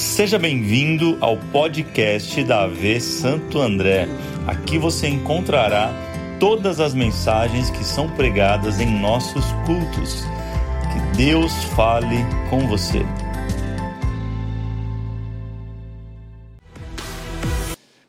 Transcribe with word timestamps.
Seja 0.00 0.38
bem-vindo 0.38 1.18
ao 1.20 1.36
podcast 1.36 2.42
da 2.44 2.62
AV 2.62 2.98
Santo 3.02 3.60
André. 3.60 4.08
Aqui 4.46 4.78
você 4.78 5.06
encontrará 5.06 5.92
todas 6.40 6.80
as 6.80 6.94
mensagens 6.94 7.68
que 7.68 7.84
são 7.84 8.08
pregadas 8.16 8.80
em 8.80 8.98
nossos 8.98 9.44
cultos. 9.66 10.22
Que 10.90 11.16
Deus 11.18 11.52
fale 11.76 12.16
com 12.48 12.66
você. 12.66 13.00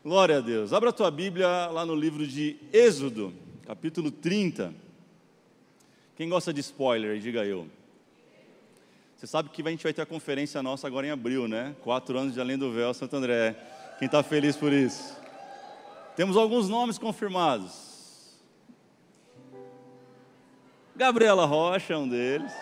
Glória 0.02 0.38
a 0.38 0.40
Deus. 0.40 0.72
Abra 0.72 0.88
a 0.88 0.94
tua 0.94 1.10
Bíblia 1.10 1.46
lá 1.66 1.84
no 1.84 1.94
livro 1.94 2.26
de 2.26 2.56
Êxodo, 2.72 3.34
capítulo 3.66 4.10
30. 4.10 4.72
Quem 6.16 6.30
gosta 6.30 6.54
de 6.54 6.60
spoiler, 6.60 7.18
diga 7.18 7.44
eu. 7.44 7.66
Você 9.22 9.28
sabe 9.28 9.50
que 9.50 9.62
a 9.62 9.70
gente 9.70 9.84
vai 9.84 9.92
ter 9.92 10.02
a 10.02 10.06
conferência 10.06 10.60
nossa 10.64 10.84
agora 10.88 11.06
em 11.06 11.10
abril, 11.10 11.46
né? 11.46 11.76
Quatro 11.80 12.18
anos 12.18 12.34
de 12.34 12.40
Além 12.40 12.58
do 12.58 12.72
Véu, 12.72 12.92
Santo 12.92 13.14
André. 13.14 13.54
Quem 13.96 14.06
está 14.06 14.20
feliz 14.20 14.56
por 14.56 14.72
isso? 14.72 15.16
Temos 16.16 16.36
alguns 16.36 16.68
nomes 16.68 16.98
confirmados. 16.98 18.36
Gabriela 20.96 21.46
Rocha 21.46 21.94
é 21.94 21.96
um 21.96 22.08
deles. 22.08 22.52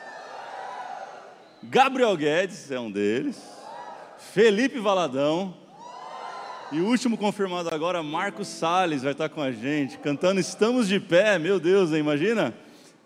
Gabriel 1.62 2.14
Guedes 2.14 2.70
é 2.70 2.78
um 2.78 2.90
deles. 2.90 3.42
Felipe 4.18 4.78
Valadão. 4.78 5.56
E 6.70 6.78
o 6.78 6.88
último 6.88 7.16
confirmado 7.16 7.74
agora, 7.74 8.02
Marcos 8.02 8.48
Sales 8.48 9.02
vai 9.02 9.12
estar 9.12 9.30
com 9.30 9.40
a 9.40 9.50
gente, 9.50 9.96
cantando 9.96 10.38
Estamos 10.38 10.88
de 10.88 11.00
Pé. 11.00 11.38
Meu 11.38 11.58
Deus, 11.58 11.90
hein? 11.90 12.00
imagina? 12.00 12.54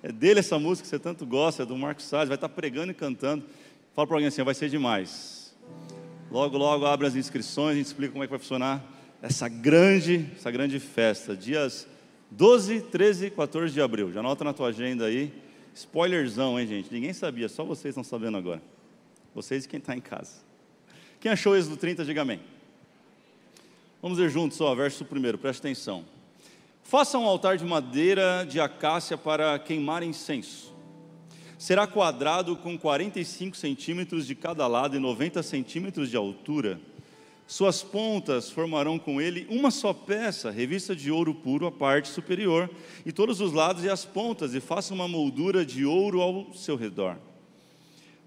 É 0.05 0.13
dele 0.13 0.41
essa 0.41 0.59
música 0.59 0.85
que 0.85 0.91
você 0.91 0.99
tanto 0.99 1.25
gosta, 1.25 1.63
é 1.63 1.67
do 1.67 1.75
Marcos 1.79 2.05
Salles, 2.05 2.29
vai 2.29 2.35
estar 2.35 2.51
pregando 2.51 2.93
e 2.93 2.95
cantando. 2.95 3.43
Fala 3.95 4.07
para 4.07 4.17
alguém 4.17 4.29
assim, 4.29 4.43
vai 4.43 4.53
ser 4.53 4.69
demais. 4.69 5.57
Logo, 6.31 6.59
logo 6.59 6.85
abre 6.85 7.07
as 7.07 7.17
inscrições, 7.17 7.71
a 7.73 7.77
gente 7.79 7.87
explica 7.87 8.13
como 8.13 8.23
é 8.23 8.27
que 8.27 8.31
vai 8.31 8.39
funcionar 8.39 8.85
essa 9.23 9.49
grande, 9.49 10.31
essa 10.37 10.51
grande 10.51 10.79
festa. 10.79 11.35
Dias 11.35 11.89
12, 12.31 12.83
13 12.83 13.27
e 13.29 13.31
14 13.31 13.73
de 13.73 13.81
abril. 13.81 14.13
Já 14.13 14.21
anota 14.21 14.45
na 14.45 14.53
tua 14.53 14.69
agenda 14.69 15.07
aí. 15.07 15.33
Spoilerzão, 15.75 16.61
hein, 16.61 16.67
gente? 16.67 16.93
Ninguém 16.93 17.15
sabia, 17.15 17.49
só 17.49 17.65
vocês 17.65 17.93
estão 17.93 18.05
sabendo 18.05 18.37
agora. 18.37 18.61
Vocês 19.35 19.65
e 19.65 19.69
quem 19.69 19.79
está 19.79 19.97
em 19.97 20.03
casa. 20.03 20.43
Quem 21.19 21.33
achou 21.33 21.57
Êxodo 21.57 21.79
30, 21.79 22.05
diga 22.05 22.21
amém. 22.21 22.41
Vamos 24.03 24.19
ver 24.19 24.29
juntos, 24.29 24.61
ó, 24.61 24.75
verso 24.75 25.03
primeiro, 25.03 25.39
preste 25.39 25.61
atenção. 25.61 26.05
Faça 26.87 27.19
um 27.19 27.25
altar 27.25 27.57
de 27.57 27.65
madeira 27.65 28.47
de 28.47 28.61
acácia 28.61 29.17
para 29.17 29.59
queimar 29.59 30.03
incenso. 30.03 30.71
Será 31.59 31.87
quadrado 31.87 32.57
com 32.57 32.79
45 32.79 33.57
centímetros 33.57 34.27
de 34.27 34.35
cada 34.35 34.67
lado 34.67 34.95
e 34.95 34.99
90 34.99 35.43
centímetros 35.43 36.11
de 36.11 36.17
altura. 36.17 36.79
Suas 37.47 37.83
pontas 37.83 38.51
formarão 38.51 38.99
com 38.99 39.19
ele 39.19 39.47
uma 39.49 39.71
só 39.71 39.95
peça, 39.95 40.51
revista 40.51 40.95
de 40.95 41.11
ouro 41.11 41.35
puro, 41.35 41.67
a 41.67 41.73
parte 41.73 42.09
superior, 42.09 42.69
e 43.05 43.11
todos 43.11 43.41
os 43.41 43.55
lados 43.55 43.83
e 43.83 43.89
as 43.89 44.05
pontas, 44.05 44.55
e 44.55 44.61
faça 44.61 44.93
uma 44.93 45.09
moldura 45.09 45.65
de 45.65 45.87
ouro 45.87 46.21
ao 46.21 46.53
seu 46.53 46.77
redor. 46.77 47.17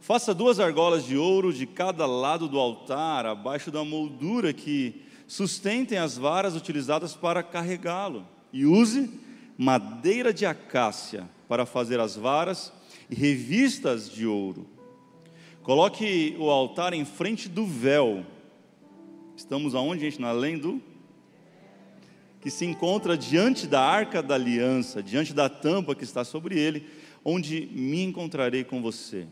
Faça 0.02 0.34
duas 0.34 0.60
argolas 0.60 1.06
de 1.06 1.16
ouro 1.16 1.54
de 1.54 1.68
cada 1.68 2.08
lado 2.08 2.48
do 2.48 2.58
altar, 2.58 3.28
abaixo 3.28 3.70
da 3.70 3.84
moldura 3.84 4.52
que 4.52 5.04
sustentem 5.28 6.00
as 6.00 6.18
varas 6.18 6.56
utilizadas 6.56 7.14
para 7.14 7.44
carregá-lo 7.44 8.26
e 8.52 8.66
use 8.66 9.10
madeira 9.58 10.34
de 10.34 10.46
acácia 10.46 11.28
para 11.48 11.66
fazer 11.66 12.00
as 12.00 12.16
varas 12.16 12.72
e 13.10 13.16
revistas 13.16 14.10
de 14.10 14.26
ouro. 14.26 14.68
Coloque 15.64 16.36
o 16.40 16.50
altar 16.50 16.94
em 16.94 17.04
frente 17.04 17.50
do 17.50 17.66
véu. 17.66 18.26
Estamos 19.36 19.76
aonde, 19.76 20.02
gente? 20.02 20.22
Na 20.22 20.30
além 20.30 20.58
do 20.58 20.82
que 22.42 22.50
se 22.50 22.66
encontra 22.66 23.18
diante 23.18 23.68
da 23.68 23.82
arca 23.82 24.22
da 24.22 24.36
aliança, 24.36 25.04
diante 25.04 25.34
da 25.34 25.50
tampa 25.50 25.96
que 25.96 26.04
está 26.04 26.24
sobre 26.24 26.58
ele, 26.58 26.88
onde 27.26 27.68
me 27.74 28.04
encontrarei 28.04 28.64
com 28.64 28.82
você. 28.82 29.28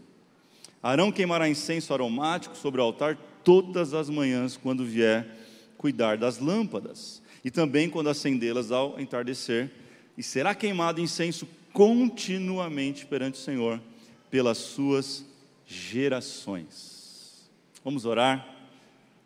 Arão 0.84 1.12
queimará 1.12 1.48
incenso 1.48 1.94
aromático 1.94 2.58
sobre 2.58 2.82
o 2.82 2.84
altar 2.84 3.18
todas 3.44 3.94
as 3.94 4.10
manhãs 4.10 4.58
quando 4.58 4.84
vier 4.84 5.28
cuidar 5.78 6.18
das 6.18 6.40
lâmpadas 6.40 7.22
e 7.46 7.52
também 7.52 7.88
quando 7.88 8.10
acendê-las 8.10 8.72
ao 8.72 9.00
entardecer, 9.00 9.70
e 10.18 10.24
será 10.24 10.56
queimado 10.56 11.00
incenso 11.00 11.48
continuamente 11.72 13.06
perante 13.06 13.36
o 13.36 13.44
Senhor 13.44 13.80
pelas 14.32 14.58
suas 14.58 15.24
gerações. 15.68 17.48
Vamos 17.84 18.04
orar. 18.04 18.52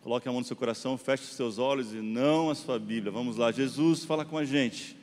Coloque 0.01 0.27
a 0.27 0.31
mão 0.33 0.41
no 0.41 0.45
seu 0.45 0.57
coração, 0.57 0.97
feche 0.97 1.23
os 1.23 1.29
seus 1.29 1.57
olhos 1.57 1.93
e 1.93 2.01
não 2.01 2.49
a 2.49 2.55
sua 2.55 2.77
Bíblia. 2.77 3.09
Vamos 3.09 3.37
lá, 3.37 3.53
Jesus, 3.53 4.03
fala 4.03 4.25
com 4.25 4.37
a 4.37 4.43
gente. 4.43 4.97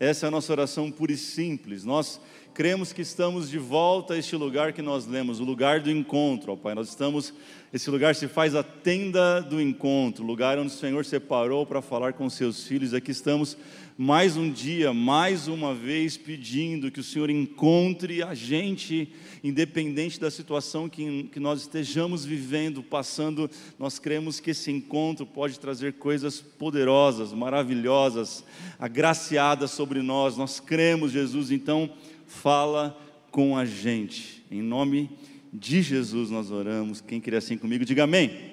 Essa 0.00 0.24
é 0.24 0.28
a 0.28 0.30
nossa 0.30 0.50
oração 0.50 0.90
pura 0.90 1.12
e 1.12 1.18
simples. 1.18 1.84
Nós 1.84 2.18
cremos 2.58 2.92
que 2.92 3.02
estamos 3.02 3.48
de 3.48 3.56
volta 3.56 4.14
a 4.14 4.18
este 4.18 4.34
lugar 4.34 4.72
que 4.72 4.82
nós 4.82 5.06
lemos, 5.06 5.38
o 5.38 5.44
lugar 5.44 5.78
do 5.78 5.92
encontro, 5.92 6.54
ó 6.54 6.56
Pai. 6.56 6.74
Nós 6.74 6.88
estamos, 6.88 7.32
esse 7.72 7.88
lugar 7.88 8.16
se 8.16 8.26
faz 8.26 8.56
a 8.56 8.64
tenda 8.64 9.40
do 9.40 9.62
encontro, 9.62 10.24
o 10.24 10.26
lugar 10.26 10.58
onde 10.58 10.74
o 10.74 10.76
Senhor 10.76 11.04
separou 11.04 11.64
para 11.64 11.80
falar 11.80 12.14
com 12.14 12.28
seus 12.28 12.66
filhos. 12.66 12.92
Aqui 12.92 13.12
estamos 13.12 13.56
mais 13.96 14.36
um 14.36 14.50
dia, 14.50 14.92
mais 14.92 15.46
uma 15.46 15.72
vez, 15.72 16.16
pedindo 16.16 16.90
que 16.90 16.98
o 16.98 17.04
Senhor 17.04 17.30
encontre 17.30 18.24
a 18.24 18.34
gente, 18.34 19.12
independente 19.44 20.18
da 20.18 20.28
situação 20.28 20.88
que, 20.88 21.28
que 21.32 21.38
nós 21.38 21.60
estejamos 21.60 22.24
vivendo, 22.24 22.82
passando, 22.82 23.48
nós 23.78 24.00
cremos 24.00 24.40
que 24.40 24.50
esse 24.50 24.68
encontro 24.72 25.24
pode 25.24 25.60
trazer 25.60 25.92
coisas 25.92 26.40
poderosas, 26.40 27.32
maravilhosas, 27.32 28.42
agraciadas 28.80 29.70
sobre 29.70 30.02
nós. 30.02 30.36
Nós 30.36 30.58
cremos, 30.58 31.12
Jesus, 31.12 31.52
então, 31.52 31.88
fala 32.28 32.96
com 33.32 33.56
a 33.56 33.64
gente. 33.64 34.44
Em 34.50 34.62
nome 34.62 35.10
de 35.52 35.82
Jesus 35.82 36.30
nós 36.30 36.50
oramos. 36.50 37.00
Quem 37.00 37.20
queria 37.20 37.40
assim 37.40 37.58
comigo, 37.58 37.84
diga 37.84 38.04
amém. 38.04 38.52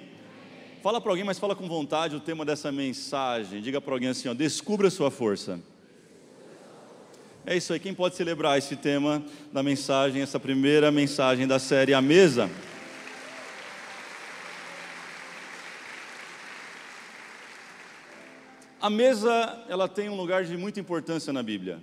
Fala 0.81 1.01
para 1.01 1.11
alguém, 1.11 1.25
mas 1.25 1.37
fala 1.37 1.55
com 1.55 1.67
vontade 1.67 2.15
o 2.15 2.19
tema 2.19 2.45
dessa 2.45 2.71
mensagem. 2.71 3.61
Diga 3.61 3.79
para 3.79 3.93
alguém 3.93 4.09
assim: 4.09 4.29
ó, 4.29 4.33
descubra 4.33 4.87
a 4.87 4.91
sua 4.91 5.11
força. 5.11 5.59
É 7.45 7.55
isso 7.55 7.73
aí. 7.73 7.79
Quem 7.79 7.93
pode 7.93 8.15
celebrar 8.15 8.57
esse 8.57 8.75
tema 8.75 9.23
da 9.53 9.61
mensagem, 9.61 10.21
essa 10.21 10.39
primeira 10.39 10.91
mensagem 10.91 11.45
da 11.45 11.59
série 11.59 11.93
A 11.93 12.01
Mesa? 12.01 12.49
A 18.81 18.89
mesa, 18.89 19.65
ela 19.67 19.87
tem 19.87 20.09
um 20.09 20.15
lugar 20.15 20.43
de 20.43 20.55
muita 20.55 20.79
importância 20.79 21.33
na 21.33 21.41
Bíblia. 21.41 21.79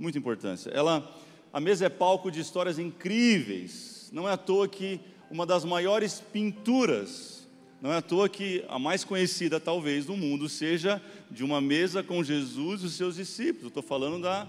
Muita 0.00 0.16
importância. 0.16 0.70
Ela, 0.70 1.14
a 1.52 1.60
mesa 1.60 1.84
é 1.84 1.88
palco 1.90 2.30
de 2.30 2.40
histórias 2.40 2.78
incríveis. 2.78 4.08
Não 4.10 4.26
é 4.26 4.32
à 4.32 4.36
toa 4.36 4.66
que 4.66 4.98
uma 5.30 5.44
das 5.44 5.62
maiores 5.62 6.20
pinturas 6.32 7.46
não 7.82 7.92
é 7.92 7.96
à 7.96 8.02
toa 8.02 8.28
que 8.28 8.64
a 8.68 8.78
mais 8.78 9.04
conhecida, 9.04 9.58
talvez, 9.58 10.04
do 10.06 10.14
mundo 10.14 10.48
seja 10.48 11.02
de 11.30 11.44
uma 11.44 11.60
mesa 11.62 12.02
com 12.02 12.22
Jesus 12.22 12.82
e 12.82 12.86
os 12.86 12.94
seus 12.94 13.16
discípulos. 13.16 13.68
Estou 13.68 13.82
falando 13.82 14.22
da, 14.22 14.46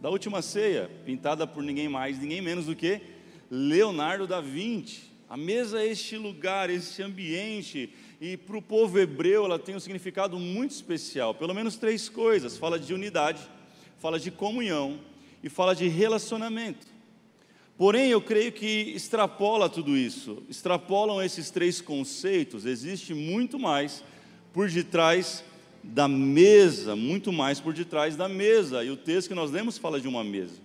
da 0.00 0.08
última 0.08 0.40
ceia, 0.40 0.90
pintada 1.04 1.46
por 1.46 1.62
ninguém 1.62 1.90
mais, 1.90 2.18
ninguém 2.18 2.40
menos 2.40 2.66
do 2.66 2.76
que 2.76 3.00
Leonardo 3.50 4.26
da 4.26 4.40
Vinci. 4.40 5.12
A 5.28 5.36
mesa 5.36 5.82
é 5.82 5.86
este 5.86 6.16
lugar, 6.16 6.70
este 6.70 7.02
ambiente, 7.02 7.92
e 8.18 8.36
para 8.36 8.56
o 8.56 8.62
povo 8.62 8.98
hebreu 8.98 9.44
ela 9.44 9.58
tem 9.58 9.74
um 9.74 9.80
significado 9.80 10.38
muito 10.38 10.70
especial. 10.70 11.34
Pelo 11.34 11.54
menos 11.54 11.76
três 11.76 12.08
coisas: 12.08 12.56
fala 12.56 12.78
de 12.78 12.94
unidade, 12.94 13.40
fala 14.02 14.18
de 14.18 14.32
comunhão 14.32 14.98
e 15.44 15.48
fala 15.48 15.76
de 15.76 15.86
relacionamento. 15.86 16.88
Porém, 17.78 18.10
eu 18.10 18.20
creio 18.20 18.50
que 18.50 18.92
extrapola 18.96 19.68
tudo 19.68 19.96
isso, 19.96 20.42
extrapolam 20.50 21.22
esses 21.22 21.50
três 21.50 21.80
conceitos, 21.80 22.66
existe 22.66 23.14
muito 23.14 23.60
mais 23.60 24.02
por 24.52 24.68
detrás 24.68 25.44
da 25.84 26.08
mesa, 26.08 26.96
muito 26.96 27.32
mais 27.32 27.60
por 27.60 27.72
detrás 27.72 28.16
da 28.16 28.28
mesa, 28.28 28.82
e 28.82 28.90
o 28.90 28.96
texto 28.96 29.28
que 29.28 29.34
nós 29.36 29.52
lemos 29.52 29.78
fala 29.78 30.00
de 30.00 30.08
uma 30.08 30.24
mesa. 30.24 30.60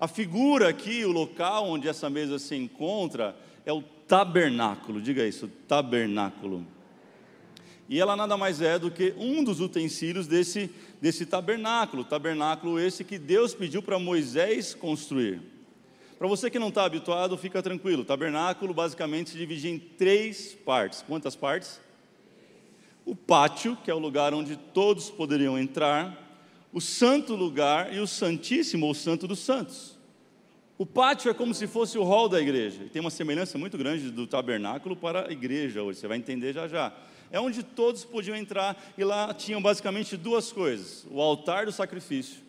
A 0.00 0.08
figura 0.08 0.70
aqui, 0.70 1.04
o 1.04 1.12
local 1.12 1.68
onde 1.68 1.88
essa 1.88 2.08
mesa 2.08 2.38
se 2.38 2.56
encontra, 2.56 3.36
é 3.66 3.72
o 3.72 3.82
tabernáculo, 4.08 4.98
diga 4.98 5.26
isso, 5.26 5.46
tabernáculo. 5.68 6.66
E 7.88 8.00
ela 8.00 8.16
nada 8.16 8.36
mais 8.36 8.60
é 8.60 8.78
do 8.78 8.90
que 8.90 9.14
um 9.18 9.42
dos 9.42 9.60
utensílios 9.60 10.26
desse, 10.26 10.70
desse 11.00 11.26
tabernáculo, 11.26 12.04
tabernáculo 12.04 12.78
esse 12.78 13.04
que 13.04 13.18
Deus 13.18 13.54
pediu 13.54 13.82
para 13.82 13.98
Moisés 13.98 14.74
construir. 14.74 15.40
Para 16.18 16.28
você 16.28 16.48
que 16.48 16.58
não 16.58 16.68
está 16.68 16.84
habituado, 16.84 17.36
fica 17.36 17.60
tranquilo. 17.60 18.02
O 18.02 18.04
tabernáculo 18.04 18.72
basicamente 18.72 19.30
se 19.30 19.36
divide 19.36 19.68
em 19.68 19.78
três 19.78 20.54
partes. 20.54 21.02
Quantas 21.02 21.34
partes? 21.34 21.80
O 23.04 23.16
pátio, 23.16 23.76
que 23.84 23.90
é 23.90 23.94
o 23.94 23.98
lugar 23.98 24.32
onde 24.32 24.56
todos 24.56 25.10
poderiam 25.10 25.58
entrar, 25.58 26.16
o 26.72 26.80
santo 26.80 27.34
lugar 27.34 27.92
e 27.92 27.98
o 27.98 28.06
santíssimo 28.06 28.86
ou 28.86 28.94
santo 28.94 29.26
dos 29.26 29.40
santos. 29.40 29.98
O 30.82 30.86
pátio 30.86 31.30
é 31.30 31.34
como 31.34 31.54
se 31.54 31.68
fosse 31.68 31.96
o 31.96 32.02
hall 32.02 32.28
da 32.28 32.40
igreja. 32.40 32.88
Tem 32.92 32.98
uma 32.98 33.08
semelhança 33.08 33.56
muito 33.56 33.78
grande 33.78 34.10
do 34.10 34.26
tabernáculo 34.26 34.96
para 34.96 35.28
a 35.28 35.30
igreja 35.30 35.80
hoje, 35.80 36.00
você 36.00 36.08
vai 36.08 36.18
entender 36.18 36.52
já 36.52 36.66
já. 36.66 36.92
É 37.30 37.38
onde 37.38 37.62
todos 37.62 38.04
podiam 38.04 38.36
entrar 38.36 38.76
e 38.98 39.04
lá 39.04 39.32
tinham 39.32 39.62
basicamente 39.62 40.16
duas 40.16 40.50
coisas: 40.50 41.06
o 41.08 41.20
altar 41.22 41.66
do 41.66 41.70
sacrifício, 41.70 42.40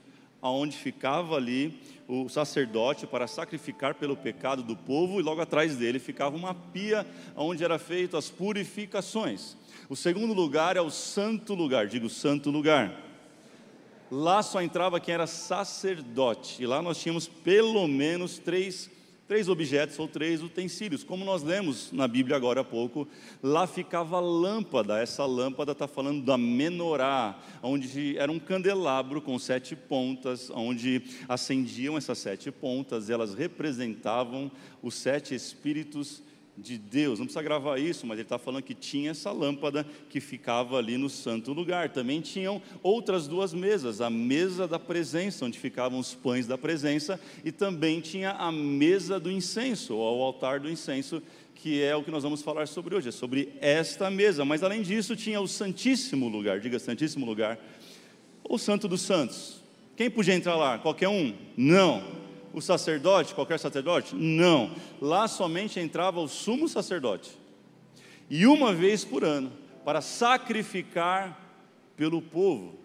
aonde 0.41 0.75
ficava 0.75 1.35
ali 1.35 1.79
o 2.07 2.27
sacerdote 2.27 3.05
para 3.05 3.27
sacrificar 3.27 3.93
pelo 3.93 4.17
pecado 4.17 4.63
do 4.63 4.75
povo, 4.75 5.19
e 5.19 5.23
logo 5.23 5.39
atrás 5.39 5.77
dele 5.77 5.99
ficava 5.99 6.35
uma 6.35 6.55
pia 6.55 7.05
onde 7.35 7.63
eram 7.63 7.77
feitas 7.77 8.25
as 8.25 8.31
purificações. 8.31 9.55
O 9.87 9.95
segundo 9.95 10.33
lugar 10.33 10.75
é 10.75 10.81
o 10.81 10.89
santo 10.89 11.53
lugar, 11.53 11.85
digo 11.85 12.09
santo 12.09 12.49
lugar. 12.49 13.12
Lá 14.15 14.43
só 14.43 14.61
entrava 14.61 14.99
quem 14.99 15.15
era 15.15 15.25
sacerdote, 15.25 16.61
e 16.61 16.67
lá 16.67 16.83
nós 16.83 17.01
tínhamos 17.01 17.27
pelo 17.27 17.87
menos 17.87 18.37
três 18.37 18.87
três 19.27 19.49
objetos 19.49 19.97
ou 19.97 20.07
três 20.07 20.43
utensílios. 20.43 21.03
Como 21.03 21.25
nós 21.25 21.41
lemos 21.41 21.91
na 21.91 22.07
Bíblia 22.07 22.35
agora 22.35 22.61
há 22.61 22.63
pouco, 22.63 23.07
lá 23.41 23.65
ficava 23.65 24.17
a 24.17 24.19
lâmpada. 24.19 24.99
Essa 24.99 25.25
lâmpada 25.25 25.71
está 25.71 25.87
falando 25.87 26.23
da 26.23 26.37
menorá, 26.37 27.39
onde 27.63 28.15
era 28.15 28.31
um 28.31 28.37
candelabro 28.37 29.19
com 29.19 29.39
sete 29.39 29.75
pontas, 29.75 30.51
onde 30.51 31.01
acendiam 31.27 31.97
essas 31.97 32.19
sete 32.19 32.51
pontas, 32.51 33.09
elas 33.09 33.33
representavam 33.33 34.51
os 34.83 34.93
sete 34.93 35.33
espíritos 35.33 36.21
de 36.57 36.77
Deus. 36.77 37.19
Não 37.19 37.25
precisa 37.25 37.41
gravar 37.41 37.79
isso, 37.79 38.05
mas 38.05 38.17
ele 38.17 38.25
está 38.25 38.37
falando 38.37 38.63
que 38.63 38.73
tinha 38.73 39.11
essa 39.11 39.31
lâmpada 39.31 39.85
que 40.09 40.19
ficava 40.19 40.77
ali 40.77 40.97
no 40.97 41.09
santo 41.09 41.51
lugar. 41.51 41.89
Também 41.89 42.21
tinham 42.21 42.61
outras 42.81 43.27
duas 43.27 43.53
mesas: 43.53 44.01
a 44.01 44.09
mesa 44.09 44.67
da 44.67 44.79
presença, 44.79 45.45
onde 45.45 45.57
ficavam 45.57 45.99
os 45.99 46.13
pães 46.13 46.47
da 46.47 46.57
presença, 46.57 47.19
e 47.43 47.51
também 47.51 47.99
tinha 47.99 48.31
a 48.31 48.51
mesa 48.51 49.19
do 49.19 49.31
incenso, 49.31 49.95
ou 49.95 50.19
o 50.19 50.23
altar 50.23 50.59
do 50.59 50.69
incenso, 50.69 51.21
que 51.55 51.81
é 51.81 51.95
o 51.95 52.03
que 52.03 52.11
nós 52.11 52.23
vamos 52.23 52.41
falar 52.41 52.67
sobre 52.67 52.95
hoje, 52.95 53.09
é 53.09 53.11
sobre 53.11 53.53
esta 53.59 54.09
mesa. 54.09 54.45
Mas 54.45 54.63
além 54.63 54.81
disso, 54.81 55.15
tinha 55.15 55.41
o 55.41 55.47
Santíssimo 55.47 56.27
Lugar, 56.27 56.59
diga 56.59 56.77
Santíssimo 56.77 57.25
Lugar, 57.25 57.59
ou 58.43 58.57
Santo 58.57 58.87
dos 58.87 59.01
Santos. 59.01 59.61
Quem 59.95 60.09
podia 60.09 60.33
entrar 60.33 60.55
lá? 60.55 60.79
Qualquer 60.79 61.07
um? 61.07 61.33
Não 61.55 62.22
o 62.53 62.61
sacerdote, 62.61 63.33
qualquer 63.33 63.59
sacerdote? 63.59 64.15
Não. 64.15 64.71
Lá 65.01 65.27
somente 65.27 65.79
entrava 65.79 66.19
o 66.19 66.27
sumo 66.27 66.69
sacerdote. 66.69 67.31
E 68.29 68.45
uma 68.45 68.73
vez 68.73 69.03
por 69.03 69.23
ano, 69.23 69.51
para 69.83 69.99
sacrificar 69.99 71.39
pelo 71.97 72.21
povo. 72.21 72.81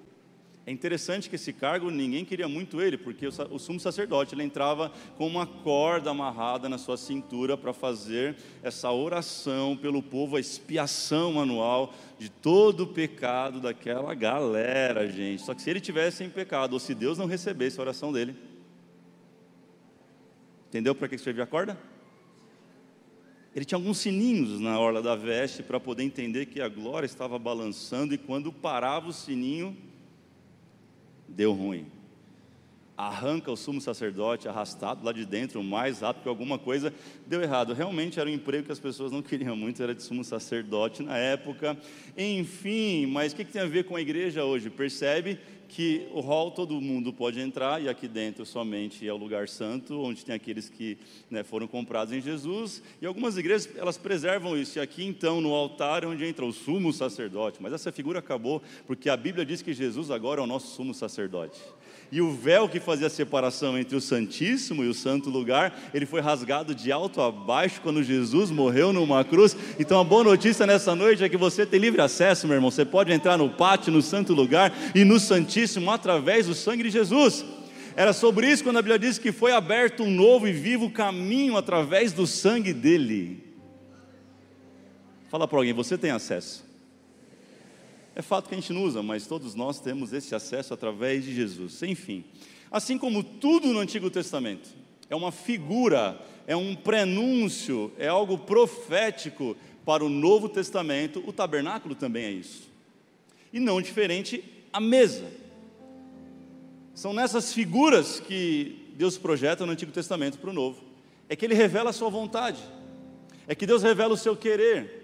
É 0.67 0.71
interessante 0.71 1.31
que 1.31 1.37
esse 1.37 1.51
cargo 1.51 1.91
ninguém 1.91 2.27
queria 2.27 2.47
muito 2.47 2.83
ele, 2.83 2.99
porque 2.99 3.27
o 3.27 3.59
sumo 3.59 3.81
sacerdote 3.81 4.35
ele 4.35 4.43
entrava 4.43 4.93
com 5.17 5.27
uma 5.27 5.47
corda 5.47 6.11
amarrada 6.11 6.69
na 6.69 6.77
sua 6.77 6.99
cintura 6.99 7.57
para 7.57 7.73
fazer 7.73 8.37
essa 8.63 8.93
oração 8.93 9.75
pelo 9.75 10.03
povo, 10.03 10.37
a 10.37 10.41
expiação 10.41 11.41
anual 11.41 11.95
de 12.19 12.29
todo 12.29 12.83
o 12.83 12.87
pecado 12.87 13.61
daquela 13.61 14.13
galera, 14.13 15.09
gente. 15.09 15.41
Só 15.41 15.55
que 15.55 15.63
se 15.63 15.71
ele 15.71 15.81
tivesse 15.81 16.23
em 16.23 16.29
pecado, 16.29 16.75
ou 16.75 16.79
se 16.79 16.95
Deus 16.95 17.17
não 17.17 17.25
recebesse 17.25 17.79
a 17.79 17.83
oração 17.83 18.13
dele, 18.13 18.37
Entendeu 20.69 20.95
para 20.95 21.09
que 21.09 21.17
servia 21.17 21.45
a 21.45 21.47
corda? 21.47 21.79
Ele 23.55 23.65
tinha 23.65 23.77
alguns 23.77 23.99
sininhos 23.99 24.61
na 24.61 24.79
orla 24.79 25.03
da 25.03 25.17
veste 25.17 25.63
para 25.63 25.81
poder 25.81 26.05
entender 26.05 26.47
que 26.47 26.61
a 26.61 26.69
glória 26.69 27.07
estava 27.07 27.39
balançando 27.39 28.15
e 28.15 28.19
quando 28.19 28.53
parava 28.53 29.09
o 29.09 29.13
sininho, 29.13 29.77
deu 31.27 31.53
ruim. 31.53 31.87
Arranca 32.97 33.51
o 33.51 33.57
sumo 33.57 33.81
sacerdote 33.81 34.49
arrastado 34.49 35.05
lá 35.05 35.13
de 35.13 35.25
dentro, 35.25 35.63
mais 35.63 36.01
rápido 36.01 36.25
que 36.25 36.29
alguma 36.29 36.59
coisa 36.59 36.93
deu 37.27 37.41
errado. 37.41 37.73
Realmente 37.73 38.21
era 38.21 38.29
um 38.29 38.33
emprego 38.33 38.67
que 38.67 38.73
as 38.73 38.81
pessoas 38.81 39.11
não 39.11 39.23
queriam 39.23 39.57
muito, 39.57 39.83
era 39.83 39.95
de 39.95 40.03
sumo 40.03 40.23
sacerdote 40.23 41.03
na 41.03 41.17
época. 41.17 41.79
Enfim, 42.17 43.07
mas 43.07 43.33
o 43.33 43.37
que, 43.37 43.45
que 43.45 43.53
tem 43.53 43.63
a 43.63 43.67
ver 43.67 43.85
com 43.85 43.97
a 43.97 44.01
igreja 44.01 44.45
hoje? 44.45 44.69
Percebe 44.69 45.39
que 45.69 46.09
o 46.13 46.21
hall 46.21 46.51
todo 46.51 46.81
mundo 46.81 47.13
pode 47.13 47.39
entrar 47.39 47.81
e 47.83 47.89
aqui 47.89 48.09
dentro 48.09 48.47
somente 48.47 49.07
é 49.07 49.13
o 49.13 49.17
lugar 49.17 49.49
santo, 49.49 50.01
onde 50.01 50.25
tem 50.25 50.35
aqueles 50.35 50.69
que 50.69 50.97
né, 51.31 51.45
foram 51.45 51.67
comprados 51.67 52.13
em 52.13 52.21
Jesus. 52.21 52.83
E 53.01 53.07
algumas 53.07 53.37
igrejas 53.37 53.69
elas 53.77 53.99
preservam 53.99 54.57
isso. 54.57 54.79
E 54.79 54.81
aqui 54.81 55.05
então 55.05 55.41
no 55.41 55.53
altar 55.53 56.05
é 56.05 56.07
onde 56.07 56.25
entra 56.25 56.45
o 56.45 56.53
sumo 56.53 56.93
sacerdote. 56.93 57.59
Mas 57.61 57.73
essa 57.73 57.93
figura 57.93 58.19
acabou 58.19 58.63
porque 58.87 59.11
a 59.11 59.17
Bíblia 59.17 59.45
diz 59.45 59.61
que 59.61 59.75
Jesus 59.75 60.11
agora 60.11 60.41
é 60.41 60.45
o 60.45 60.47
nosso 60.47 60.75
sumo 60.75 60.95
sacerdote. 60.95 61.61
E 62.11 62.23
o 62.23 62.31
véu 62.31 62.69
que 62.69 62.81
fazia 62.81 63.07
a 63.07 63.11
separação 63.11 63.79
entre 63.79 63.95
o 63.95 64.01
Santíssimo 64.01 64.83
e 64.83 64.89
o 64.89 64.95
Santo 64.95 65.29
Lugar, 65.29 65.79
ele 65.93 66.07
foi 66.07 66.23
rasgado 66.23 66.75
de 66.75 66.91
alto 66.91 67.21
a 67.21 67.31
baixo 67.31 67.83
quando 67.83 68.03
Jesus 68.03 68.51
morreu 68.51 68.95
numa 68.95 69.23
cruz. 69.25 69.55
Então 69.79 70.01
a 70.01 70.05
boa 70.05 70.25
notícia 70.25 70.67
nessa 70.67 70.95
noite 70.95 71.23
é 71.23 71.29
que 71.29 71.37
você 71.37 71.67
tem 71.67 71.79
livre 71.79 72.01
acesso, 72.01 72.47
meu 72.47 72.57
irmão. 72.57 72.71
Você 72.71 72.85
pode 72.85 73.13
entrar 73.13 73.37
no 73.37 73.51
pátio, 73.51 73.93
no 73.93 74.01
Santo 74.01 74.33
Lugar 74.33 74.73
e 74.95 75.05
no 75.05 75.21
Santíssimo 75.21 75.91
através 75.91 76.47
do 76.47 76.55
sangue 76.55 76.85
de 76.85 76.91
Jesus. 76.91 77.45
Era 77.95 78.15
sobre 78.15 78.51
isso 78.51 78.65
quando 78.65 78.79
a 78.79 78.83
Bíblia 78.83 78.99
diz 78.99 79.19
que 79.19 79.31
foi 79.33 79.53
aberto 79.53 80.03
um 80.03 80.11
novo 80.11 80.49
e 80.49 80.53
vivo 80.53 80.89
caminho 80.89 81.57
através 81.59 82.13
do 82.13 82.27
sangue 82.27 82.73
dele. 82.73 83.45
Fala 85.29 85.47
para 85.47 85.59
alguém, 85.59 85.75
você 85.75 85.99
tem 85.99 86.11
acesso. 86.11 86.68
É 88.19 88.23
fato 88.23 88.49
que 88.49 88.55
a 88.57 88.59
gente 88.59 88.73
não 88.73 88.83
usa, 88.83 89.01
mas 89.01 89.29
todos 89.29 89.55
nós 89.55 89.79
temos 89.79 90.13
esse 90.13 90.35
acesso 90.35 90.75
através 90.75 91.25
de 91.25 91.33
Jesus. 91.33 91.81
Enfim, 91.85 92.25
assim 92.69 92.99
como 92.99 93.23
tudo 93.23 93.69
no 93.69 93.79
Antigo 93.79 94.11
Testamento 94.11 94.71
é 95.09 95.15
uma 95.15 95.31
figura, 95.31 96.21
é 96.45 96.57
um 96.57 96.75
prenúncio, 96.75 97.93
é 97.97 98.09
algo 98.09 98.37
profético 98.37 99.57
para 99.85 100.05
o 100.05 100.09
Novo 100.09 100.49
Testamento, 100.49 101.23
o 101.29 101.33
tabernáculo 101.33 101.95
também 101.95 102.25
é 102.25 102.31
isso. 102.33 102.69
E 103.53 103.61
não 103.61 103.81
diferente 103.81 104.43
a 104.73 104.81
mesa. 104.81 105.31
São 106.95 107.13
nessas 107.13 107.53
figuras 107.53 108.19
que 108.19 108.93
Deus 108.97 109.17
projeta 109.17 109.65
no 109.65 109.71
Antigo 109.71 109.93
Testamento 109.93 110.39
para 110.39 110.51
o 110.51 110.53
Novo. 110.53 110.83
É 111.29 111.37
que 111.37 111.45
ele 111.45 111.55
revela 111.55 111.91
a 111.91 111.93
sua 111.93 112.11
vontade. 112.11 112.59
É 113.47 113.55
que 113.55 113.65
Deus 113.65 113.85
revela 113.85 114.15
o 114.15 114.17
seu 114.17 114.37
querer 114.37 114.98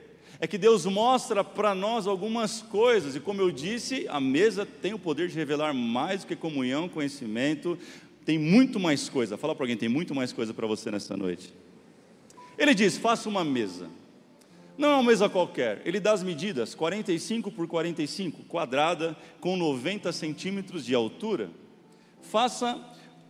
é 0.44 0.46
que 0.46 0.58
Deus 0.58 0.84
mostra 0.84 1.42
para 1.42 1.74
nós 1.74 2.06
algumas 2.06 2.60
coisas, 2.60 3.16
e 3.16 3.20
como 3.20 3.40
eu 3.40 3.50
disse, 3.50 4.06
a 4.10 4.20
mesa 4.20 4.66
tem 4.66 4.92
o 4.92 4.98
poder 4.98 5.28
de 5.28 5.34
revelar 5.34 5.72
mais 5.72 6.20
do 6.20 6.26
que 6.26 6.36
comunhão, 6.36 6.86
conhecimento, 6.86 7.78
tem 8.26 8.38
muito 8.38 8.78
mais 8.78 9.08
coisa. 9.08 9.38
Fala 9.38 9.54
para 9.54 9.64
alguém, 9.64 9.76
tem 9.76 9.88
muito 9.88 10.14
mais 10.14 10.34
coisa 10.34 10.52
para 10.52 10.66
você 10.66 10.90
nesta 10.90 11.16
noite. 11.16 11.50
Ele 12.58 12.74
diz: 12.74 12.98
faça 12.98 13.26
uma 13.26 13.42
mesa. 13.42 13.88
Não 14.76 14.90
é 14.90 14.94
uma 14.96 15.04
mesa 15.04 15.30
qualquer, 15.30 15.80
ele 15.86 15.98
dá 15.98 16.12
as 16.12 16.22
medidas: 16.22 16.74
45 16.74 17.50
por 17.50 17.66
45, 17.66 18.42
quadrada, 18.44 19.16
com 19.40 19.56
90 19.56 20.12
centímetros 20.12 20.84
de 20.84 20.94
altura. 20.94 21.48
Faça 22.20 22.78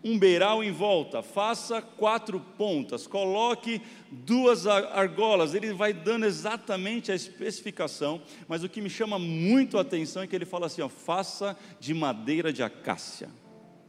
um 0.05 0.19
beiral 0.19 0.63
em 0.63 0.71
volta, 0.71 1.23
faça 1.23 1.81
quatro 1.81 2.39
pontas, 2.39 3.07
coloque 3.07 3.81
duas 4.11 4.67
argolas, 4.67 5.55
ele 5.55 5.73
vai 5.73 5.95
dando 5.95 6.27
exatamente 6.27 7.11
a 7.11 7.15
especificação, 7.15 8.21
mas 8.47 8.63
o 8.63 8.69
que 8.69 8.83
me 8.83 8.91
chama 8.91 9.19
muito 9.19 9.79
a 9.79 9.81
atenção 9.81 10.23
é 10.23 10.27
que 10.27 10.37
ele 10.37 10.45
fala 10.45 10.67
assim: 10.67 10.83
ó, 10.83 10.91
faça 10.91 11.57
de 11.81 11.95
madeira 11.95 12.53
de 12.53 12.63
acácia. 12.63 13.31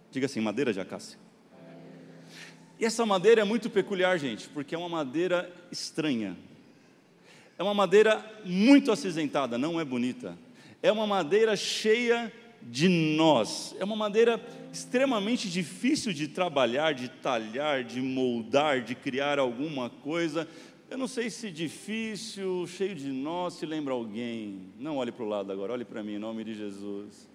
Diga 0.09 0.27
assim, 0.27 0.39
madeira 0.39 0.71
de 0.71 0.79
acácia. 0.79 1.19
E 2.79 2.85
essa 2.85 3.05
madeira 3.05 3.41
é 3.41 3.43
muito 3.43 3.69
peculiar, 3.69 4.17
gente, 4.17 4.47
porque 4.49 4.73
é 4.73 4.77
uma 4.77 4.89
madeira 4.89 5.51
estranha. 5.69 6.37
É 7.57 7.63
uma 7.63 7.73
madeira 7.73 8.23
muito 8.43 8.91
acinzentada, 8.91 9.57
não 9.57 9.79
é 9.79 9.85
bonita. 9.85 10.37
É 10.81 10.91
uma 10.91 11.07
madeira 11.07 11.55
cheia 11.55 12.27
de 12.27 12.44
nós. 12.89 13.75
É 13.79 13.83
uma 13.83 13.95
madeira 13.95 14.41
extremamente 14.71 15.49
difícil 15.49 16.11
de 16.11 16.27
trabalhar, 16.27 16.93
de 16.93 17.09
talhar, 17.09 17.83
de 17.83 18.01
moldar, 18.01 18.81
de 18.81 18.95
criar 18.95 19.39
alguma 19.39 19.89
coisa. 19.89 20.47
Eu 20.89 20.97
não 20.97 21.07
sei 21.07 21.29
se 21.29 21.49
difícil, 21.49 22.67
cheio 22.67 22.93
de 22.93 23.11
nós, 23.11 23.55
se 23.55 23.65
lembra 23.65 23.93
alguém. 23.93 24.69
Não 24.79 24.97
olhe 24.97 25.11
para 25.11 25.23
o 25.23 25.27
lado 25.27 25.51
agora, 25.51 25.73
olhe 25.73 25.85
para 25.85 26.03
mim, 26.03 26.15
em 26.15 26.19
nome 26.19 26.43
de 26.43 26.53
Jesus. 26.53 27.27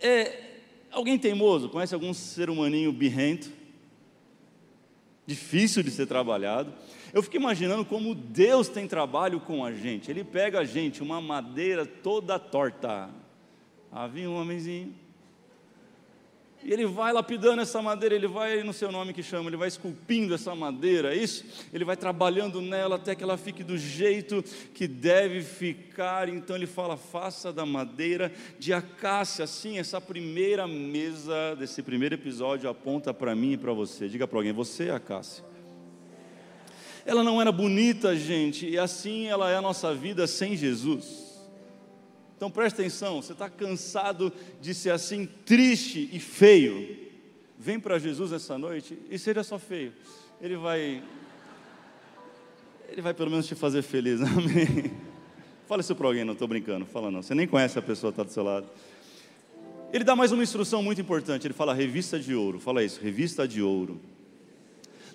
É 0.00 0.54
alguém 0.90 1.18
teimoso? 1.18 1.68
Conhece 1.68 1.94
algum 1.94 2.12
ser 2.12 2.50
humaninho 2.50 2.92
birrento? 2.92 3.50
Difícil 5.26 5.82
de 5.82 5.90
ser 5.90 6.06
trabalhado. 6.06 6.72
Eu 7.12 7.22
fico 7.22 7.36
imaginando 7.36 7.84
como 7.84 8.14
Deus 8.14 8.68
tem 8.68 8.88
trabalho 8.88 9.40
com 9.40 9.64
a 9.64 9.72
gente. 9.72 10.10
Ele 10.10 10.24
pega 10.24 10.60
a 10.60 10.64
gente, 10.64 11.02
uma 11.02 11.20
madeira 11.20 11.86
toda 11.86 12.38
torta, 12.38 13.08
Havia 13.94 14.28
um 14.28 14.34
homenzinho. 14.34 14.92
E 16.64 16.72
ele 16.72 16.84
vai 16.84 17.12
lapidando 17.12 17.62
essa 17.62 17.80
madeira, 17.80 18.12
ele 18.12 18.26
vai, 18.26 18.64
no 18.64 18.72
seu 18.72 18.90
nome 18.90 19.12
que 19.12 19.22
chama, 19.22 19.48
ele 19.48 19.56
vai 19.56 19.68
esculpindo 19.68 20.34
essa 20.34 20.52
madeira, 20.52 21.14
é 21.14 21.16
isso? 21.16 21.44
Ele 21.72 21.84
vai 21.84 21.96
trabalhando 21.96 22.60
nela 22.60 22.96
até 22.96 23.14
que 23.14 23.22
ela 23.22 23.36
fique 23.36 23.62
do 23.62 23.78
jeito 23.78 24.42
que 24.72 24.88
deve 24.88 25.42
ficar. 25.42 26.28
Então 26.28 26.56
ele 26.56 26.66
fala: 26.66 26.96
faça 26.96 27.52
da 27.52 27.64
madeira 27.64 28.32
de 28.58 28.72
acácia. 28.72 29.44
Assim, 29.44 29.78
essa 29.78 30.00
primeira 30.00 30.66
mesa 30.66 31.54
desse 31.56 31.80
primeiro 31.80 32.16
episódio 32.16 32.68
aponta 32.68 33.14
para 33.14 33.32
mim 33.36 33.52
e 33.52 33.56
para 33.56 33.72
você. 33.72 34.08
Diga 34.08 34.26
para 34.26 34.38
alguém: 34.40 34.52
você 34.52 34.88
é 34.88 34.90
acácia. 34.90 35.44
Ela 37.06 37.22
não 37.22 37.40
era 37.40 37.52
bonita, 37.52 38.16
gente, 38.16 38.66
e 38.66 38.76
assim 38.76 39.26
ela 39.26 39.50
é 39.50 39.56
a 39.56 39.62
nossa 39.62 39.94
vida 39.94 40.26
sem 40.26 40.56
Jesus. 40.56 41.23
Então 42.36 42.50
preste 42.50 42.80
atenção, 42.80 43.22
você 43.22 43.32
está 43.32 43.48
cansado 43.48 44.32
de 44.60 44.74
ser 44.74 44.90
assim 44.90 45.26
triste 45.44 46.08
e 46.12 46.18
feio. 46.18 47.04
Vem 47.58 47.78
para 47.78 47.98
Jesus 47.98 48.32
essa 48.32 48.58
noite 48.58 48.98
e 49.10 49.18
seja 49.18 49.42
só 49.42 49.58
feio. 49.58 49.92
Ele 50.40 50.56
vai. 50.56 51.02
Ele 52.88 53.00
vai 53.00 53.14
pelo 53.14 53.30
menos 53.30 53.46
te 53.46 53.54
fazer 53.54 53.82
feliz, 53.82 54.20
amém? 54.22 54.92
Fala 55.66 55.80
isso 55.80 55.94
para 55.94 56.06
alguém, 56.06 56.24
não 56.24 56.34
estou 56.34 56.46
brincando, 56.46 56.84
fala 56.84 57.10
não. 57.10 57.22
Você 57.22 57.34
nem 57.34 57.46
conhece 57.46 57.78
a 57.78 57.82
pessoa 57.82 58.12
que 58.12 58.20
está 58.20 58.22
do 58.22 58.32
seu 58.32 58.42
lado. 58.42 58.68
Ele 59.92 60.04
dá 60.04 60.16
mais 60.16 60.32
uma 60.32 60.42
instrução 60.42 60.82
muito 60.82 61.00
importante. 61.00 61.46
Ele 61.46 61.54
fala 61.54 61.72
revista 61.72 62.18
de 62.18 62.34
ouro. 62.34 62.58
Fala 62.58 62.82
isso, 62.82 63.00
revista 63.00 63.46
de 63.46 63.62
ouro. 63.62 64.00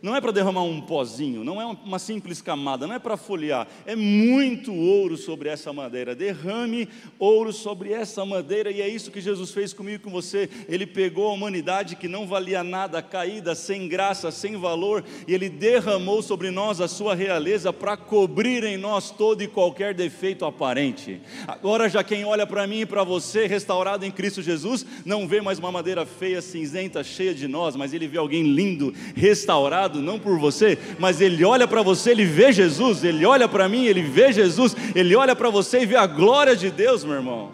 Não 0.01 0.15
é 0.15 0.21
para 0.21 0.31
derramar 0.31 0.63
um 0.63 0.79
pozinho, 0.79 1.43
não 1.43 1.61
é 1.61 1.65
uma 1.65 1.99
simples 1.99 2.41
camada, 2.41 2.87
não 2.87 2.95
é 2.95 2.99
para 2.99 3.17
folhear, 3.17 3.67
é 3.85 3.97
muito 3.97 4.73
ouro 4.73 5.17
sobre 5.17 5.49
essa 5.49 5.73
madeira. 5.73 6.15
Derrame 6.15 6.87
ouro 7.17 7.51
sobre 7.51 7.91
essa 7.91 8.25
madeira, 8.25 8.71
e 8.71 8.81
é 8.81 8.87
isso 8.87 9.11
que 9.11 9.19
Jesus 9.19 9.51
fez 9.51 9.73
comigo 9.73 9.97
e 9.97 9.99
com 9.99 10.09
você. 10.09 10.49
Ele 10.69 10.85
pegou 10.85 11.27
a 11.27 11.33
humanidade 11.33 11.97
que 11.97 12.07
não 12.07 12.25
valia 12.25 12.63
nada, 12.63 13.01
caída, 13.01 13.53
sem 13.55 13.89
graça, 13.89 14.31
sem 14.31 14.55
valor, 14.55 15.03
e 15.27 15.33
ele 15.33 15.49
derramou 15.49 16.21
sobre 16.21 16.49
nós 16.49 16.79
a 16.79 16.87
sua 16.87 17.13
realeza 17.13 17.73
para 17.73 17.97
cobrir 17.97 18.63
em 18.63 18.77
nós 18.77 19.11
todo 19.11 19.41
e 19.41 19.47
qualquer 19.47 19.93
defeito 19.93 20.45
aparente. 20.45 21.19
Agora, 21.45 21.89
já 21.89 22.03
quem 22.05 22.23
olha 22.23 22.47
para 22.47 22.65
mim 22.65 22.81
e 22.81 22.85
para 22.85 23.03
você, 23.03 23.47
restaurado 23.47 24.05
em 24.05 24.11
Cristo 24.11 24.41
Jesus, 24.41 24.85
não 25.03 25.27
vê 25.27 25.41
mais 25.41 25.59
uma 25.59 25.71
madeira 25.71 26.05
feia, 26.05 26.41
cinzenta, 26.41 27.03
cheia 27.03 27.33
de 27.33 27.49
nós, 27.49 27.75
mas 27.75 27.93
ele 27.93 28.07
vê 28.07 28.17
alguém 28.17 28.43
lindo, 28.43 28.93
restaurado 29.13 29.88
não 29.97 30.19
por 30.19 30.37
você, 30.37 30.77
mas 30.99 31.19
ele 31.19 31.43
olha 31.43 31.67
para 31.67 31.81
você, 31.81 32.11
ele 32.11 32.25
vê 32.25 32.51
Jesus, 32.51 33.03
ele 33.03 33.25
olha 33.25 33.47
para 33.47 33.67
mim, 33.67 33.85
ele 33.85 34.03
vê 34.03 34.31
Jesus, 34.31 34.75
ele 34.95 35.15
olha 35.15 35.35
para 35.35 35.49
você 35.49 35.81
e 35.81 35.85
vê 35.85 35.95
a 35.95 36.05
glória 36.05 36.55
de 36.55 36.69
Deus, 36.69 37.03
meu 37.03 37.15
irmão. 37.15 37.51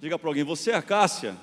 Diga 0.00 0.18
para 0.18 0.28
alguém, 0.28 0.44
você 0.44 0.70
é 0.70 0.74
a 0.74 0.82
Cássia? 0.82 1.34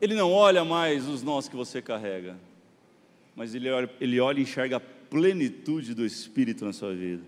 Ele 0.00 0.14
não 0.14 0.32
olha 0.32 0.64
mais 0.64 1.06
os 1.06 1.22
nós 1.22 1.48
que 1.48 1.56
você 1.56 1.82
carrega, 1.82 2.36
mas 3.34 3.54
ele 3.54 3.68
olha, 3.70 3.90
ele 4.00 4.20
olha 4.20 4.38
e 4.38 4.42
enxerga 4.42 4.76
a 4.76 4.80
plenitude 4.80 5.92
do 5.94 6.06
Espírito 6.06 6.64
na 6.64 6.72
sua 6.72 6.94
vida. 6.94 7.22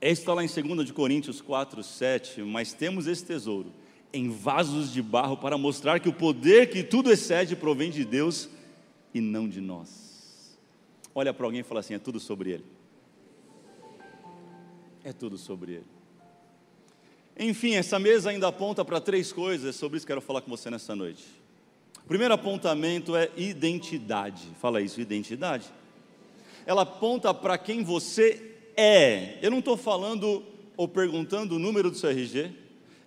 É 0.00 0.10
está 0.10 0.34
lá 0.34 0.44
em 0.44 0.48
2 0.48 0.90
Coríntios 0.90 1.40
4, 1.40 1.82
7, 1.82 2.42
mas 2.42 2.72
temos 2.72 3.06
esse 3.06 3.24
tesouro 3.24 3.72
em 4.12 4.30
vasos 4.30 4.92
de 4.92 5.02
barro 5.02 5.36
para 5.36 5.58
mostrar 5.58 6.00
que 6.00 6.08
o 6.08 6.12
poder 6.12 6.70
que 6.70 6.82
tudo 6.82 7.10
excede 7.10 7.54
provém 7.56 7.90
de 7.90 8.04
Deus 8.04 8.48
e 9.12 9.20
não 9.20 9.48
de 9.48 9.60
nós. 9.60 10.56
Olha 11.14 11.32
para 11.32 11.46
alguém 11.46 11.60
e 11.60 11.64
fala 11.64 11.80
assim: 11.80 11.94
é 11.94 11.98
tudo 11.98 12.20
sobre 12.20 12.50
Ele. 12.50 12.64
É 15.02 15.12
tudo 15.12 15.38
sobre 15.38 15.72
Ele. 15.72 15.86
Enfim, 17.38 17.74
essa 17.74 17.98
mesa 17.98 18.30
ainda 18.30 18.48
aponta 18.48 18.84
para 18.84 19.00
três 19.00 19.32
coisas, 19.32 19.76
sobre 19.76 19.98
isso 19.98 20.06
quero 20.06 20.20
falar 20.20 20.40
com 20.40 20.50
você 20.50 20.70
nessa 20.70 20.96
noite. 20.96 21.24
O 22.04 22.08
primeiro 22.08 22.32
apontamento 22.32 23.16
é 23.16 23.30
identidade. 23.36 24.48
Fala 24.60 24.80
isso, 24.80 25.00
identidade. 25.00 25.66
Ela 26.64 26.82
aponta 26.82 27.34
para 27.34 27.58
quem 27.58 27.82
você 27.82 28.54
é. 28.76 29.38
Eu 29.42 29.50
não 29.50 29.58
estou 29.58 29.76
falando 29.76 30.42
ou 30.76 30.86
perguntando 30.86 31.56
o 31.56 31.58
número 31.58 31.90
do 31.90 31.96
seu 31.96 32.10
RG. 32.10 32.52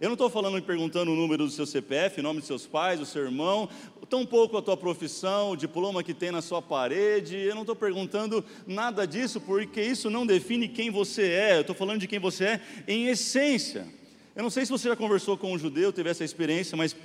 Eu 0.01 0.07
não 0.07 0.13
estou 0.13 0.29
falando 0.29 0.57
e 0.57 0.61
perguntando 0.61 1.11
o 1.11 1.15
número 1.15 1.43
do 1.43 1.51
seu 1.51 1.65
CPF, 1.65 2.21
o 2.21 2.23
nome 2.23 2.39
dos 2.39 2.47
seus 2.47 2.65
pais, 2.65 3.01
do 3.01 3.05
seu 3.05 3.23
irmão, 3.23 3.67
tampouco 4.09 4.57
a 4.57 4.61
tua 4.61 4.77
profissão, 4.77 5.51
o 5.51 5.57
diploma 5.57 6.01
que 6.01 6.13
tem 6.13 6.31
na 6.31 6.41
sua 6.41 6.61
parede. 6.61 7.35
Eu 7.35 7.53
não 7.53 7.63
estou 7.63 7.75
perguntando 7.75 8.43
nada 8.65 9.05
disso, 9.05 9.41
porque 9.41 9.81
isso 9.81 10.09
não 10.09 10.25
define 10.25 10.69
quem 10.69 10.89
você 10.89 11.23
é. 11.23 11.57
Eu 11.57 11.61
estou 11.61 11.75
falando 11.75 11.99
de 11.99 12.07
quem 12.07 12.17
você 12.17 12.45
é 12.45 12.61
em 12.87 13.07
essência. 13.07 13.85
Eu 14.33 14.41
não 14.41 14.49
sei 14.49 14.65
se 14.65 14.71
você 14.71 14.87
já 14.87 14.95
conversou 14.95 15.37
com 15.37 15.51
um 15.51 15.59
judeu, 15.59 15.91
teve 15.91 16.09
essa 16.09 16.23
experiência, 16.23 16.77
mas 16.77 16.95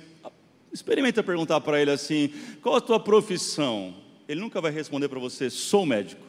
experimenta 0.71 1.21
perguntar 1.21 1.59
para 1.59 1.81
ele 1.81 1.91
assim: 1.91 2.29
qual 2.61 2.75
a 2.75 2.81
tua 2.81 2.99
profissão? 2.99 3.93
Ele 4.25 4.39
nunca 4.39 4.61
vai 4.61 4.71
responder 4.71 5.09
para 5.09 5.19
você: 5.19 5.49
sou 5.49 5.85
médico, 5.85 6.25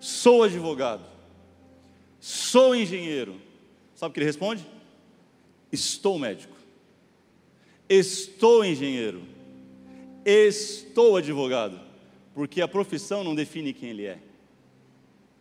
sou 0.00 0.42
advogado, 0.42 1.04
sou 2.18 2.74
engenheiro. 2.74 3.40
Sabe 3.94 4.10
o 4.10 4.14
que 4.14 4.18
ele 4.18 4.26
responde? 4.26 4.77
Estou 5.70 6.18
médico, 6.18 6.56
estou 7.88 8.64
engenheiro, 8.64 9.22
estou 10.24 11.16
advogado, 11.16 11.78
porque 12.34 12.60
a 12.60 12.68
profissão 12.68 13.22
não 13.22 13.34
define 13.34 13.72
quem 13.72 13.90
ele 13.90 14.06
é. 14.06 14.18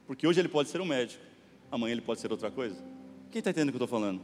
Porque 0.06 0.28
hoje 0.28 0.40
ele 0.40 0.48
pode 0.48 0.70
ser 0.70 0.82
um 0.82 0.86
médico, 0.86 1.24
amanhã 1.72 1.94
ele 1.94 2.02
pode 2.02 2.20
ser 2.20 2.32
outra 2.32 2.52
coisa. 2.52 2.76
Quem 3.32 3.40
está 3.40 3.52
entendendo 3.52 3.70
o 3.70 3.72
que 3.72 3.82
eu 3.82 3.86
estou 3.86 4.00
falando? 4.00 4.22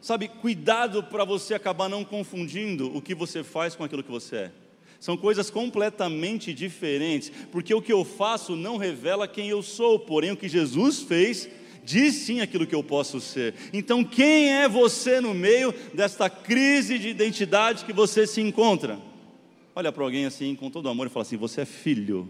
Sabe, 0.00 0.28
cuidado 0.28 1.02
para 1.02 1.24
você 1.24 1.54
acabar 1.54 1.88
não 1.88 2.04
confundindo 2.04 2.96
o 2.96 3.02
que 3.02 3.14
você 3.14 3.42
faz 3.42 3.74
com 3.74 3.82
aquilo 3.82 4.02
que 4.02 4.10
você 4.10 4.36
é. 4.36 4.52
São 5.00 5.16
coisas 5.16 5.50
completamente 5.50 6.54
diferentes, 6.54 7.30
porque 7.50 7.74
o 7.74 7.82
que 7.82 7.92
eu 7.92 8.04
faço 8.04 8.56
não 8.56 8.76
revela 8.76 9.28
quem 9.28 9.48
eu 9.48 9.62
sou, 9.62 9.98
porém 9.98 10.32
o 10.32 10.36
que 10.36 10.48
Jesus 10.48 11.02
fez 11.02 11.48
diz 11.86 12.16
sim 12.16 12.40
aquilo 12.40 12.66
que 12.66 12.74
eu 12.74 12.82
posso 12.82 13.20
ser. 13.20 13.54
Então, 13.72 14.02
quem 14.02 14.52
é 14.52 14.68
você 14.68 15.20
no 15.20 15.32
meio 15.32 15.72
desta 15.94 16.28
crise 16.28 16.98
de 16.98 17.08
identidade 17.08 17.84
que 17.84 17.92
você 17.92 18.26
se 18.26 18.40
encontra? 18.40 18.98
Olha 19.74 19.92
para 19.92 20.02
alguém 20.02 20.26
assim, 20.26 20.54
com 20.56 20.68
todo 20.68 20.88
amor, 20.88 21.06
e 21.06 21.10
fala 21.10 21.22
assim: 21.22 21.36
Você 21.36 21.60
é 21.60 21.64
filho. 21.64 22.28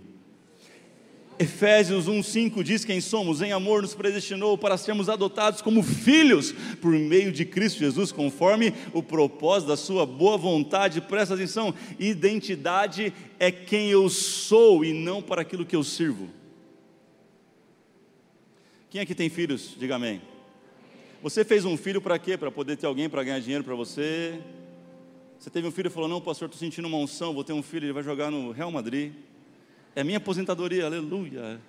Efésios 1.38 2.08
1,5 2.08 2.62
diz 2.62 2.82
quem 2.84 2.98
somos, 2.98 3.42
em 3.42 3.52
amor 3.52 3.82
nos 3.82 3.94
predestinou 3.94 4.56
para 4.56 4.78
sermos 4.78 5.10
adotados 5.10 5.60
como 5.60 5.82
filhos 5.82 6.54
por 6.80 6.92
meio 6.92 7.30
de 7.30 7.44
Cristo 7.44 7.80
Jesus, 7.80 8.10
conforme 8.10 8.72
o 8.94 9.02
propósito 9.02 9.68
da 9.68 9.76
Sua 9.76 10.06
boa 10.06 10.36
vontade. 10.36 11.00
Presta 11.00 11.34
atenção: 11.34 11.74
identidade 11.98 13.12
é 13.38 13.50
quem 13.50 13.88
eu 13.90 14.08
sou 14.08 14.84
e 14.84 14.92
não 14.92 15.22
para 15.22 15.42
aquilo 15.42 15.66
que 15.66 15.76
eu 15.76 15.84
sirvo. 15.84 16.28
Quem 18.96 19.02
aqui 19.02 19.14
tem 19.14 19.28
filhos? 19.28 19.76
Diga 19.78 19.96
amém. 19.96 20.22
Você 21.22 21.44
fez 21.44 21.66
um 21.66 21.76
filho 21.76 22.00
para 22.00 22.18
quê? 22.18 22.34
Para 22.34 22.50
poder 22.50 22.78
ter 22.78 22.86
alguém 22.86 23.10
para 23.10 23.22
ganhar 23.22 23.38
dinheiro 23.40 23.62
para 23.62 23.74
você? 23.74 24.40
Você 25.38 25.50
teve 25.50 25.68
um 25.68 25.70
filho 25.70 25.88
e 25.88 25.90
falou: 25.90 26.08
Não, 26.08 26.18
pastor, 26.18 26.46
estou 26.46 26.58
sentindo 26.58 26.88
uma 26.88 26.96
unção, 26.96 27.34
vou 27.34 27.44
ter 27.44 27.52
um 27.52 27.62
filho, 27.62 27.84
ele 27.84 27.92
vai 27.92 28.02
jogar 28.02 28.30
no 28.30 28.52
Real 28.52 28.72
Madrid. 28.72 29.12
É 29.94 30.02
minha 30.02 30.16
aposentadoria, 30.16 30.86
aleluia. 30.86 31.60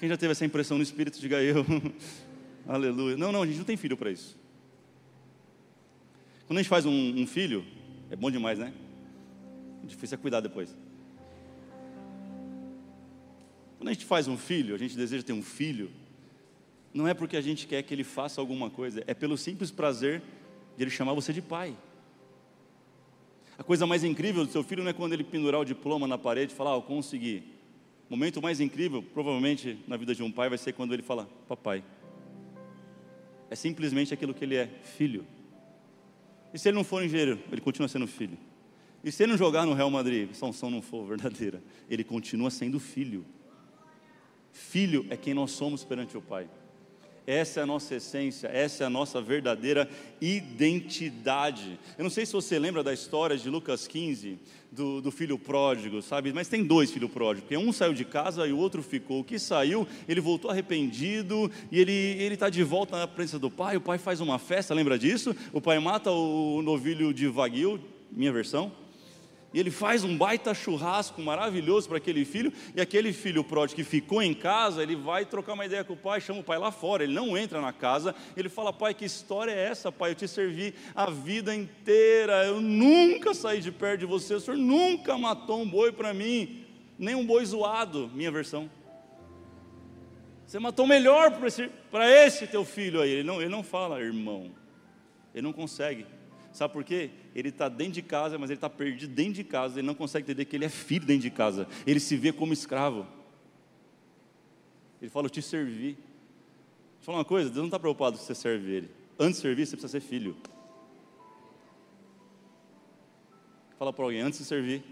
Quem 0.00 0.08
já 0.08 0.16
teve 0.16 0.32
essa 0.32 0.44
impressão 0.44 0.78
no 0.78 0.82
espírito, 0.82 1.20
diga 1.20 1.40
eu. 1.40 1.64
aleluia. 2.66 3.16
Não, 3.16 3.30
não, 3.30 3.42
a 3.42 3.46
gente 3.46 3.58
não 3.58 3.64
tem 3.64 3.76
filho 3.76 3.96
para 3.96 4.10
isso. 4.10 4.36
Quando 6.48 6.58
a 6.58 6.60
gente 6.60 6.70
faz 6.70 6.86
um, 6.86 7.20
um 7.20 7.24
filho, 7.24 7.64
é 8.10 8.16
bom 8.16 8.32
demais, 8.32 8.58
né? 8.58 8.72
O 9.84 9.86
difícil 9.86 10.18
é 10.18 10.20
cuidar 10.20 10.40
depois. 10.40 10.76
Quando 13.78 13.90
a 13.90 13.92
gente 13.92 14.06
faz 14.06 14.26
um 14.26 14.36
filho, 14.36 14.74
a 14.74 14.78
gente 14.78 14.96
deseja 14.96 15.22
ter 15.22 15.32
um 15.32 15.42
filho, 15.42 15.99
não 16.92 17.06
é 17.06 17.14
porque 17.14 17.36
a 17.36 17.40
gente 17.40 17.66
quer 17.66 17.82
que 17.82 17.94
ele 17.94 18.04
faça 18.04 18.40
alguma 18.40 18.68
coisa, 18.68 19.02
é 19.06 19.14
pelo 19.14 19.36
simples 19.36 19.70
prazer 19.70 20.22
de 20.76 20.84
ele 20.84 20.90
chamar 20.90 21.14
você 21.14 21.32
de 21.32 21.40
pai. 21.40 21.76
A 23.56 23.62
coisa 23.62 23.86
mais 23.86 24.02
incrível 24.02 24.44
do 24.44 24.50
seu 24.50 24.62
filho 24.62 24.82
não 24.82 24.90
é 24.90 24.94
quando 24.94 25.12
ele 25.12 25.22
pendurar 25.22 25.60
o 25.60 25.64
diploma 25.64 26.06
na 26.06 26.16
parede 26.16 26.52
e 26.52 26.56
falar, 26.56 26.72
ah, 26.72 26.76
eu 26.76 26.82
consegui. 26.82 27.42
O 28.08 28.12
momento 28.14 28.40
mais 28.40 28.58
incrível, 28.58 29.02
provavelmente, 29.02 29.78
na 29.86 29.96
vida 29.96 30.14
de 30.14 30.22
um 30.22 30.32
pai 30.32 30.48
vai 30.48 30.58
ser 30.58 30.72
quando 30.72 30.94
ele 30.94 31.02
fala, 31.02 31.28
papai. 31.46 31.84
É 33.50 33.54
simplesmente 33.54 34.14
aquilo 34.14 34.32
que 34.32 34.44
ele 34.44 34.56
é, 34.56 34.66
filho. 34.66 35.26
E 36.52 36.58
se 36.58 36.68
ele 36.68 36.76
não 36.76 36.84
for 36.84 37.04
engenheiro, 37.04 37.38
ele 37.52 37.60
continua 37.60 37.88
sendo 37.88 38.06
filho. 38.06 38.38
E 39.04 39.12
se 39.12 39.22
ele 39.22 39.32
não 39.32 39.38
jogar 39.38 39.64
no 39.64 39.74
Real 39.74 39.90
Madrid, 39.90 40.32
Sansão 40.34 40.70
não 40.70 40.82
for 40.82 41.06
verdadeira, 41.06 41.62
ele 41.88 42.02
continua 42.02 42.50
sendo 42.50 42.80
filho. 42.80 43.24
Filho 44.52 45.06
é 45.10 45.16
quem 45.16 45.32
nós 45.32 45.52
somos 45.52 45.84
perante 45.84 46.16
o 46.16 46.22
Pai. 46.22 46.48
Essa 47.26 47.60
é 47.60 47.62
a 47.62 47.66
nossa 47.66 47.94
essência, 47.94 48.48
essa 48.48 48.84
é 48.84 48.86
a 48.86 48.90
nossa 48.90 49.20
verdadeira 49.20 49.88
identidade. 50.20 51.78
Eu 51.96 52.02
não 52.02 52.10
sei 52.10 52.26
se 52.26 52.32
você 52.32 52.58
lembra 52.58 52.82
da 52.82 52.92
história 52.92 53.36
de 53.36 53.48
Lucas 53.48 53.86
15, 53.86 54.38
do, 54.72 55.00
do, 55.00 55.10
filho 55.10 55.38
pródigo, 55.38 56.00
sabe? 56.02 56.32
Mas 56.32 56.48
tem 56.48 56.64
dois 56.64 56.90
filhos 56.90 57.10
pródigos, 57.10 57.42
porque 57.42 57.56
um 57.56 57.72
saiu 57.72 57.92
de 57.92 58.04
casa 58.04 58.46
e 58.46 58.52
o 58.52 58.58
outro 58.58 58.82
ficou. 58.82 59.20
O 59.20 59.24
que 59.24 59.38
saiu, 59.38 59.86
ele 60.08 60.20
voltou 60.20 60.50
arrependido 60.50 61.50
e 61.70 61.80
ele 61.80 62.34
está 62.34 62.48
de 62.48 62.62
volta 62.62 62.98
na 62.98 63.06
presença 63.06 63.38
do 63.38 63.50
pai. 63.50 63.76
O 63.76 63.80
pai 63.80 63.98
faz 63.98 64.20
uma 64.20 64.38
festa, 64.38 64.74
lembra 64.74 64.98
disso? 64.98 65.34
O 65.52 65.60
pai 65.60 65.78
mata 65.78 66.10
o 66.10 66.62
novilho 66.62 67.12
de 67.12 67.26
vaguio, 67.28 67.80
minha 68.10 68.32
versão 68.32 68.72
e 69.52 69.58
ele 69.58 69.70
faz 69.70 70.04
um 70.04 70.16
baita 70.16 70.54
churrasco 70.54 71.20
maravilhoso 71.20 71.88
para 71.88 71.98
aquele 71.98 72.24
filho, 72.24 72.52
e 72.74 72.80
aquele 72.80 73.12
filho 73.12 73.42
pródigo 73.42 73.76
que 73.76 73.84
ficou 73.84 74.22
em 74.22 74.32
casa, 74.32 74.82
ele 74.82 74.94
vai 74.94 75.24
trocar 75.24 75.54
uma 75.54 75.66
ideia 75.66 75.82
com 75.82 75.94
o 75.94 75.96
pai, 75.96 76.20
chama 76.20 76.40
o 76.40 76.44
pai 76.44 76.58
lá 76.58 76.70
fora, 76.70 77.02
ele 77.02 77.12
não 77.12 77.36
entra 77.36 77.60
na 77.60 77.72
casa, 77.72 78.14
ele 78.36 78.48
fala: 78.48 78.72
Pai, 78.72 78.94
que 78.94 79.04
história 79.04 79.50
é 79.50 79.68
essa, 79.68 79.90
pai? 79.90 80.12
Eu 80.12 80.14
te 80.14 80.28
servi 80.28 80.74
a 80.94 81.10
vida 81.10 81.54
inteira, 81.54 82.46
eu 82.46 82.60
nunca 82.60 83.34
saí 83.34 83.60
de 83.60 83.72
perto 83.72 84.00
de 84.00 84.06
você, 84.06 84.34
o 84.34 84.40
senhor 84.40 84.56
nunca 84.56 85.18
matou 85.18 85.60
um 85.60 85.68
boi 85.68 85.90
para 85.90 86.14
mim, 86.14 86.64
nem 86.98 87.14
um 87.14 87.26
boi 87.26 87.44
zoado, 87.44 88.08
minha 88.14 88.30
versão. 88.30 88.70
Você 90.46 90.58
matou 90.58 90.84
melhor 90.84 91.30
para 91.30 91.46
esse, 91.46 91.70
esse 91.92 92.46
teu 92.48 92.64
filho 92.64 93.00
aí. 93.00 93.10
Ele 93.10 93.22
não, 93.22 93.40
ele 93.40 93.48
não 93.48 93.62
fala, 93.62 94.00
irmão, 94.00 94.50
ele 95.32 95.42
não 95.42 95.52
consegue. 95.52 96.04
Sabe 96.52 96.72
por 96.72 96.82
quê? 96.82 97.10
Ele 97.34 97.48
está 97.48 97.68
dentro 97.68 97.94
de 97.94 98.02
casa, 98.02 98.36
mas 98.36 98.50
ele 98.50 98.56
está 98.56 98.68
perdido 98.68 99.14
dentro 99.14 99.34
de 99.34 99.44
casa, 99.44 99.78
ele 99.78 99.86
não 99.86 99.94
consegue 99.94 100.24
entender 100.24 100.44
que 100.44 100.56
ele 100.56 100.64
é 100.64 100.68
filho 100.68 101.06
dentro 101.06 101.22
de 101.22 101.30
casa, 101.30 101.66
ele 101.86 102.00
se 102.00 102.16
vê 102.16 102.32
como 102.32 102.52
escravo. 102.52 103.06
Ele 105.00 105.10
fala, 105.10 105.26
eu 105.26 105.30
te 105.30 105.40
servi. 105.40 105.92
Deixa 105.92 105.98
eu 107.00 107.04
falar 107.04 107.18
uma 107.18 107.24
coisa, 107.24 107.48
Deus 107.48 107.58
não 107.58 107.66
está 107.66 107.78
preocupado 107.78 108.18
com 108.18 108.24
você 108.24 108.34
servir 108.34 108.72
ele. 108.72 108.90
Antes 109.18 109.36
de 109.36 109.42
servir, 109.42 109.66
você 109.66 109.76
precisa 109.76 110.00
ser 110.00 110.00
filho. 110.00 110.36
Fala 113.78 113.92
para 113.92 114.04
alguém, 114.04 114.20
antes 114.20 114.38
de 114.38 114.44
servir, 114.44 114.82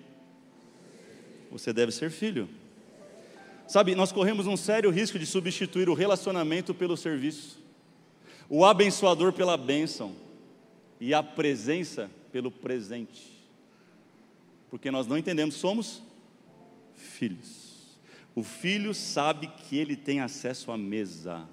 você 1.51 1.73
deve 1.73 1.93
ser 1.93 2.11
filho. 2.11 2.49
Sabe, 3.67 3.95
nós 3.95 4.13
corremos 4.13 4.47
um 4.47 4.57
sério 4.57 4.91
risco 4.91 5.19
de 5.19 5.27
substituir 5.27 5.91
o 5.91 5.95
relacionamento 5.95 6.73
pelo 6.73 6.97
serviço, 6.97 7.63
o 8.49 8.65
abençoador 8.65 9.33
pela 9.33 9.59
bênção 9.59 10.28
e 11.01 11.15
a 11.15 11.23
presença 11.23 12.11
pelo 12.33 12.51
presente. 12.51 13.39
Porque 14.71 14.91
nós 14.91 15.07
não 15.07 15.17
entendemos, 15.17 15.55
somos 15.55 16.03
filhos. 16.95 17.99
O 18.35 18.43
filho 18.43 18.95
sabe 18.95 19.49
que 19.49 19.77
ele 19.77 19.97
tem 19.97 20.21
acesso 20.21 20.71
à 20.71 20.79
mesa. 20.79 21.49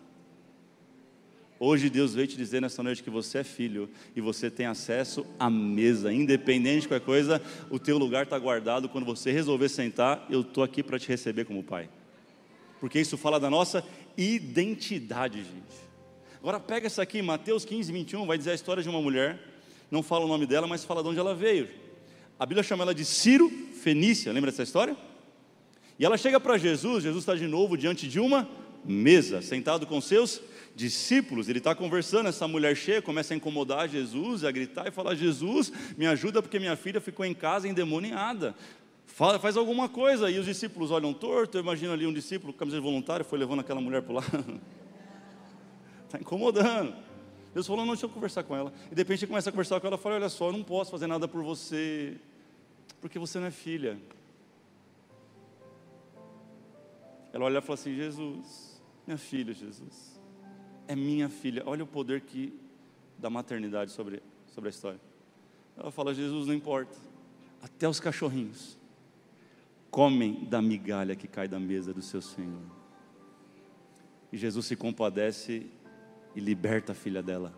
Hoje 1.57 1.89
Deus 1.89 2.13
veio 2.13 2.27
te 2.27 2.35
dizer 2.35 2.61
nessa 2.61 2.83
noite 2.83 3.01
que 3.01 3.09
você 3.09 3.39
é 3.39 3.43
filho 3.43 3.89
e 4.15 4.19
você 4.19 4.51
tem 4.51 4.65
acesso 4.65 5.25
à 5.39 5.49
mesa, 5.49 6.11
independente 6.11 6.81
de 6.81 6.87
qualquer 6.89 7.05
coisa, 7.05 7.41
o 7.69 7.79
teu 7.79 7.97
lugar 7.97 8.25
está 8.25 8.37
guardado. 8.37 8.89
Quando 8.89 9.05
você 9.05 9.31
resolver 9.31 9.69
sentar, 9.69 10.25
eu 10.29 10.41
estou 10.41 10.63
aqui 10.63 10.83
para 10.83 10.99
te 10.99 11.07
receber 11.07 11.45
como 11.45 11.63
pai, 11.63 11.89
porque 12.79 12.99
isso 12.99 13.17
fala 13.17 13.39
da 13.39 13.49
nossa 13.49 13.83
identidade, 14.17 15.37
gente. 15.37 15.85
Agora 16.45 16.59
pega 16.59 16.85
essa 16.85 17.01
aqui, 17.01 17.23
Mateus 17.23 17.65
15, 17.65 17.91
21, 17.91 18.23
vai 18.23 18.37
dizer 18.37 18.51
a 18.51 18.53
história 18.53 18.83
de 18.83 18.87
uma 18.87 19.01
mulher, 19.01 19.39
não 19.89 20.03
fala 20.03 20.25
o 20.25 20.27
nome 20.27 20.45
dela, 20.45 20.67
mas 20.67 20.85
fala 20.85 21.01
de 21.01 21.09
onde 21.09 21.17
ela 21.17 21.33
veio. 21.33 21.67
A 22.37 22.45
Bíblia 22.45 22.61
chama 22.61 22.83
ela 22.83 22.93
de 22.93 23.03
Ciro 23.03 23.49
Fenícia, 23.81 24.31
lembra 24.31 24.51
dessa 24.51 24.61
história? 24.61 24.95
E 25.97 26.05
ela 26.05 26.19
chega 26.19 26.39
para 26.39 26.55
Jesus, 26.59 27.01
Jesus 27.01 27.23
está 27.23 27.33
de 27.33 27.47
novo 27.47 27.75
diante 27.75 28.07
de 28.07 28.19
uma 28.19 28.47
mesa, 28.85 29.41
sentado 29.41 29.87
com 29.87 29.99
seus 29.99 30.39
discípulos, 30.75 31.49
ele 31.49 31.57
está 31.57 31.73
conversando, 31.73 32.29
essa 32.29 32.47
mulher 32.47 32.75
chega, 32.75 33.01
começa 33.01 33.33
a 33.33 33.37
incomodar 33.37 33.89
Jesus, 33.89 34.43
a 34.43 34.51
gritar 34.51 34.87
e 34.87 34.91
falar: 34.91 35.15
Jesus, 35.15 35.73
me 35.97 36.05
ajuda 36.05 36.43
porque 36.43 36.59
minha 36.59 36.75
filha 36.75 37.01
ficou 37.01 37.25
em 37.25 37.33
casa 37.33 37.67
endemoniada. 37.67 38.53
Fala, 39.07 39.39
faz 39.39 39.57
alguma 39.57 39.89
coisa. 39.89 40.29
E 40.29 40.37
os 40.37 40.45
discípulos 40.45 40.91
olham 40.91 41.11
torto. 41.11 41.57
Eu 41.57 41.63
imagino 41.63 41.91
ali 41.91 42.05
um 42.05 42.13
discípulo, 42.13 42.53
camisa 42.53 42.77
de 42.77 42.83
voluntário, 42.83 43.25
foi 43.25 43.39
levando 43.39 43.61
aquela 43.61 43.81
mulher 43.81 44.03
para 44.03 44.13
lá. 44.13 44.23
Está 46.05 46.19
incomodando. 46.19 46.95
Deus 47.53 47.65
falou, 47.65 47.85
não, 47.85 47.93
deixa 47.93 48.05
eu 48.05 48.09
conversar 48.09 48.43
com 48.43 48.55
ela. 48.55 48.73
E 48.91 48.95
de 48.95 49.01
repente 49.01 49.23
ele 49.23 49.27
começa 49.27 49.49
a 49.49 49.51
conversar 49.51 49.79
com 49.79 49.87
ela, 49.87 49.97
fala, 49.97 50.15
olha 50.15 50.29
só, 50.29 50.47
eu 50.47 50.51
não 50.51 50.63
posso 50.63 50.91
fazer 50.91 51.07
nada 51.07 51.27
por 51.27 51.41
você, 51.41 52.17
porque 52.99 53.17
você 53.17 53.39
não 53.39 53.47
é 53.47 53.51
filha. 53.51 53.97
Ela 57.31 57.45
olha 57.45 57.59
e 57.59 57.61
fala 57.61 57.73
assim, 57.75 57.95
Jesus, 57.95 58.81
minha 59.07 59.17
filha, 59.17 59.53
Jesus, 59.53 60.19
é 60.87 60.95
minha 60.95 61.29
filha. 61.29 61.63
Olha 61.65 61.83
o 61.83 61.87
poder 61.87 62.21
que 62.21 62.53
da 63.17 63.29
maternidade 63.29 63.91
sobre, 63.91 64.21
sobre 64.47 64.69
a 64.69 64.71
história. 64.71 64.99
Ela 65.77 65.91
fala, 65.91 66.13
Jesus, 66.13 66.47
não 66.47 66.53
importa. 66.53 66.97
Até 67.61 67.87
os 67.87 67.99
cachorrinhos 67.99 68.77
comem 69.89 70.43
da 70.45 70.61
migalha 70.61 71.15
que 71.15 71.27
cai 71.27 71.47
da 71.47 71.59
mesa 71.59 71.93
do 71.93 72.01
seu 72.01 72.21
Senhor. 72.21 72.61
E 74.31 74.37
Jesus 74.37 74.65
se 74.65 74.75
compadece 74.75 75.67
e 76.35 76.39
liberta 76.39 76.91
a 76.91 76.95
filha 76.95 77.23
dela. 77.23 77.53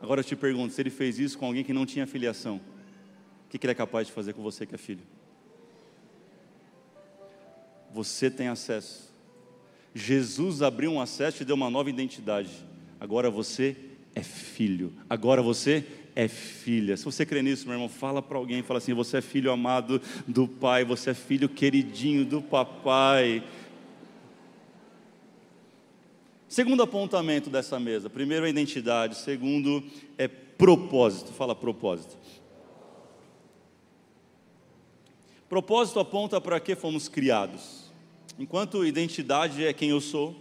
Agora 0.00 0.20
eu 0.20 0.24
te 0.24 0.36
pergunto: 0.36 0.72
se 0.72 0.82
ele 0.82 0.90
fez 0.90 1.18
isso 1.18 1.38
com 1.38 1.46
alguém 1.46 1.64
que 1.64 1.72
não 1.72 1.86
tinha 1.86 2.06
filiação, 2.06 2.60
o 3.46 3.48
que 3.48 3.64
ele 3.64 3.72
é 3.72 3.74
capaz 3.74 4.06
de 4.06 4.12
fazer 4.12 4.32
com 4.32 4.42
você 4.42 4.66
que 4.66 4.74
é 4.74 4.78
filho? 4.78 5.02
Você 7.92 8.30
tem 8.30 8.48
acesso. 8.48 9.14
Jesus 9.94 10.60
abriu 10.60 10.90
um 10.90 11.00
acesso 11.00 11.42
e 11.42 11.46
deu 11.46 11.54
uma 11.54 11.70
nova 11.70 11.88
identidade. 11.88 12.50
Agora 12.98 13.30
você 13.30 13.76
é 14.14 14.22
filho. 14.22 14.92
Agora 15.08 15.40
você 15.40 15.86
é 16.16 16.28
filha. 16.28 16.96
Se 16.96 17.04
você 17.04 17.24
crê 17.24 17.42
nisso, 17.42 17.66
meu 17.66 17.74
irmão, 17.74 17.88
fala 17.88 18.20
para 18.20 18.36
alguém, 18.36 18.62
fala 18.62 18.78
assim: 18.78 18.92
você 18.92 19.18
é 19.18 19.20
filho 19.20 19.50
amado 19.50 20.00
do 20.26 20.46
Pai, 20.46 20.84
você 20.84 21.10
é 21.10 21.14
filho 21.14 21.48
queridinho 21.48 22.24
do 22.24 22.42
Papai. 22.42 23.42
Segundo 26.54 26.84
apontamento 26.84 27.50
dessa 27.50 27.80
mesa: 27.80 28.08
primeiro, 28.08 28.46
a 28.46 28.48
identidade, 28.48 29.16
segundo, 29.16 29.82
é 30.16 30.28
propósito. 30.28 31.32
Fala 31.32 31.52
propósito. 31.52 32.16
Propósito 35.48 35.98
aponta 35.98 36.40
para 36.40 36.60
que 36.60 36.76
fomos 36.76 37.08
criados. 37.08 37.90
Enquanto 38.38 38.86
identidade 38.86 39.66
é 39.66 39.72
quem 39.72 39.90
eu 39.90 40.00
sou, 40.00 40.32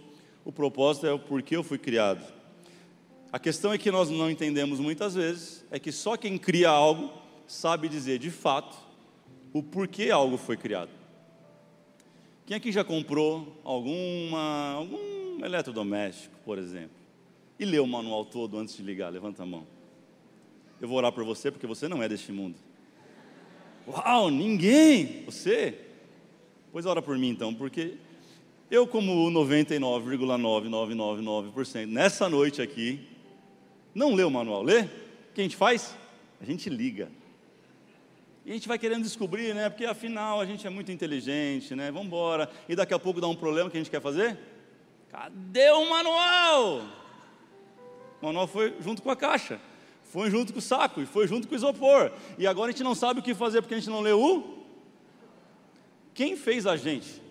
o 0.46 0.52
propósito 0.52 1.08
é 1.08 1.12
o 1.12 1.18
porquê 1.18 1.56
eu 1.56 1.64
fui 1.64 1.80
criado. 1.80 2.24
A 3.32 3.40
questão 3.40 3.74
é 3.74 3.78
que 3.80 3.90
nós 3.90 4.12
não 4.12 4.30
entendemos 4.30 4.80
muitas 4.80 5.16
vezes, 5.16 5.66
é 5.72 5.80
que 5.80 5.92
só 5.92 6.16
quem 6.16 6.38
cria 6.38 6.70
algo 6.70 7.12
sabe 7.48 7.90
dizer 7.90 8.20
de 8.20 8.30
fato 8.30 8.78
o 9.52 9.64
porquê 9.64 10.12
algo 10.12 10.38
foi 10.38 10.58
criado. 10.58 10.92
Quem 12.46 12.56
aqui 12.56 12.72
já 12.72 12.84
comprou 12.84 13.60
alguma, 13.64 14.74
algum 14.74 15.13
um 15.44 15.46
eletrodoméstico, 15.46 16.36
por 16.46 16.58
exemplo, 16.58 16.96
e 17.60 17.66
lê 17.66 17.78
o 17.80 17.86
manual 17.86 18.24
todo 18.26 18.58
antes 18.58 18.76
de 18.76 18.82
ligar, 18.82 19.12
levanta 19.12 19.44
a 19.44 19.46
mão. 19.46 19.68
Eu 20.82 20.88
vou 20.88 20.98
orar 20.98 21.12
por 21.12 21.24
você 21.24 21.52
porque 21.52 21.68
você 21.68 21.88
não 21.88 22.02
é 22.02 22.10
deste 22.10 22.32
mundo. 22.32 22.56
Uau, 23.88 24.32
ninguém! 24.32 25.24
Você? 25.26 25.78
Pois 26.72 26.86
ora 26.86 27.02
por 27.02 27.18
mim 27.18 27.28
então, 27.30 27.54
porque 27.54 27.96
eu, 28.72 28.88
como 28.88 29.30
99,9999%, 29.32 31.86
nessa 31.86 32.30
noite 32.30 32.62
aqui, 32.62 33.06
não 33.94 34.16
lê 34.16 34.24
o 34.24 34.32
manual. 34.32 34.64
Lê? 34.64 34.84
O 34.84 34.90
que 35.36 35.42
a 35.42 35.44
gente 35.44 35.58
faz? 35.58 35.94
A 36.42 36.46
gente 36.46 36.70
liga. 36.70 37.12
E 38.46 38.52
a 38.52 38.54
gente 38.54 38.68
vai 38.68 38.78
querendo 38.80 39.04
descobrir, 39.04 39.54
né? 39.54 39.70
Porque 39.70 39.86
afinal 39.86 40.42
a 40.42 40.46
gente 40.46 40.66
é 40.66 40.70
muito 40.70 40.92
inteligente, 40.92 41.76
né? 41.76 41.92
Vamos 41.92 42.08
embora. 42.08 42.50
E 42.68 42.76
daqui 42.76 42.94
a 42.94 43.00
pouco 43.00 43.22
dá 43.22 43.28
um 43.28 43.36
problema 43.36 43.70
que 43.70 43.78
a 43.78 43.80
gente 43.80 43.92
quer 43.92 44.02
fazer? 44.02 44.38
Cadê 45.14 45.70
o 45.70 45.88
manual? 45.88 46.82
O 48.20 48.26
manual 48.26 48.48
foi 48.48 48.76
junto 48.80 49.04
com 49.04 49.12
a 49.12 49.16
caixa, 49.16 49.62
foi 50.06 50.32
junto 50.32 50.52
com 50.52 50.58
o 50.58 50.62
saco 50.62 51.02
e 51.02 51.06
foi 51.06 51.28
junto 51.28 51.48
com 51.48 51.54
o 51.54 51.56
isopor. 51.56 52.12
E 52.36 52.48
agora 52.48 52.70
a 52.70 52.72
gente 52.72 52.84
não 52.84 52.96
sabe 52.96 53.20
o 53.20 53.24
que 53.24 53.36
fazer 53.36 53.62
porque 53.62 53.76
a 53.76 53.78
gente 53.78 53.92
não 53.92 54.02
leu 54.02 54.20
o. 54.20 54.66
Quem 56.16 56.36
fez 56.36 56.66
a 56.66 56.76
gente? 56.76 57.22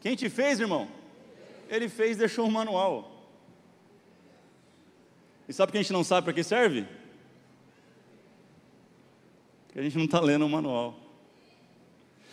Quem 0.00 0.16
te 0.16 0.30
fez, 0.30 0.60
irmão? 0.60 0.88
Ele 1.68 1.90
fez, 1.90 2.16
deixou 2.16 2.46
o 2.46 2.50
manual. 2.50 3.28
E 5.46 5.52
sabe 5.52 5.72
que 5.72 5.78
a 5.78 5.82
gente 5.82 5.92
não 5.92 6.02
sabe 6.02 6.24
para 6.24 6.32
que 6.32 6.42
serve? 6.42 6.86
Porque 9.66 9.78
a 9.78 9.82
gente 9.82 9.98
não 9.98 10.06
está 10.06 10.20
lendo 10.20 10.46
o 10.46 10.48
manual. 10.48 11.01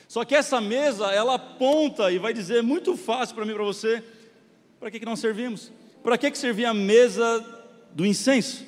Só 0.09 0.25
que 0.25 0.33
essa 0.33 0.59
mesa, 0.59 1.11
ela 1.11 1.35
aponta 1.35 2.11
e 2.11 2.17
vai 2.17 2.33
dizer 2.33 2.63
muito 2.63 2.97
fácil 2.97 3.35
para 3.35 3.45
mim 3.45 3.51
e 3.51 3.53
para 3.53 3.63
você, 3.63 4.03
para 4.79 4.89
que, 4.89 4.99
que 4.99 5.05
nós 5.05 5.19
servimos? 5.19 5.71
Para 6.01 6.17
que, 6.17 6.31
que 6.31 6.37
servia 6.37 6.71
a 6.71 6.73
mesa 6.73 7.45
do 7.91 8.03
incenso? 8.03 8.65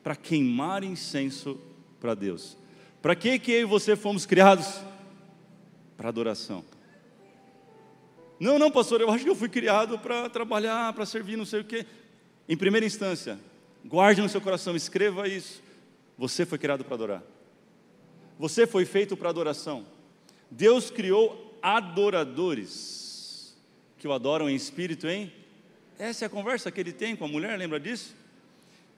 Para 0.00 0.14
queimar 0.14 0.84
incenso 0.84 1.60
para 1.98 2.14
Deus. 2.14 2.56
Para 3.02 3.16
que, 3.16 3.36
que 3.36 3.50
eu 3.50 3.60
e 3.62 3.64
você 3.64 3.96
fomos 3.96 4.26
criados? 4.26 4.80
Para 5.96 6.08
adoração. 6.08 6.64
Não, 8.38 8.56
não, 8.56 8.70
pastor, 8.70 9.00
eu 9.00 9.10
acho 9.10 9.24
que 9.24 9.30
eu 9.30 9.34
fui 9.34 9.48
criado 9.48 9.98
para 9.98 10.30
trabalhar, 10.30 10.92
para 10.92 11.04
servir, 11.04 11.36
não 11.36 11.44
sei 11.44 11.62
o 11.62 11.64
quê. 11.64 11.84
Em 12.48 12.56
primeira 12.56 12.86
instância, 12.86 13.40
guarde 13.84 14.22
no 14.22 14.28
seu 14.28 14.40
coração, 14.40 14.76
escreva 14.76 15.26
isso. 15.26 15.60
Você 16.16 16.46
foi 16.46 16.58
criado 16.58 16.84
para 16.84 16.94
adorar. 16.94 17.22
Você 18.38 18.68
foi 18.68 18.84
feito 18.84 19.16
para 19.16 19.30
adoração. 19.30 19.95
Deus 20.50 20.90
criou 20.90 21.58
adoradores 21.62 23.56
que 23.98 24.06
o 24.06 24.12
adoram 24.12 24.48
em 24.48 24.54
espírito, 24.54 25.08
hein? 25.08 25.32
Essa 25.98 26.24
é 26.24 26.26
a 26.26 26.30
conversa 26.30 26.70
que 26.70 26.80
ele 26.80 26.92
tem 26.92 27.16
com 27.16 27.24
a 27.24 27.28
mulher, 27.28 27.58
lembra 27.58 27.80
disso? 27.80 28.14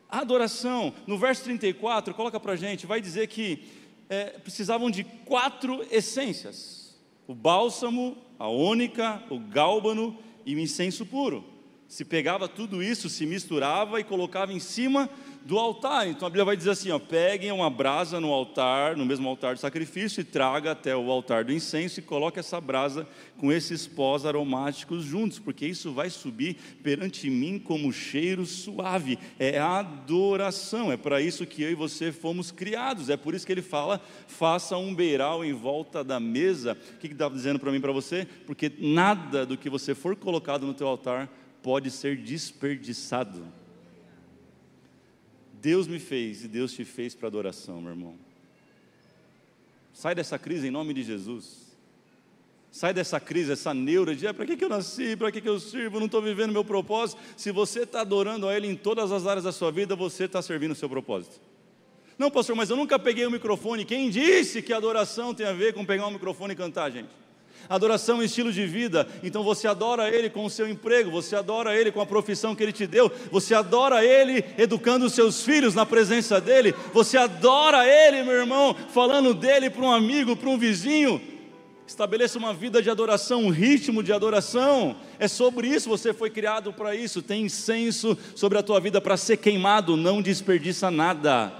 adoração, 0.09 0.95
no 1.07 1.19
verso 1.19 1.45
34, 1.45 2.15
coloca 2.15 2.41
para 2.41 2.57
gente, 2.57 2.87
vai 2.87 3.01
dizer 3.01 3.27
que 3.29 3.65
é, 4.09 4.25
precisavam 4.25 4.91
de 4.91 5.05
quatro 5.05 5.85
essências: 5.91 6.97
o 7.27 7.35
bálsamo, 7.35 8.17
a 8.39 8.49
ônica, 8.49 9.23
o 9.29 9.39
gálbano 9.39 10.17
e 10.47 10.55
o 10.55 10.59
incenso 10.59 11.05
puro. 11.05 11.45
Se 11.87 12.05
pegava 12.05 12.49
tudo 12.49 12.83
isso, 12.83 13.09
se 13.09 13.25
misturava 13.25 14.01
e 14.01 14.05
colocava 14.05 14.53
em 14.53 14.61
cima 14.61 15.09
do 15.49 15.59
altar. 15.59 16.07
Então 16.07 16.27
a 16.27 16.29
Bíblia 16.29 16.45
vai 16.45 16.59
dizer 16.59 16.73
assim: 16.73 16.91
ó, 16.91 16.99
peguem 16.99 17.51
uma 17.51 17.71
brasa 17.71 18.21
no 18.21 18.31
altar, 18.31 18.95
no 18.95 19.07
mesmo 19.07 19.27
altar 19.27 19.55
de 19.55 19.63
sacrifício, 19.63 20.21
e 20.21 20.25
traga 20.25 20.73
até 20.73 20.95
o 20.95 21.11
altar 21.11 21.43
do 21.43 21.55
incenso 21.55 22.01
e 22.01 22.03
coloque 22.03 22.39
essa 22.39 22.61
brasa 22.61 23.09
com 23.39 23.51
esses 23.51 23.87
pós 23.87 24.27
aromáticos 24.27 25.05
juntos, 25.05 25.39
porque 25.39 25.65
isso 25.65 25.91
vai 25.91 26.11
subir 26.11 26.59
perante 26.83 27.31
mim 27.31 27.59
como 27.59 27.91
cheiro 27.91 28.45
suave. 28.45 29.19
É 29.39 29.59
adoração, 29.59 30.93
é 30.93 30.99
para 30.99 31.19
isso 31.23 31.47
que 31.47 31.63
eu 31.63 31.71
e 31.71 31.75
você 31.75 32.13
fomos 32.13 32.51
criados. 32.51 33.09
É 33.09 33.17
por 33.17 33.35
isso 33.35 33.47
que 33.47 33.53
ele 33.53 33.63
fala: 33.63 34.03
faça 34.27 34.77
um 34.77 34.95
beiral 34.95 35.43
em 35.43 35.55
volta 35.55 36.05
da 36.05 36.21
mesa. 36.21 36.77
O 36.97 36.99
que 36.99 37.07
está 37.07 37.27
dizendo 37.27 37.59
para 37.59 37.73
mim 37.73 37.81
para 37.81 37.91
você? 37.91 38.29
Porque 38.47 38.71
nada 38.79 39.47
do 39.47 39.57
que 39.57 39.71
você 39.71 39.95
for 39.95 40.15
colocado 40.15 40.67
no 40.67 40.75
teu 40.75 40.89
altar 40.89 41.27
pode 41.63 41.91
ser 41.91 42.19
desperdiçado. 42.19 43.58
Deus 45.61 45.87
me 45.87 45.99
fez 45.99 46.45
e 46.45 46.49
Deus 46.49 46.73
te 46.73 46.85
fez 46.85 47.15
para 47.15 47.29
adoração, 47.29 47.81
meu 47.81 47.91
irmão. 47.91 48.15
Sai 49.93 50.15
dessa 50.15 50.39
crise 50.39 50.69
em 50.69 50.71
nome 50.71 50.95
de 50.95 51.03
Jesus. 51.03 51.69
Sai 52.71 52.93
dessa 52.93 53.19
crise, 53.19 53.53
essa 53.53 53.73
neura 53.73 54.15
de 54.15 54.27
ah, 54.27 54.35
para 54.35 54.47
que, 54.47 54.57
que 54.57 54.65
eu 54.65 54.69
nasci, 54.69 55.17
para 55.17 55.33
que, 55.33 55.41
que 55.41 55.49
eu 55.49 55.59
sirvo, 55.59 55.99
não 55.99 56.07
estou 56.07 56.23
vivendo 56.23 56.53
meu 56.53 56.65
propósito. 56.65 57.21
Se 57.37 57.51
você 57.51 57.81
está 57.81 58.03
adorando 58.03 58.47
a 58.47 58.55
Ele 58.55 58.69
em 58.69 58.77
todas 58.77 59.11
as 59.11 59.27
áreas 59.27 59.45
da 59.45 59.53
sua 59.53 59.73
vida, 59.73 59.97
você 59.97 60.25
está 60.25 60.41
servindo 60.43 60.73
o 60.73 60.77
seu 60.77 60.89
propósito. 60.89 61.41
Não, 62.19 62.31
pastor, 62.31 62.55
mas 62.55 62.69
eu 62.69 62.77
nunca 62.77 62.99
peguei 62.99 63.27
o 63.27 63.31
microfone. 63.31 63.85
Quem 63.85 64.11
disse 64.11 64.61
que 64.61 64.73
adoração 64.73 65.35
tem 65.35 65.47
a 65.47 65.53
ver 65.53 65.73
com 65.73 65.85
pegar 65.85 66.07
o 66.07 66.11
microfone 66.11 66.53
e 66.53 66.57
cantar, 66.57 66.91
gente? 66.91 67.09
Adoração 67.69 68.17
é 68.17 68.19
um 68.21 68.23
estilo 68.23 68.51
de 68.51 68.67
vida, 68.67 69.07
então 69.23 69.43
você 69.43 69.69
adora 69.69 70.09
Ele 70.09 70.31
com 70.31 70.45
o 70.45 70.51
seu 70.51 70.67
emprego, 70.67 71.11
você 71.11 71.37
adora 71.37 71.77
Ele 71.77 71.93
com 71.93 72.01
a 72.01 72.07
profissão 72.07 72.55
que 72.55 72.63
Ele 72.63 72.73
te 72.73 72.87
deu, 72.87 73.13
você 73.31 73.55
adora 73.55 74.03
Ele 74.03 74.43
educando 74.57 75.05
os 75.05 75.13
seus 75.13 75.43
filhos 75.43 75.75
na 75.75 75.85
presença 75.85 76.41
dEle, 76.41 76.75
você 76.95 77.19
adora 77.19 77.87
Ele, 77.87 78.23
meu 78.23 78.33
irmão, 78.33 78.75
falando 78.95 79.35
dEle 79.35 79.69
para 79.69 79.83
um 79.83 79.93
amigo, 79.93 80.35
para 80.35 80.49
um 80.49 80.57
vizinho. 80.57 81.21
Estabeleça 81.87 82.39
uma 82.39 82.53
vida 82.53 82.83
de 82.83 82.91
adoração, 82.91 83.45
um 83.45 83.51
ritmo 83.51 84.03
de 84.03 84.13
adoração. 84.13 84.97
É 85.19 85.27
sobre 85.27 85.69
isso, 85.69 85.89
você 85.89 86.13
foi 86.13 86.29
criado 86.29 86.71
para 86.71 86.95
isso. 86.95 87.23
Tem 87.23 87.45
incenso 87.45 88.17
sobre 88.35 88.59
a 88.59 88.63
tua 88.63 88.79
vida 88.79 89.01
para 89.01 89.17
ser 89.17 89.39
queimado, 89.39 89.97
não 89.97 90.21
desperdiça 90.21 90.91
nada. 90.91 91.51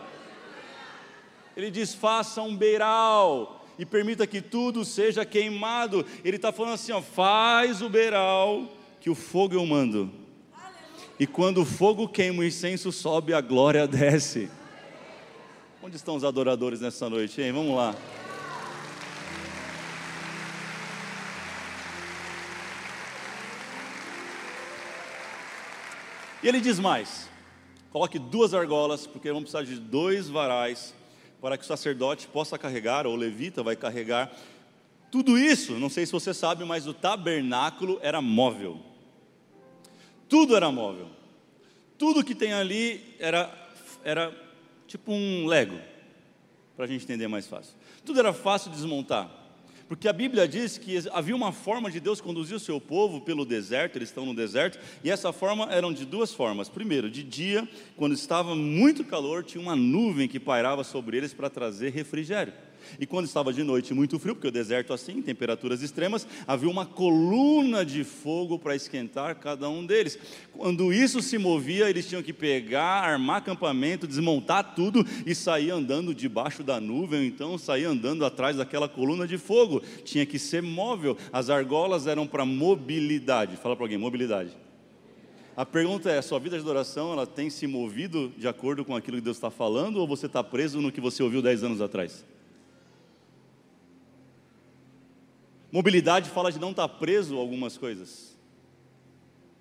Ele 1.57 1.71
diz: 1.71 1.95
faça 1.95 2.43
um 2.43 2.55
beiral 2.55 3.58
e 3.79 3.87
permita 3.87 4.27
que 4.27 4.41
tudo 4.41 4.85
seja 4.85 5.25
queimado. 5.25 6.05
Ele 6.25 6.37
está 6.37 6.51
falando 6.51 6.75
assim: 6.75 6.93
ó, 6.93 7.01
faz 7.01 7.81
o 7.81 7.89
beiral, 7.89 8.67
que 9.01 9.09
o 9.09 9.15
fogo 9.15 9.55
eu 9.55 9.65
mando. 9.65 10.11
E 11.19 11.27
quando 11.27 11.63
o 11.63 11.65
fogo 11.65 12.09
queima, 12.09 12.41
o 12.41 12.45
incenso 12.45 12.91
sobe, 12.91 13.33
a 13.33 13.41
glória 13.41 13.87
desce. 13.89 14.51
Onde 15.83 15.97
estão 15.97 16.17
os 16.17 16.25
adoradores 16.25 16.81
nessa 16.81 17.09
noite, 17.09 17.41
hein? 17.41 17.53
Vamos 17.53 17.77
lá. 17.77 17.95
E 26.43 26.49
ele 26.49 26.61
diz 26.61 26.81
mais: 26.81 27.29
coloque 27.93 28.19
duas 28.19 28.55
argolas, 28.55 29.07
porque 29.07 29.29
vamos 29.29 29.51
precisar 29.51 29.63
de 29.63 29.81
dois 29.81 30.29
varais 30.29 30.95
para 31.41 31.57
que 31.57 31.65
o 31.65 31.67
sacerdote 31.67 32.27
possa 32.27 32.59
carregar, 32.59 33.07
ou 33.07 33.15
o 33.15 33.17
levita 33.17 33.63
vai 33.63 33.77
carregar. 33.77 34.31
Tudo 35.11 35.39
isso, 35.39 35.73
não 35.75 35.89
sei 35.89 36.05
se 36.05 36.13
você 36.13 36.35
sabe, 36.35 36.65
mas 36.65 36.87
o 36.87 36.95
tabernáculo 36.95 37.99
era 38.03 38.21
móvel. 38.21 38.81
Tudo 40.29 40.57
era 40.57 40.71
móvel. 40.71 41.09
Tudo 41.97 42.25
que 42.25 42.35
tem 42.35 42.53
ali 42.53 43.17
era, 43.19 43.53
era 44.05 44.33
tipo 44.87 45.13
um 45.13 45.47
Lego, 45.47 45.79
para 46.77 46.85
a 46.85 46.89
gente 46.89 47.05
entender 47.05 47.29
mais 47.29 47.47
fácil. 47.47 47.75
Tudo 48.05 48.21
era 48.21 48.33
fácil 48.33 48.71
de 48.71 48.77
desmontar. 48.77 49.31
Porque 49.89 50.07
a 50.07 50.13
Bíblia 50.13 50.47
diz 50.47 50.77
que 50.77 50.99
havia 51.13 51.35
uma 51.35 51.51
forma 51.51 51.91
de 51.91 51.99
Deus 51.99 52.21
conduzir 52.21 52.55
o 52.55 52.61
seu 52.61 52.79
povo 52.79 53.23
pelo 53.23 53.47
deserto, 53.47 53.97
eles 53.97 54.11
estão 54.11 54.27
no 54.27 54.35
deserto, 54.35 54.79
e 55.03 55.11
essa 55.11 55.33
forma 55.33 55.65
eram 55.73 55.93
de 55.93 56.05
duas 56.05 56.33
formas. 56.33 56.69
Primeiro, 56.69 57.11
de 57.11 57.23
dia, 57.23 57.67
quando 57.97 58.13
estava 58.13 58.55
muito 58.55 59.03
calor, 59.03 59.43
tinha 59.43 59.63
uma 59.63 59.75
nuvem 59.75 60.29
que 60.29 60.39
pairava 60.39 60.85
sobre 60.85 61.17
eles 61.17 61.33
para 61.33 61.49
trazer 61.49 61.91
refrigério. 61.91 62.53
E 62.99 63.07
quando 63.07 63.27
estava 63.27 63.53
de 63.53 63.63
noite 63.63 63.95
muito 63.95 64.19
frio, 64.19 64.35
porque 64.35 64.49
o 64.49 64.53
deserto 64.53 64.93
assim, 64.93 65.23
temperaturas 65.23 65.83
extremas, 65.83 66.27
havia 66.47 66.69
uma 66.69 66.87
coluna 66.87 67.85
de 67.85 68.05
fogo 68.05 68.59
para 68.59 68.77
esquentar 68.77 69.37
cada 69.37 69.69
um 69.69 69.85
deles. 69.85 70.19
Quando 70.53 70.93
isso 70.93 71.21
se 71.23 71.39
movia, 71.39 71.89
eles 71.89 72.09
tinham 72.09 72.23
que 72.23 72.33
pegar, 72.33 73.03
armar 73.03 73.39
acampamento, 73.39 74.07
desmontar 74.07 74.75
tudo 74.75 75.05
e 75.27 75.35
sair 75.35 75.71
andando 75.71 76.15
debaixo 76.15 76.63
da 76.63 76.81
nuvem, 76.81 77.21
ou 77.21 77.25
então 77.25 77.59
sair 77.59 77.85
andando 77.85 78.25
atrás 78.25 78.57
daquela 78.57 78.89
coluna 78.89 79.27
de 79.27 79.39
fogo. 79.39 79.83
Tinha 80.05 80.27
que 80.27 80.39
ser 80.39 80.63
móvel. 80.63 81.17
As 81.33 81.51
argolas 81.51 82.07
eram 82.07 82.27
para 82.27 82.45
mobilidade. 82.45 83.57
Fala 83.57 83.77
para 83.77 83.85
alguém, 83.85 83.99
mobilidade. 83.99 84.51
A 85.59 85.67
pergunta 85.67 86.09
é: 86.09 86.23
sua 86.23 86.39
vida 86.39 86.57
de 86.57 86.63
adoração 86.63 87.13
ela 87.13 87.27
tem 87.27 87.51
se 87.51 87.67
movido 87.67 88.33
de 88.37 88.47
acordo 88.47 88.85
com 88.85 88.95
aquilo 88.95 89.17
que 89.17 89.25
Deus 89.25 89.37
está 89.37 89.51
falando 89.51 89.97
ou 89.97 90.07
você 90.07 90.27
está 90.27 90.45
preso 90.45 90.81
no 90.81 90.93
que 90.93 91.01
você 91.01 91.21
ouviu 91.21 91.43
dez 91.43 91.65
anos 91.65 91.81
atrás? 91.81 92.25
Mobilidade 95.71 96.31
fala 96.31 96.51
de 96.51 96.59
não 96.59 96.71
estar 96.71 96.89
preso 96.89 97.37
a 97.37 97.41
algumas 97.41 97.77
coisas. 97.77 98.37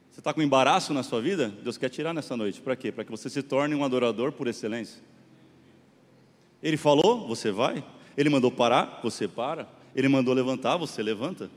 Você 0.10 0.22
está 0.22 0.34
com 0.34 0.41
embaraço 0.41 0.93
na 0.93 1.04
sua 1.04 1.22
vida? 1.22 1.50
Deus 1.63 1.78
quer 1.78 1.89
tirar 1.89 2.13
nessa 2.13 2.36
noite. 2.36 2.62
Para 2.62 2.76
quê? 2.76 2.91
Para 2.91 3.04
que 3.04 3.12
você 3.12 3.30
se 3.30 3.43
torne 3.43 3.76
um 3.76 3.84
adorador 3.84 4.32
por 4.32 4.48
excelência. 4.48 5.02
Ele 6.63 6.78
falou, 6.78 7.28
você 7.28 7.52
vai. 7.52 7.86
Ele 8.17 8.30
mandou 8.30 8.50
parar, 8.50 9.00
você 9.04 9.28
para. 9.28 9.70
Ele 9.96 10.08
mandou 10.08 10.34
levantar, 10.34 10.78
você 10.78 11.04
levanta. 11.04 11.52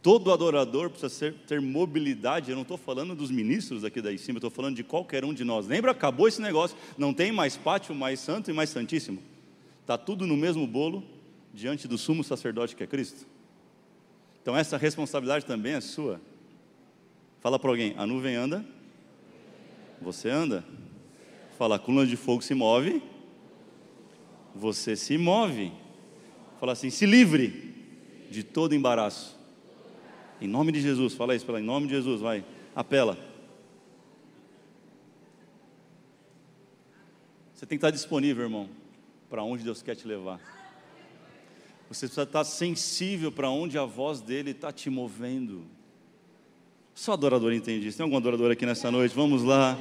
Todo 0.00 0.32
adorador 0.32 0.88
precisa 0.88 1.08
ser, 1.08 1.34
ter 1.46 1.60
mobilidade. 1.60 2.50
Eu 2.50 2.56
não 2.56 2.62
estou 2.62 2.78
falando 2.78 3.14
dos 3.14 3.30
ministros 3.30 3.84
aqui 3.84 4.00
daí 4.00 4.18
cima, 4.18 4.36
eu 4.36 4.38
estou 4.38 4.50
falando 4.50 4.74
de 4.74 4.82
qualquer 4.82 5.24
um 5.24 5.34
de 5.34 5.44
nós. 5.44 5.66
Lembra? 5.66 5.90
Acabou 5.90 6.26
esse 6.26 6.40
negócio. 6.40 6.76
Não 6.96 7.12
tem 7.12 7.30
mais 7.30 7.56
pátio 7.56 7.94
mais 7.94 8.18
santo 8.18 8.50
e 8.50 8.54
mais 8.54 8.70
santíssimo. 8.70 9.22
Está 9.82 9.98
tudo 9.98 10.26
no 10.26 10.36
mesmo 10.36 10.66
bolo, 10.66 11.04
diante 11.52 11.86
do 11.86 11.98
sumo 11.98 12.24
sacerdote 12.24 12.74
que 12.74 12.82
é 12.82 12.86
Cristo? 12.86 13.26
Então 14.40 14.56
essa 14.56 14.76
responsabilidade 14.76 15.44
também 15.44 15.74
é 15.74 15.80
sua. 15.80 16.20
Fala 17.40 17.58
para 17.58 17.70
alguém, 17.70 17.94
a 17.96 18.06
nuvem 18.06 18.36
anda, 18.36 18.64
você 20.00 20.28
anda. 20.28 20.64
Fala, 21.58 21.76
a 21.76 21.78
coluna 21.78 22.06
de 22.06 22.16
fogo 22.16 22.42
se 22.42 22.54
move, 22.54 23.02
você 24.54 24.96
se 24.96 25.16
move. 25.16 25.72
Fala 26.58 26.72
assim, 26.72 26.90
se 26.90 27.06
livre 27.06 27.74
de 28.30 28.42
todo 28.42 28.74
embaraço. 28.74 29.38
Em 30.40 30.48
nome 30.48 30.72
de 30.72 30.80
Jesus, 30.80 31.14
fala 31.14 31.36
isso, 31.36 31.44
fala, 31.44 31.60
em 31.60 31.64
nome 31.64 31.86
de 31.86 31.94
Jesus, 31.94 32.20
vai, 32.20 32.44
apela. 32.74 33.16
Você 37.54 37.64
tem 37.66 37.78
que 37.78 37.84
estar 37.84 37.90
disponível, 37.90 38.44
irmão, 38.44 38.68
para 39.30 39.44
onde 39.44 39.62
Deus 39.62 39.82
quer 39.82 39.94
te 39.94 40.06
levar. 40.06 40.40
Você 41.92 42.06
precisa 42.06 42.22
estar 42.22 42.44
sensível 42.44 43.30
para 43.30 43.50
onde 43.50 43.76
a 43.76 43.84
voz 43.84 44.22
dele 44.22 44.52
está 44.52 44.72
te 44.72 44.88
movendo. 44.88 45.66
Só 46.94 47.12
adorador 47.12 47.52
entende 47.52 47.86
isso. 47.86 47.98
Tem 47.98 48.04
algum 48.04 48.16
adorador 48.16 48.50
aqui 48.50 48.64
nessa 48.64 48.90
noite? 48.90 49.14
Vamos 49.14 49.42
lá. 49.42 49.78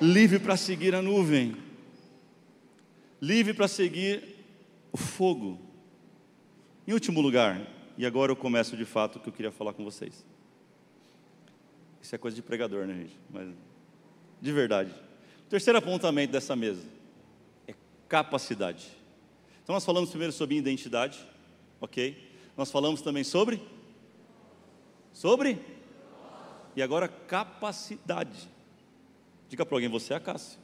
Livre 0.00 0.38
para 0.38 0.58
seguir 0.58 0.94
a 0.94 1.00
nuvem. 1.00 1.56
Livre 3.20 3.54
para 3.54 3.66
seguir 3.66 4.22
o 4.92 4.98
fogo. 4.98 5.58
Em 6.86 6.92
último 6.92 7.22
lugar, 7.22 7.66
e 7.96 8.04
agora 8.04 8.30
eu 8.30 8.36
começo 8.36 8.76
de 8.76 8.84
fato 8.84 9.16
o 9.16 9.20
que 9.20 9.30
eu 9.30 9.32
queria 9.32 9.52
falar 9.52 9.72
com 9.72 9.82
vocês. 9.82 10.22
Isso 12.02 12.14
é 12.14 12.18
coisa 12.18 12.34
de 12.34 12.42
pregador, 12.42 12.86
né, 12.86 12.94
gente? 12.94 13.18
Mas 13.30 13.48
de 14.38 14.52
verdade. 14.52 14.90
O 15.46 15.48
terceiro 15.48 15.78
apontamento 15.78 16.30
dessa 16.30 16.54
mesa 16.54 16.82
é 17.66 17.74
capacidade. 18.06 18.86
Então 19.62 19.72
nós 19.72 19.84
falamos 19.84 20.10
primeiro 20.10 20.32
sobre 20.32 20.56
identidade 20.56 21.32
ok? 21.84 22.32
Nós 22.56 22.70
falamos 22.70 23.00
também 23.02 23.24
sobre 23.24 23.60
Sobre? 25.14 25.64
E 26.74 26.82
agora, 26.82 27.06
capacidade. 27.06 28.50
Diga 29.48 29.64
para 29.64 29.76
alguém, 29.76 29.88
você 29.88 30.12
é 30.12 30.16
a 30.16 30.20
Cássia. 30.20 30.58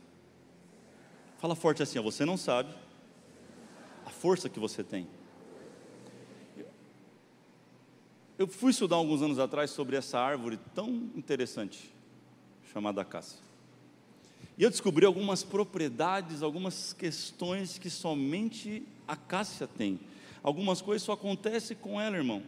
Fala 1.38 1.54
forte 1.54 1.82
assim, 1.82 2.00
você 2.00 2.24
não 2.24 2.36
sabe 2.36 2.74
a 4.04 4.10
força 4.10 4.48
que 4.48 4.58
você 4.58 4.82
tem. 4.82 5.06
Eu 8.36 8.48
fui 8.48 8.72
estudar 8.72 8.96
alguns 8.96 9.22
anos 9.22 9.38
atrás 9.38 9.70
sobre 9.70 9.96
essa 9.96 10.18
árvore 10.18 10.58
tão 10.74 10.88
interessante, 11.14 11.94
chamada 12.72 13.04
Cássia. 13.04 13.38
E 14.58 14.64
eu 14.64 14.70
descobri 14.70 15.06
algumas 15.06 15.44
propriedades, 15.44 16.42
algumas 16.42 16.92
questões 16.92 17.78
que 17.78 17.88
somente 17.88 18.82
a 19.06 19.14
Cássia 19.14 19.68
tem. 19.68 20.00
Algumas 20.42 20.80
coisas 20.80 21.02
só 21.02 21.12
acontecem 21.12 21.76
com 21.76 22.00
ela, 22.00 22.16
irmão. 22.16 22.42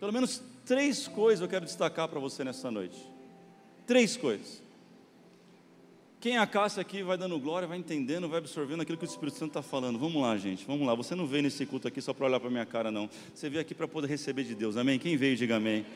Pelo 0.00 0.12
menos 0.12 0.42
três 0.64 1.08
coisas 1.08 1.40
eu 1.40 1.48
quero 1.48 1.64
destacar 1.64 2.08
para 2.08 2.20
você 2.20 2.44
nessa 2.44 2.70
noite. 2.70 2.98
Três 3.86 4.16
coisas. 4.16 4.62
Quem 6.20 6.36
é 6.36 6.38
a 6.38 6.46
Cássia 6.46 6.80
aqui 6.80 7.02
vai 7.02 7.16
dando 7.16 7.38
glória, 7.38 7.68
vai 7.68 7.78
entendendo, 7.78 8.28
vai 8.28 8.38
absorvendo 8.38 8.80
aquilo 8.80 8.98
que 8.98 9.04
o 9.04 9.06
Espírito 9.06 9.38
Santo 9.38 9.50
está 9.50 9.62
falando. 9.62 9.98
Vamos 9.98 10.20
lá, 10.20 10.36
gente, 10.36 10.66
vamos 10.66 10.84
lá. 10.84 10.92
Você 10.94 11.14
não 11.14 11.26
veio 11.26 11.44
nesse 11.44 11.64
culto 11.64 11.86
aqui 11.86 12.00
só 12.00 12.12
para 12.12 12.26
olhar 12.26 12.40
para 12.40 12.50
minha 12.50 12.66
cara, 12.66 12.90
não. 12.90 13.08
Você 13.32 13.48
veio 13.48 13.60
aqui 13.60 13.72
para 13.72 13.86
poder 13.86 14.08
receber 14.08 14.42
de 14.42 14.54
Deus, 14.54 14.76
amém? 14.76 14.98
Quem 14.98 15.16
veio, 15.16 15.36
diga 15.36 15.56
amém. 15.56 15.86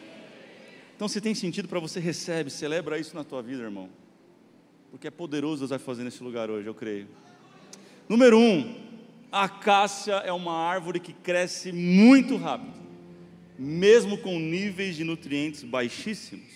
Então, 0.94 1.08
se 1.08 1.20
tem 1.20 1.34
sentido 1.34 1.66
para 1.66 1.80
você, 1.80 1.98
recebe, 1.98 2.50
celebra 2.50 2.98
isso 2.98 3.16
na 3.16 3.24
tua 3.24 3.42
vida, 3.42 3.64
irmão. 3.64 3.88
Porque 4.92 5.08
é 5.08 5.10
poderoso 5.10 5.60
Deus 5.60 5.70
vai 5.70 5.78
fazer 5.80 6.04
nesse 6.04 6.22
lugar 6.22 6.50
hoje, 6.50 6.68
eu 6.68 6.74
creio. 6.74 7.08
Número 8.08 8.38
um, 8.38 8.91
a 9.32 9.48
cássia 9.48 10.16
é 10.16 10.32
uma 10.32 10.52
árvore 10.52 11.00
que 11.00 11.14
cresce 11.14 11.72
muito 11.72 12.36
rápido, 12.36 12.78
mesmo 13.58 14.18
com 14.18 14.38
níveis 14.38 14.94
de 14.94 15.04
nutrientes 15.04 15.64
baixíssimos. 15.64 16.52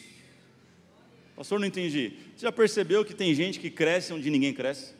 Pastor, 1.34 1.58
não 1.58 1.66
entendi. 1.66 2.12
Você 2.36 2.44
já 2.44 2.52
percebeu 2.52 3.04
que 3.04 3.14
tem 3.14 3.34
gente 3.34 3.58
que 3.58 3.70
cresce 3.70 4.12
onde 4.12 4.28
ninguém 4.28 4.52
cresce? 4.52 4.94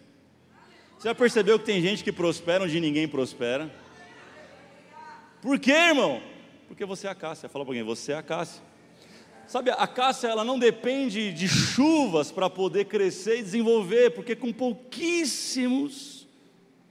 Você 0.98 1.08
já 1.08 1.14
percebeu 1.14 1.58
que 1.58 1.66
tem 1.66 1.82
gente 1.82 2.02
que 2.02 2.10
prospera 2.10 2.64
onde 2.64 2.80
ninguém 2.80 3.06
prospera? 3.06 3.70
Por 5.42 5.58
quê, 5.58 5.72
irmão? 5.72 6.22
Porque 6.66 6.84
você 6.84 7.06
é 7.06 7.10
a 7.10 7.14
Cássia. 7.14 7.48
Fala 7.48 7.64
para 7.64 7.72
alguém, 7.72 7.82
você 7.82 8.12
é 8.12 8.16
a 8.16 8.22
Cássia. 8.22 8.62
Sabe, 9.46 9.70
a 9.70 9.86
Cássia 9.86 10.28
ela 10.28 10.44
não 10.44 10.58
depende 10.58 11.30
de 11.32 11.46
chuvas 11.46 12.32
para 12.32 12.48
poder 12.48 12.86
crescer 12.86 13.38
e 13.38 13.42
desenvolver, 13.42 14.10
porque 14.10 14.34
com 14.34 14.52
pouquíssimos, 14.52 16.15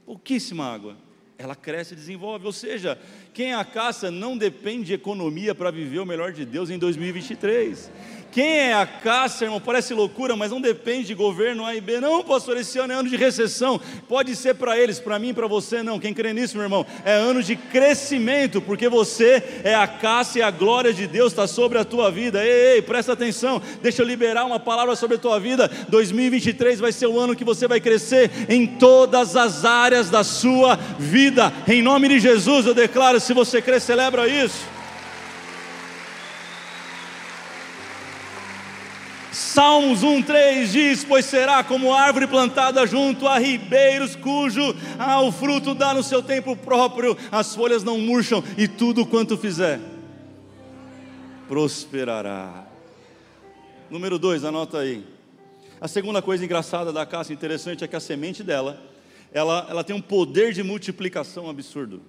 pouquíssima 0.06 0.66
água, 0.66 0.96
ela 1.38 1.56
cresce 1.56 1.94
e 1.94 1.98
desenvolve. 1.98 2.46
Ou 2.46 2.54
seja, 2.54 3.00
quem 3.34 3.52
é 3.52 3.56
a 3.56 3.66
Cássia 3.66 4.12
não 4.12 4.38
depende 4.38 4.86
de 4.86 4.94
economia 4.94 5.54
para 5.54 5.72
viver 5.72 6.00
o 6.00 6.06
melhor 6.06 6.32
de 6.32 6.46
Deus 6.46 6.70
em 6.70 6.78
2023. 6.78 7.92
Quem 8.36 8.58
é 8.58 8.74
a 8.74 8.86
Cássia, 8.86 9.46
irmão? 9.46 9.62
Parece 9.62 9.94
loucura, 9.94 10.36
mas 10.36 10.52
não 10.52 10.60
depende 10.60 11.08
de 11.08 11.14
governo 11.14 11.64
A 11.64 11.74
e 11.74 11.80
B. 11.80 12.02
Não, 12.02 12.22
pastor, 12.22 12.58
esse 12.58 12.78
ano 12.78 12.92
é 12.92 12.96
ano 12.98 13.08
de 13.08 13.16
recessão. 13.16 13.80
Pode 14.10 14.36
ser 14.36 14.56
para 14.56 14.78
eles, 14.78 15.00
para 15.00 15.18
mim, 15.18 15.34
para 15.34 15.48
você, 15.48 15.82
não. 15.82 15.98
Quem 15.98 16.14
crê 16.14 16.34
nisso, 16.34 16.58
meu 16.58 16.66
irmão? 16.66 16.86
É 17.06 17.14
ano 17.14 17.42
de 17.42 17.56
crescimento, 17.56 18.62
porque 18.62 18.90
você 18.90 19.42
é 19.64 19.74
a 19.74 19.88
Cássia 19.88 20.40
e 20.40 20.44
a 20.44 20.52
glória 20.52 20.94
de 20.94 21.08
Deus 21.08 21.32
está 21.32 21.48
sobre 21.48 21.78
a 21.78 21.86
tua 21.86 22.12
vida. 22.12 22.46
Ei, 22.46 22.74
ei, 22.74 22.82
presta 22.82 23.14
atenção. 23.14 23.62
Deixa 23.82 24.02
eu 24.02 24.06
liberar 24.06 24.44
uma 24.44 24.60
palavra 24.60 24.98
sobre 24.98 25.16
a 25.16 25.20
tua 25.20 25.40
vida. 25.40 25.72
2023 25.88 26.82
vai 26.82 26.92
ser 26.92 27.08
o 27.08 27.18
ano 27.18 27.38
que 27.38 27.46
você 27.46 27.70
vai 27.70 27.80
crescer 27.80 28.30
em 28.50 28.68
todas 28.68 29.38
as 29.38 29.64
áreas 29.64 30.10
da 30.10 30.26
sua 30.26 30.76
vida. 31.00 31.54
Em 31.66 31.82
nome 31.82 32.10
de 32.10 32.20
Jesus, 32.20 32.66
eu 32.66 32.74
declaro: 32.74 33.18
se 33.18 33.34
você 33.34 33.62
crê, 33.62 33.80
celebra 33.80 34.28
isso. 34.28 34.75
Salmos 39.56 40.02
1,3 40.02 40.66
diz: 40.68 41.06
Pois 41.06 41.24
será 41.24 41.64
como 41.64 41.94
árvore 41.94 42.28
plantada 42.28 42.86
junto 42.86 43.26
a 43.26 43.38
ribeiros, 43.38 44.14
cujo 44.14 44.76
ah, 45.00 45.22
o 45.22 45.32
fruto 45.32 45.74
dá 45.74 45.94
no 45.94 46.04
seu 46.04 46.22
tempo 46.22 46.58
próprio, 46.58 47.18
as 47.32 47.56
folhas 47.56 47.82
não 47.82 47.98
murcham, 47.98 48.44
e 48.58 48.68
tudo 48.68 49.06
quanto 49.06 49.38
fizer 49.38 49.80
prosperará. 51.48 52.66
Número 53.90 54.20
2, 54.20 54.44
anota 54.44 54.80
aí. 54.80 55.08
A 55.80 55.88
segunda 55.88 56.22
coisa 56.22 56.44
engraçada 56.44 56.92
da 56.92 57.06
caça, 57.06 57.32
interessante, 57.32 57.82
é 57.82 57.88
que 57.88 57.96
a 57.96 58.02
semente 58.02 58.44
dela, 58.44 58.84
ela, 59.32 59.68
ela 59.70 59.86
tem 59.86 59.96
um 59.96 60.02
poder 60.02 60.52
de 60.52 60.64
multiplicação 60.64 61.50
absurdo. 61.50 62.02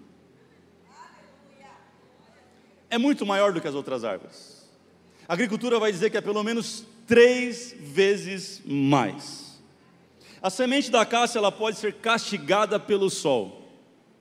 É 2.91 2.99
muito 2.99 3.25
maior 3.25 3.53
do 3.53 3.61
que 3.61 3.69
as 3.69 3.75
outras 3.77 4.03
árvores. 4.03 4.69
A 5.29 5.35
agricultura 5.35 5.79
vai 5.79 5.93
dizer 5.93 6.11
que 6.11 6.17
é 6.17 6.21
pelo 6.21 6.43
menos 6.43 6.85
três 7.07 7.75
vezes 7.79 8.61
mais. 8.65 9.61
A 10.43 10.51
semente 10.51 10.91
da 10.91 11.07
caça 11.07 11.39
ela 11.39 11.51
pode 11.51 11.79
ser 11.79 11.95
castigada 11.95 12.79
pelo 12.79 13.09
sol, 13.09 13.69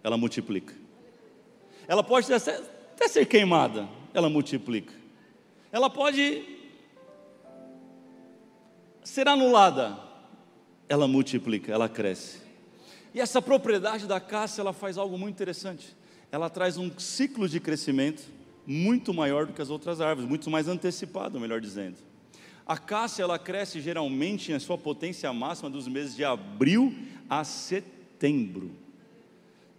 ela 0.04 0.18
multiplica. 0.18 0.74
Ela 1.88 2.04
pode 2.04 2.32
até, 2.34 2.56
até 2.56 3.08
ser 3.08 3.26
queimada, 3.26 3.88
ela 4.14 4.30
multiplica. 4.30 4.94
Ela 5.72 5.90
pode 5.90 6.44
ser 9.04 9.28
anulada, 9.28 10.00
ela 10.88 11.08
multiplica, 11.08 11.72
ela 11.72 11.90
cresce. 11.90 12.40
E 13.14 13.20
essa 13.22 13.42
propriedade 13.42 14.08
da 14.08 14.20
caça 14.20 14.62
ela 14.62 14.74
faz 14.74 14.98
algo 14.98 15.18
muito 15.18 15.36
interessante. 15.36 15.96
Ela 16.32 16.50
traz 16.50 16.78
um 16.78 16.92
ciclo 16.98 17.48
de 17.48 17.60
crescimento 17.60 18.24
muito 18.66 19.14
maior 19.14 19.46
do 19.46 19.54
que 19.54 19.62
as 19.62 19.70
outras 19.70 20.02
árvores, 20.02 20.28
muito 20.28 20.50
mais 20.50 20.68
antecipado, 20.68 21.40
melhor 21.40 21.62
dizendo. 21.62 21.98
A 22.66 22.78
cássia 22.78 23.24
ela 23.24 23.38
cresce 23.38 23.80
geralmente 23.80 24.52
em 24.52 24.60
sua 24.60 24.78
potência 24.78 25.32
máxima 25.32 25.70
dos 25.70 25.88
meses 25.88 26.16
de 26.16 26.24
abril 26.24 26.96
a 27.30 27.44
setembro. 27.44 28.72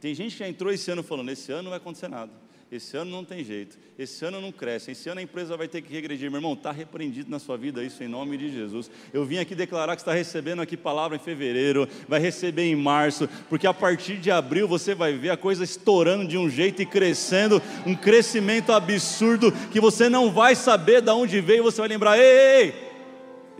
Tem 0.01 0.15
gente 0.15 0.33
que 0.33 0.39
já 0.39 0.49
entrou 0.49 0.73
esse 0.73 0.91
ano 0.91 1.03
falando: 1.03 1.31
esse 1.31 1.51
ano 1.51 1.65
não 1.65 1.71
vai 1.71 1.79
acontecer 1.79 2.09
nada, 2.09 2.31
esse 2.71 2.97
ano 2.97 3.11
não 3.11 3.25
tem 3.25 3.45
jeito, 3.45 3.79
esse 3.97 4.25
ano 4.25 4.41
não 4.41 4.51
cresce, 4.51 4.91
esse 4.91 5.09
ano 5.09 5.21
a 5.21 5.23
empresa 5.23 5.57
vai 5.57 5.69
ter 5.69 5.83
que 5.83 5.93
regredir. 5.93 6.31
Meu 6.31 6.39
irmão, 6.39 6.55
está 6.55 6.73
repreendido 6.73 7.31
na 7.31 7.39
sua 7.39 7.57
vida 7.57 7.85
isso 7.85 8.03
em 8.03 8.09
nome 8.09 8.37
de 8.37 8.51
Jesus. 8.51 8.91
Eu 9.13 9.25
vim 9.25 9.39
aqui 9.39 9.55
declarar 9.55 9.95
que 9.95 10.03
está 10.03 10.13
recebendo 10.13 10.61
aqui 10.61 10.77
palavra 10.77 11.17
em 11.17 11.21
fevereiro, 11.21 11.89
vai 12.09 12.19
receber 12.19 12.65
em 12.65 12.75
março, 12.75 13.29
porque 13.49 13.67
a 13.67 13.75
partir 13.75 14.17
de 14.19 14.31
abril 14.31 14.67
você 14.67 14.95
vai 14.95 15.13
ver 15.13 15.31
a 15.31 15.37
coisa 15.37 15.63
estourando 15.63 16.27
de 16.27 16.37
um 16.37 16.51
jeito 16.51 16.83
e 16.83 16.87
crescendo, 16.87 17.63
um 17.87 17.95
crescimento 17.95 18.73
absurdo 18.73 19.53
que 19.71 19.81
você 19.81 20.09
não 20.09 20.33
vai 20.33 20.57
saber 20.57 21.01
de 21.01 21.11
onde 21.11 21.41
veio, 21.41 21.63
você 21.63 21.81
vai 21.81 21.89
lembrar: 21.89 22.19
ei, 22.19 22.25
ei 22.25 22.87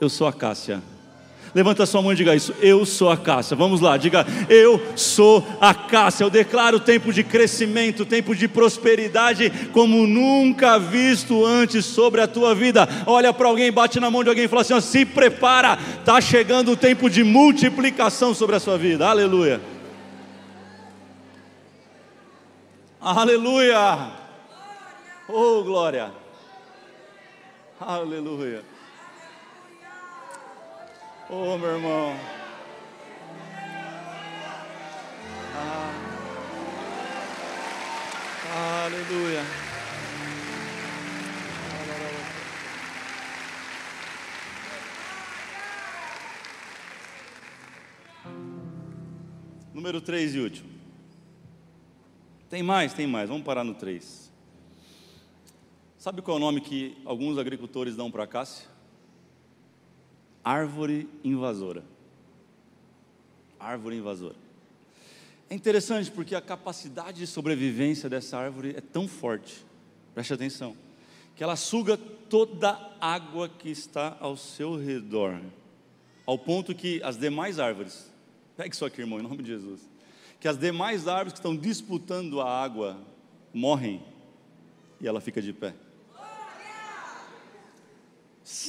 eu 0.01 0.09
sou 0.11 0.27
a 0.27 0.33
Cássia. 0.33 0.83
Levanta 1.57 1.87
sua 1.87 2.03
mão 2.03 2.13
e 2.13 2.17
diga 2.17 2.35
isso. 2.35 2.55
Eu 2.61 2.85
sou 2.85 3.11
a 3.11 3.17
Cássia. 3.17 3.57
Vamos 3.57 3.81
lá, 3.81 3.97
diga: 3.97 4.27
Eu 4.47 4.79
sou 4.95 5.43
a 5.59 5.73
Cássia. 5.73 6.23
Eu 6.23 6.29
declaro 6.29 6.79
tempo 6.79 7.11
de 7.11 7.25
crescimento, 7.25 8.05
tempo 8.05 8.37
de 8.37 8.47
prosperidade, 8.47 9.51
como 9.73 10.07
nunca 10.07 10.79
visto 10.79 11.47
antes 11.47 11.87
sobre 11.87 12.21
a 12.21 12.29
tua 12.29 12.55
vida. 12.55 12.87
Olha 13.07 13.33
para 13.33 13.49
alguém, 13.49 13.73
bate 13.73 13.99
na 13.99 14.11
mão 14.11 14.23
de 14.23 14.29
alguém 14.29 14.45
e 14.45 14.49
fala 14.49 14.61
assim: 14.61 14.75
ó, 14.75 14.81
Se 14.81 15.07
prepara, 15.07 15.79
está 15.99 16.21
chegando 16.21 16.73
o 16.73 16.77
tempo 16.77 17.09
de 17.09 17.25
multiplicação 17.25 18.35
sobre 18.35 18.57
a 18.57 18.61
sua 18.61 18.77
vida. 18.77 19.09
Aleluia. 19.09 19.59
Aleluia. 23.01 24.11
Oh, 25.27 25.63
glória. 25.65 26.13
Aleluia. 27.81 28.76
Oh, 31.29 31.59
meu 31.59 31.71
irmão. 31.71 32.17
Ah. 35.57 36.05
Aleluia. 38.85 39.43
Número 49.75 50.01
3 50.01 50.37
e 50.37 50.39
último. 50.39 50.71
Tem 52.49 52.63
mais, 52.63 52.95
tem 52.95 53.09
mais. 53.09 53.29
Vamos 53.29 53.45
parar 53.45 53.65
no 53.65 53.75
3. 53.75 54.33
Sabe 55.99 56.23
qual 56.23 56.37
é 56.37 56.39
o 56.39 56.41
nome 56.41 56.61
que 56.61 56.97
alguns 57.05 57.37
agricultores 57.37 57.97
dão 57.97 58.13
para 58.13 58.23
a 58.23 58.27
Cássia? 58.29 58.76
Árvore 60.47 61.09
invasora. 61.25 61.83
Árvore 63.59 63.97
invasora. 63.97 64.37
É 65.51 65.55
interessante 65.57 66.09
porque 66.09 66.37
a 66.37 66.41
capacidade 66.41 67.19
de 67.19 67.27
sobrevivência 67.27 68.09
dessa 68.09 68.39
árvore 68.39 68.73
é 68.77 68.81
tão 68.81 69.09
forte, 69.09 69.67
preste 70.15 70.33
atenção, 70.33 70.77
que 71.35 71.43
ela 71.43 71.57
suga 71.57 71.97
toda 71.97 72.71
a 73.01 73.15
água 73.15 73.49
que 73.49 73.69
está 73.69 74.17
ao 74.21 74.37
seu 74.37 74.77
redor, 74.77 75.41
ao 76.25 76.39
ponto 76.39 76.73
que 76.77 77.03
as 77.03 77.17
demais 77.17 77.59
árvores, 77.59 78.09
pegue 78.57 78.73
isso 78.73 78.85
aqui, 78.85 79.01
irmão, 79.01 79.19
em 79.19 79.23
nome 79.23 79.43
de 79.43 79.49
Jesus, 79.49 79.81
que 80.39 80.47
as 80.47 80.57
demais 80.57 81.09
árvores 81.09 81.33
que 81.33 81.41
estão 81.41 81.57
disputando 81.57 82.41
a 82.41 82.49
água 82.49 83.01
morrem 83.53 84.01
e 85.01 85.09
ela 85.09 85.21
fica 85.21 85.43
de 85.43 85.53
pé. 85.53 85.75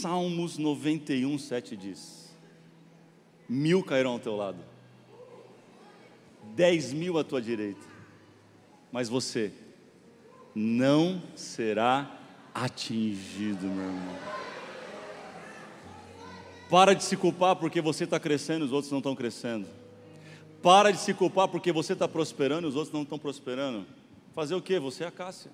Salmos 0.01 0.57
91, 0.57 1.37
7 1.37 1.75
diz: 1.75 2.31
Mil 3.47 3.83
cairão 3.83 4.11
ao 4.11 4.19
teu 4.19 4.35
lado, 4.35 4.59
dez 6.55 6.93
mil 6.93 7.17
à 7.17 7.23
tua 7.23 7.41
direita, 7.41 7.85
mas 8.91 9.09
você 9.09 9.51
não 10.53 11.21
será 11.35 12.19
atingido, 12.53 13.67
meu 13.67 13.85
irmão. 13.85 14.15
Para 16.69 16.93
de 16.93 17.03
se 17.03 17.15
culpar 17.15 17.55
porque 17.55 17.79
você 17.79 18.03
está 18.03 18.19
crescendo 18.19 18.63
e 18.63 18.65
os 18.65 18.71
outros 18.71 18.91
não 18.91 18.99
estão 18.99 19.15
crescendo. 19.15 19.67
Para 20.61 20.91
de 20.91 20.99
se 20.99 21.13
culpar 21.13 21.47
porque 21.47 21.71
você 21.71 21.93
está 21.93 22.07
prosperando 22.07 22.67
e 22.67 22.69
os 22.69 22.75
outros 22.75 22.93
não 22.93 23.03
estão 23.03 23.17
prosperando. 23.17 23.85
Fazer 24.33 24.55
o 24.55 24.61
que? 24.61 24.77
Você 24.79 25.03
é 25.03 25.07
a 25.07 25.11
Cássia. 25.11 25.51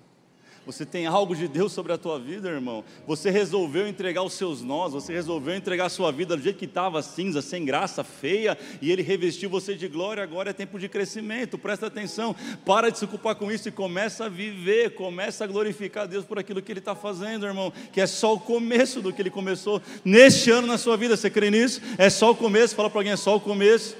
Você 0.66 0.86
tem 0.86 1.04
algo 1.04 1.36
de 1.36 1.46
Deus 1.46 1.72
sobre 1.72 1.92
a 1.92 1.98
tua 1.98 2.18
vida, 2.18 2.48
irmão. 2.48 2.82
Você 3.06 3.28
resolveu 3.28 3.86
entregar 3.86 4.22
os 4.22 4.32
seus 4.32 4.62
nós, 4.62 4.94
você 4.94 5.12
resolveu 5.12 5.54
entregar 5.54 5.86
a 5.86 5.88
sua 5.90 6.10
vida 6.10 6.34
do 6.34 6.42
jeito 6.42 6.58
que 6.58 6.64
estava, 6.64 7.02
cinza, 7.02 7.42
sem 7.42 7.66
graça, 7.66 8.02
feia, 8.02 8.56
e 8.80 8.90
Ele 8.90 9.02
revestiu 9.02 9.50
você 9.50 9.74
de 9.74 9.86
glória. 9.88 10.22
Agora 10.22 10.50
é 10.50 10.52
tempo 10.54 10.78
de 10.78 10.88
crescimento. 10.88 11.58
Presta 11.58 11.86
atenção. 11.86 12.34
Para 12.64 12.90
de 12.90 12.98
se 12.98 13.04
ocupar 13.04 13.34
com 13.34 13.52
isso 13.52 13.68
e 13.68 13.72
começa 13.72 14.24
a 14.24 14.28
viver, 14.28 14.94
começa 14.94 15.44
a 15.44 15.46
glorificar 15.46 16.08
Deus 16.08 16.24
por 16.24 16.38
aquilo 16.38 16.62
que 16.62 16.72
Ele 16.72 16.78
está 16.78 16.94
fazendo, 16.94 17.44
irmão. 17.44 17.70
Que 17.92 18.00
é 18.00 18.06
só 18.06 18.32
o 18.32 18.40
começo 18.40 19.02
do 19.02 19.12
que 19.12 19.20
Ele 19.20 19.30
começou 19.30 19.82
neste 20.02 20.50
ano 20.50 20.66
na 20.66 20.78
sua 20.78 20.96
vida. 20.96 21.14
Você 21.14 21.28
crê 21.28 21.50
nisso? 21.50 21.82
É 21.98 22.08
só 22.08 22.30
o 22.30 22.34
começo. 22.34 22.74
Fala 22.74 22.88
para 22.88 23.00
alguém, 23.00 23.12
é 23.12 23.16
só 23.16 23.36
o 23.36 23.40
começo. 23.40 23.96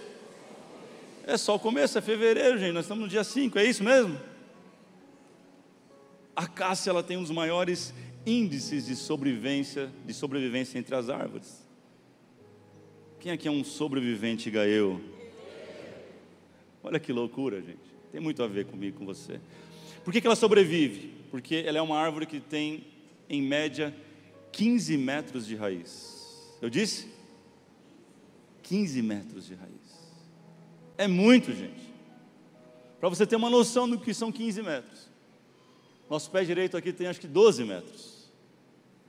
É 1.27 1.37
só 1.37 1.57
o 1.57 1.59
começo, 1.59 1.99
é 1.99 2.01
fevereiro, 2.01 2.59
gente. 2.59 2.73
Nós 2.73 2.85
estamos 2.85 3.05
no 3.05 3.09
dia 3.09 3.25
5, 3.25 3.59
é 3.59 3.65
isso 3.65 3.85
mesmo? 3.85 4.19
A 6.37 6.47
cássia 6.47 6.91
ela 6.91 7.03
tem 7.03 7.17
um 7.17 7.23
dos 7.23 7.31
maiores 7.31 7.95
índices 8.27 8.87
de 8.87 8.97
sobrevivência, 8.97 9.91
de 10.05 10.13
sobrevivência 10.13 10.79
entre 10.79 10.95
as 10.95 11.09
árvores. 11.09 11.65
Quem 13.21 13.33
aqui 13.33 13.49
é 13.49 13.51
um 13.51 13.65
sobrevivente 13.65 14.51
gaeu? 14.51 15.01
Olha 16.83 16.99
que 16.99 17.13
loucura, 17.13 17.63
gente. 17.63 17.95
Tem 18.13 18.21
muito 18.21 18.43
a 18.43 18.47
ver 18.47 18.67
comigo, 18.67 18.99
com 18.99 19.07
você. 19.07 19.41
Por 20.05 20.13
que, 20.13 20.21
que 20.21 20.27
ela 20.27 20.37
sobrevive? 20.37 21.15
Porque 21.31 21.65
ela 21.67 21.79
é 21.79 21.83
uma 21.83 21.99
árvore 21.99 22.27
que 22.27 22.39
tem, 22.39 22.87
em 23.29 23.41
média, 23.41 23.95
15 24.53 24.97
metros 24.99 25.47
de 25.47 25.57
raiz. 25.57 26.57
Eu 26.61 26.69
disse? 26.69 27.09
15 28.63 29.03
metros 29.03 29.47
de 29.47 29.55
raiz. 29.55 29.73
É 30.97 31.09
muito, 31.09 31.53
gente. 31.53 31.93
Para 33.01 33.09
você 33.09 33.27
ter 33.27 33.37
uma 33.37 33.51
noção 33.51 33.89
do 33.89 33.99
que 33.99 34.13
são 34.13 34.31
15 34.31 34.63
metros. 34.63 35.14
Nosso 36.15 36.31
pé 36.31 36.45
direito 36.45 36.77
aqui 36.77 36.93
tem 36.93 37.09
acho 37.09 37.21
que 37.21 37.27
12 37.27 37.65
metros. 37.65 38.31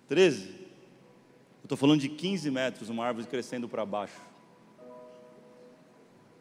13. 0.07 0.47
Eu 0.47 1.65
estou 1.65 1.77
falando 1.77 2.01
de 2.01 2.09
15 2.09 2.49
metros, 2.49 2.89
uma 2.89 3.05
árvore 3.05 3.27
crescendo 3.27 3.69
para 3.69 3.85
baixo. 3.85 4.19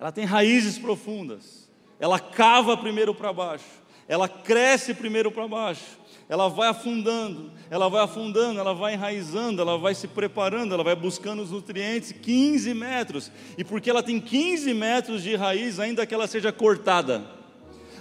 Ela 0.00 0.10
tem 0.10 0.24
raízes 0.24 0.78
profundas. 0.78 1.68
Ela 2.00 2.18
cava 2.18 2.78
primeiro 2.78 3.14
para 3.14 3.30
baixo. 3.30 3.66
Ela 4.08 4.26
cresce 4.26 4.94
primeiro 4.94 5.30
para 5.30 5.46
baixo. 5.46 5.98
Ela 6.30 6.48
vai 6.48 6.70
afundando, 6.70 7.52
ela 7.68 7.90
vai 7.90 8.02
afundando, 8.02 8.58
ela 8.58 8.72
vai 8.72 8.94
enraizando, 8.94 9.60
ela 9.60 9.76
vai 9.76 9.94
se 9.94 10.08
preparando, 10.08 10.72
ela 10.72 10.82
vai 10.82 10.96
buscando 10.96 11.42
os 11.42 11.50
nutrientes 11.50 12.10
15 12.10 12.72
metros. 12.72 13.30
E 13.58 13.64
porque 13.64 13.90
ela 13.90 14.02
tem 14.02 14.18
15 14.18 14.72
metros 14.72 15.22
de 15.22 15.36
raiz, 15.36 15.78
ainda 15.78 16.06
que 16.06 16.14
ela 16.14 16.26
seja 16.26 16.50
cortada, 16.50 17.43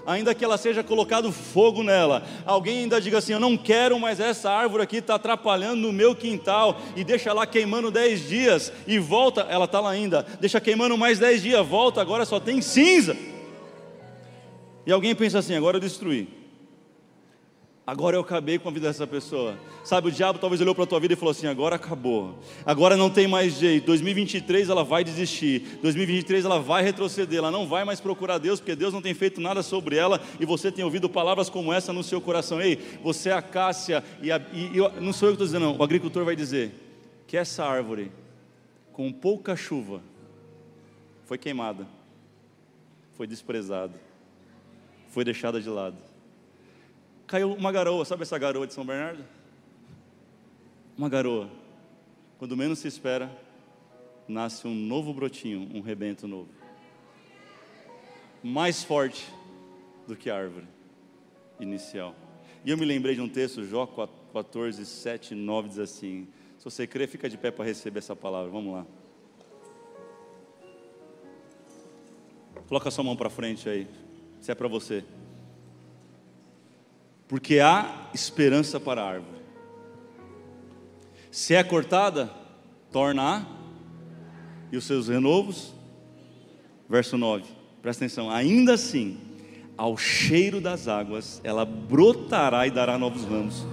ainda 0.06 0.36
que 0.36 0.44
ela 0.44 0.58
seja 0.58 0.84
colocado 0.84 1.32
fogo 1.32 1.84
nela, 1.84 2.24
alguém 2.46 2.80
ainda 2.80 3.00
diga 3.00 3.18
assim: 3.18 3.34
Eu 3.34 3.40
não 3.40 3.58
quero, 3.58 4.00
mas 4.00 4.20
essa 4.20 4.50
árvore 4.52 4.84
aqui 4.84 4.98
está 4.98 5.16
atrapalhando 5.16 5.82
no 5.82 5.94
meu 5.94 6.16
quintal, 6.16 6.80
e 6.96 7.04
deixa 7.04 7.34
lá 7.34 7.46
queimando 7.46 7.92
dez 7.92 8.28
dias, 8.28 8.72
e 8.86 9.00
volta, 9.00 9.42
ela 9.50 9.66
está 9.66 9.80
lá 9.80 9.92
ainda, 9.92 10.26
deixa 10.40 10.60
queimando 10.60 10.98
mais 10.98 11.20
dez 11.20 11.42
dias, 11.42 11.66
volta, 11.66 12.02
agora 12.02 12.26
só 12.26 12.40
tem 12.40 12.62
cinza. 12.62 13.16
E 14.86 14.92
alguém 14.92 15.16
pensa 15.16 15.40
assim: 15.40 15.56
agora 15.56 15.78
eu 15.78 15.82
destruí. 15.82 16.43
Agora 17.86 18.16
eu 18.16 18.22
acabei 18.22 18.58
com 18.58 18.70
a 18.70 18.72
vida 18.72 18.88
dessa 18.88 19.06
pessoa. 19.06 19.60
Sabe, 19.84 20.08
o 20.08 20.12
diabo 20.12 20.40
talvez 20.40 20.62
olhou 20.62 20.74
para 20.74 20.86
a 20.86 20.88
tua 20.88 21.02
vida 21.02 21.16
e 21.16 21.18
falou 21.18 21.32
assim: 21.32 21.48
agora 21.48 21.76
acabou. 21.76 22.40
Agora 22.66 22.96
não 22.96 23.10
tem 23.10 23.28
mais 23.28 23.56
jeito. 23.56 23.88
2023 23.88 24.70
ela 24.70 24.86
vai 24.86 25.04
desistir. 25.04 25.80
2023 25.82 26.46
ela 26.46 26.62
vai 26.62 26.82
retroceder. 26.82 27.40
Ela 27.40 27.52
não 27.52 27.68
vai 27.68 27.84
mais 27.84 28.00
procurar 28.00 28.38
Deus, 28.38 28.62
porque 28.62 28.74
Deus 28.74 28.94
não 28.94 29.02
tem 29.02 29.14
feito 29.14 29.42
nada 29.42 29.62
sobre 29.62 29.98
ela. 29.98 30.22
E 30.40 30.46
você 30.46 30.72
tem 30.72 30.86
ouvido 30.86 31.10
palavras 31.10 31.50
como 31.50 31.74
essa 31.74 31.92
no 31.92 32.04
seu 32.04 32.22
coração. 32.22 32.62
Ei, 32.62 32.80
você 33.04 33.30
é 33.30 33.34
a 33.34 33.42
Cássia. 33.42 34.02
E, 34.22 34.32
a, 34.32 34.42
e 34.54 34.78
eu, 34.78 34.90
não 35.02 35.12
sou 35.12 35.28
eu 35.28 35.34
que 35.34 35.44
estou 35.44 35.48
dizendo, 35.48 35.66
não. 35.66 35.78
O 35.78 35.84
agricultor 35.84 36.24
vai 36.24 36.38
dizer 36.38 36.72
que 37.28 37.36
essa 37.36 37.66
árvore, 37.66 38.14
com 38.94 39.12
pouca 39.12 39.58
chuva, 39.58 40.02
foi 41.26 41.38
queimada, 41.38 41.86
foi 43.18 43.28
desprezada, 43.28 44.00
foi 45.10 45.26
deixada 45.26 45.60
de 45.60 45.68
lado 45.68 46.13
caiu 47.28 47.54
uma 47.54 47.72
garoa, 47.72 48.06
sabe 48.06 48.24
essa 48.24 48.38
garoa 48.38 48.68
de 48.68 48.74
São 48.74 48.86
Bernardo? 48.86 49.24
Uma 50.98 51.10
garoa. 51.10 51.50
Quando 52.38 52.58
menos 52.58 52.80
se 52.80 52.88
espera, 52.88 53.32
nasce 54.28 54.68
um 54.68 54.74
novo 54.74 55.14
brotinho, 55.14 55.70
um 55.74 55.82
rebento 55.82 56.28
novo. 56.28 56.50
Mais 58.44 58.84
forte 58.84 59.26
do 60.08 60.16
que 60.16 60.30
a 60.30 60.36
árvore 60.36 60.68
inicial. 61.60 62.16
E 62.66 62.70
eu 62.70 62.78
me 62.78 62.86
lembrei 62.86 63.16
de 63.16 63.22
um 63.22 63.30
texto, 63.30 63.64
Jó 63.66 63.86
14, 64.34 64.86
7, 64.86 65.36
9, 65.36 65.70
diz 65.70 65.80
assim: 65.80 66.28
Se 66.58 66.66
você 66.66 66.86
crê, 66.86 67.08
fica 67.08 67.30
de 67.30 67.38
pé 67.38 67.52
para 67.52 67.66
receber 67.66 68.00
essa 68.00 68.16
palavra. 68.16 68.52
Vamos 68.52 68.74
lá. 68.74 68.86
Coloca 72.68 72.92
sua 72.92 73.04
mão 73.04 73.16
para 73.16 73.30
frente 73.30 73.68
aí, 73.70 73.88
se 74.42 74.52
é 74.52 74.56
para 74.56 74.68
você 74.68 75.04
porque 77.34 77.60
há 77.60 78.12
esperança 78.14 78.80
para 78.80 79.02
a 79.02 79.10
árvore. 79.10 79.42
Se 81.32 81.56
é 81.56 81.64
cortada, 81.64 82.30
torna-a, 82.92 83.44
e 84.72 84.78
os 84.78 84.84
seus 84.84 85.08
renovos, 85.08 85.74
verso 86.88 87.18
9, 87.18 87.46
presta 87.82 88.06
atenção, 88.06 88.30
ainda 88.30 88.76
assim, 88.76 89.18
ao 89.76 89.98
cheiro 89.98 90.62
das 90.62 90.88
águas, 90.88 91.42
ela 91.44 91.66
brotará 91.66 92.68
e 92.68 92.70
dará 92.70 93.00
novos 93.00 93.24
ramos, 93.24 93.66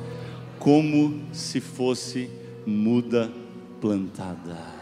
como 0.58 1.22
se 1.30 1.60
fosse 1.60 2.30
muda 2.64 3.30
plantada. 3.78 4.79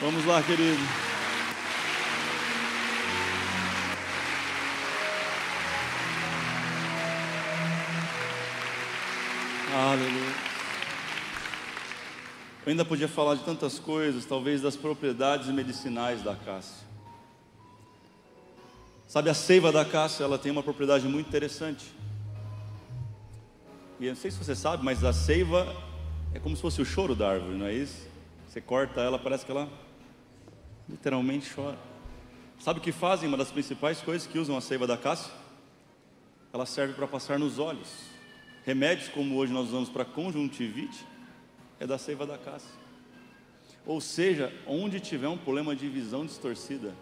Vamos 0.00 0.24
lá, 0.24 0.40
querido. 0.40 0.80
Aleluia. 9.74 10.34
Eu 12.64 12.70
ainda 12.70 12.84
podia 12.84 13.08
falar 13.08 13.34
de 13.34 13.42
tantas 13.42 13.80
coisas, 13.80 14.24
talvez 14.24 14.62
das 14.62 14.76
propriedades 14.76 15.48
medicinais 15.48 16.22
da 16.22 16.36
cássia. 16.36 16.86
Sabe, 19.08 19.30
a 19.30 19.34
seiva 19.34 19.72
da 19.72 19.84
cássia, 19.84 20.22
ela 20.22 20.38
tem 20.38 20.52
uma 20.52 20.62
propriedade 20.62 21.08
muito 21.08 21.26
interessante. 21.26 21.92
E 23.98 24.06
eu 24.06 24.10
não 24.10 24.20
sei 24.20 24.30
se 24.30 24.38
você 24.38 24.54
sabe, 24.54 24.84
mas 24.84 25.02
a 25.02 25.12
seiva 25.12 25.74
é 26.32 26.38
como 26.38 26.54
se 26.54 26.62
fosse 26.62 26.80
o 26.80 26.84
choro 26.84 27.16
da 27.16 27.30
árvore, 27.30 27.56
não 27.56 27.66
é 27.66 27.74
isso? 27.74 28.06
Você 28.48 28.60
corta 28.60 29.00
ela, 29.00 29.18
parece 29.18 29.44
que 29.44 29.50
ela 29.50 29.68
literalmente 30.88 31.52
chora. 31.52 31.78
Sabe 32.58 32.80
o 32.80 32.82
que 32.82 32.90
fazem? 32.90 33.28
Uma 33.28 33.36
das 33.36 33.52
principais 33.52 34.00
coisas 34.00 34.26
que 34.26 34.38
usam 34.38 34.56
a 34.56 34.60
seiva 34.60 34.86
da 34.86 34.96
cássia? 34.96 35.30
Ela 36.52 36.66
serve 36.66 36.94
para 36.94 37.06
passar 37.06 37.38
nos 37.38 37.58
olhos. 37.58 37.88
Remédios 38.64 39.08
como 39.08 39.36
hoje 39.36 39.52
nós 39.52 39.68
usamos 39.68 39.88
para 39.88 40.04
conjuntivite 40.04 41.06
é 41.78 41.86
da 41.86 41.98
seiva 41.98 42.26
da 42.26 42.36
cássia. 42.36 42.70
Ou 43.86 44.00
seja, 44.00 44.52
onde 44.66 44.98
tiver 44.98 45.28
um 45.28 45.38
problema 45.38 45.74
de 45.76 45.88
visão 45.88 46.26
distorcida, 46.26 46.94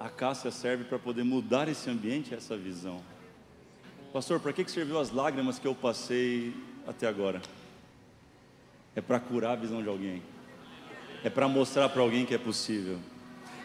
a 0.00 0.08
cássia 0.08 0.50
serve 0.50 0.84
para 0.84 0.98
poder 0.98 1.24
mudar 1.24 1.68
esse 1.68 1.90
ambiente, 1.90 2.34
essa 2.34 2.56
visão. 2.56 3.02
Pastor, 4.12 4.40
para 4.40 4.52
que 4.52 4.68
serviu 4.70 4.98
as 4.98 5.10
lágrimas 5.10 5.58
que 5.58 5.66
eu 5.66 5.74
passei 5.74 6.54
até 6.86 7.06
agora? 7.06 7.42
É 8.96 9.00
para 9.00 9.20
curar 9.20 9.52
a 9.52 9.56
visão 9.56 9.82
de 9.82 9.88
alguém 9.88 10.22
é 11.24 11.30
para 11.30 11.48
mostrar 11.48 11.88
para 11.88 12.02
alguém 12.02 12.24
que 12.24 12.34
é 12.34 12.38
possível, 12.38 12.98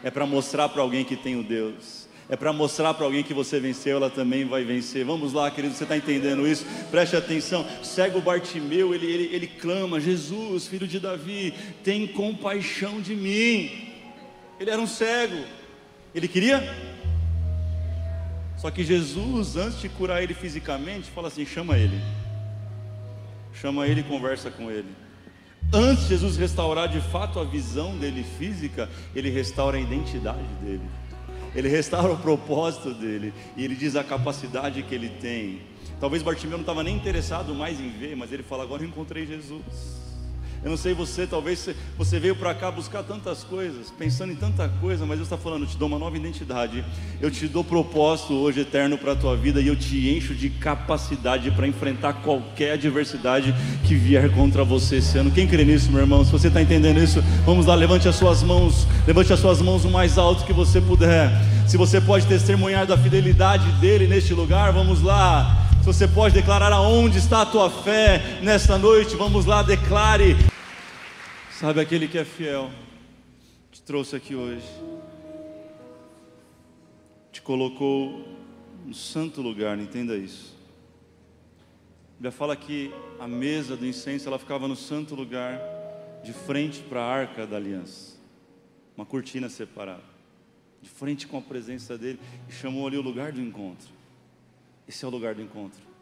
é 0.04 0.10
para 0.10 0.26
mostrar 0.26 0.70
para 0.70 0.82
alguém 0.82 1.04
que 1.06 1.16
tem 1.16 1.40
o 1.40 1.44
Deus, 1.44 2.08
é 2.30 2.36
para 2.36 2.54
mostrar 2.54 2.94
para 2.94 3.06
alguém 3.06 3.24
que 3.24 3.34
você 3.34 3.60
venceu, 3.60 3.98
ela 3.98 4.10
também 4.10 4.46
vai 4.46 4.64
vencer. 4.64 5.06
Vamos 5.06 5.34
lá, 5.34 5.52
querido, 5.52 5.76
você 5.76 5.84
está 5.84 5.96
entendendo 5.98 6.48
isso? 6.48 6.66
Preste 6.90 7.16
atenção. 7.16 7.66
Cego 7.84 8.22
Bartimeu, 8.22 8.94
ele, 8.94 9.06
ele, 9.06 9.36
ele 9.36 9.48
clama: 9.48 10.00
Jesus, 10.00 10.68
filho 10.68 10.88
de 10.88 11.00
Davi, 11.00 11.54
tem 11.84 12.08
compaixão 12.08 13.02
de 13.02 13.16
mim. 13.16 13.90
Ele 14.60 14.70
era 14.70 14.82
um 14.82 14.88
cego, 14.88 15.44
Ele 16.16 16.28
queria? 16.28 16.64
Só 18.58 18.72
que 18.72 18.82
Jesus, 18.82 19.58
antes 19.58 19.82
de 19.82 19.90
curar 19.90 20.24
ele 20.24 20.34
fisicamente, 20.34 21.12
fala 21.12 21.28
assim: 21.28 21.46
chama 21.46 21.78
ele. 21.78 22.00
Chama 23.54 23.86
ele 23.86 24.00
e 24.00 24.04
conversa 24.04 24.50
com 24.50 24.72
ele. 24.72 24.88
Antes 25.74 26.04
de 26.04 26.10
Jesus 26.10 26.38
restaurar 26.38 26.88
de 26.88 27.02
fato 27.02 27.40
a 27.40 27.44
visão 27.44 27.98
dele 27.98 28.24
física, 28.38 28.88
ele 29.16 29.32
restaura 29.32 29.76
a 29.76 29.82
identidade 29.82 30.44
dele. 30.62 30.88
Ele 31.56 31.68
restaura 31.68 32.14
o 32.14 32.18
propósito 32.18 32.94
dele. 32.94 33.34
E 33.58 33.66
ele 33.66 33.76
diz 33.76 33.96
a 33.96 34.04
capacidade 34.04 34.84
que 34.84 34.94
ele 34.94 35.10
tem. 35.10 35.62
Talvez 36.00 36.22
Bartimeu 36.22 36.58
não 36.58 36.64
estava 36.64 36.84
nem 36.84 36.96
interessado 36.96 37.56
mais 37.56 37.80
em 37.80 37.90
ver, 37.90 38.16
mas 38.16 38.32
ele 38.32 38.44
fala: 38.44 38.62
agora 38.62 38.84
eu 38.84 38.88
encontrei 38.88 39.26
Jesus. 39.26 40.13
Eu 40.64 40.70
não 40.70 40.78
sei 40.78 40.94
você, 40.94 41.28
talvez 41.28 41.68
você 41.98 42.20
veio 42.20 42.38
para 42.38 42.54
cá 42.54 42.72
buscar 42.72 43.04
tantas 43.04 43.44
coisas, 43.44 43.92
pensando 43.92 44.32
em 44.32 44.36
tanta 44.36 44.70
coisa, 44.80 45.06
mas 45.06 45.18
Deus 45.18 45.28
está 45.28 45.38
falando: 45.38 45.64
eu 45.64 45.68
te 45.68 45.76
dou 45.76 45.90
uma 45.90 46.00
nova 46.00 46.16
identidade, 46.16 46.86
eu 47.20 47.30
te 47.30 47.50
dou 47.50 47.66
propósito 47.66 48.34
hoje 48.34 48.62
eterno 48.62 48.98
para 48.98 49.12
a 49.12 49.16
tua 49.16 49.36
vida 49.36 49.60
e 49.60 49.68
eu 49.68 49.76
te 49.76 50.10
encho 50.10 50.34
de 50.34 50.50
capacidade 50.50 51.52
para 51.52 51.68
enfrentar 51.68 52.14
qualquer 52.14 52.74
adversidade 52.74 53.54
que 53.86 53.94
vier 53.94 54.32
contra 54.32 54.64
você 54.64 54.98
esse 54.98 55.18
ano. 55.18 55.32
Quem 55.32 55.46
crê 55.46 55.66
nisso, 55.66 55.92
meu 55.92 56.00
irmão? 56.00 56.24
Se 56.24 56.32
você 56.32 56.48
está 56.48 56.62
entendendo 56.62 56.98
isso, 56.98 57.22
vamos 57.46 57.66
lá, 57.66 57.76
levante 57.76 58.08
as 58.08 58.16
suas 58.16 58.42
mãos, 58.42 58.88
levante 59.06 59.34
as 59.34 59.42
suas 59.42 59.62
mãos 59.62 59.84
o 59.84 59.90
mais 59.90 60.18
alto 60.18 60.46
que 60.46 60.54
você 60.54 60.80
puder. 60.80 61.30
Se 61.68 61.76
você 61.76 62.00
pode 62.00 62.26
testemunhar 62.26 62.88
da 62.88 62.98
fidelidade 62.98 63.70
dele 63.82 64.08
neste 64.08 64.34
lugar, 64.34 64.72
vamos 64.72 65.02
lá. 65.02 65.60
Se 65.82 65.88
você 65.88 66.08
pode 66.08 66.34
declarar 66.34 66.72
aonde 66.72 67.18
está 67.18 67.42
a 67.42 67.46
tua 67.46 67.70
fé 67.70 68.40
nesta 68.42 68.78
noite, 68.78 69.18
vamos 69.18 69.46
lá, 69.46 69.62
declare. 69.62 70.53
Sabe 71.64 71.80
aquele 71.80 72.10
que 72.10 72.18
é 72.18 72.26
fiel, 72.26 72.70
te 73.72 73.82
trouxe 73.84 74.18
aqui 74.18 74.36
hoje, 74.36 74.68
te 77.32 77.42
colocou 77.42 78.28
no 78.86 78.94
santo 78.94 79.42
lugar, 79.42 79.80
entenda 79.80 80.18
isso. 80.18 80.54
A 81.62 82.14
Bíblia 82.16 82.32
fala 82.34 82.54
que 82.58 82.92
a 83.18 83.30
mesa 83.30 83.78
do 83.78 83.88
incenso 83.88 84.28
ela 84.28 84.38
ficava 84.38 84.68
no 84.68 84.76
santo 84.76 85.16
lugar, 85.16 85.58
de 86.22 86.34
frente 86.34 86.82
para 86.82 87.00
a 87.00 87.10
arca 87.10 87.48
da 87.48 87.56
aliança, 87.56 88.18
uma 88.98 89.06
cortina 89.06 89.48
separada, 89.48 90.04
de 90.82 90.90
frente 90.90 91.26
com 91.26 91.38
a 91.38 91.42
presença 91.42 91.98
dele, 91.98 92.20
e 92.50 92.52
chamou 92.52 92.86
ali 92.86 92.98
o 92.98 93.02
lugar 93.02 93.32
do 93.32 93.40
encontro. 93.40 93.88
Esse 94.86 95.06
é 95.06 95.08
o 95.08 95.12
lugar 95.12 95.34
do 95.34 95.42
encontro. 95.42 95.93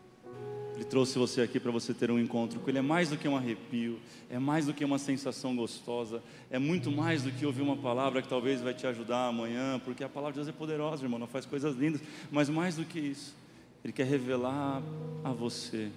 Ele 0.82 0.90
trouxe 0.90 1.20
você 1.20 1.42
aqui 1.42 1.60
para 1.60 1.70
você 1.70 1.94
ter 1.94 2.10
um 2.10 2.18
encontro 2.18 2.60
com 2.60 2.68
Ele. 2.68 2.80
É 2.80 2.82
mais 2.82 3.08
do 3.10 3.16
que 3.16 3.28
um 3.28 3.38
arrepio, 3.38 4.00
é 4.32 4.40
mais 4.40 4.66
do 4.66 4.74
que 4.74 4.84
uma 4.84 4.98
sensação 4.98 5.56
gostosa, 5.56 6.24
é 6.50 6.58
muito 6.58 6.90
mais 6.90 7.22
do 7.22 7.32
que 7.32 7.46
ouvir 7.46 7.62
uma 7.62 7.78
palavra 7.78 8.20
que 8.20 8.28
talvez 8.28 8.62
vai 8.62 8.74
te 8.74 8.88
ajudar 8.88 9.28
amanhã, 9.28 9.80
porque 9.86 10.04
a 10.04 10.10
palavra 10.10 10.34
de 10.34 10.38
Deus 10.40 10.48
é 10.48 10.52
poderosa, 10.52 11.06
irmão, 11.06 11.20
não 11.20 11.28
faz 11.28 11.46
coisas 11.46 11.76
lindas, 11.76 12.02
mas 12.32 12.50
mais 12.50 12.78
do 12.78 12.84
que 12.84 13.00
isso, 13.00 13.36
Ele 13.84 13.94
quer 13.94 14.08
revelar 14.08 14.82
a 15.24 15.32
você 15.32 15.92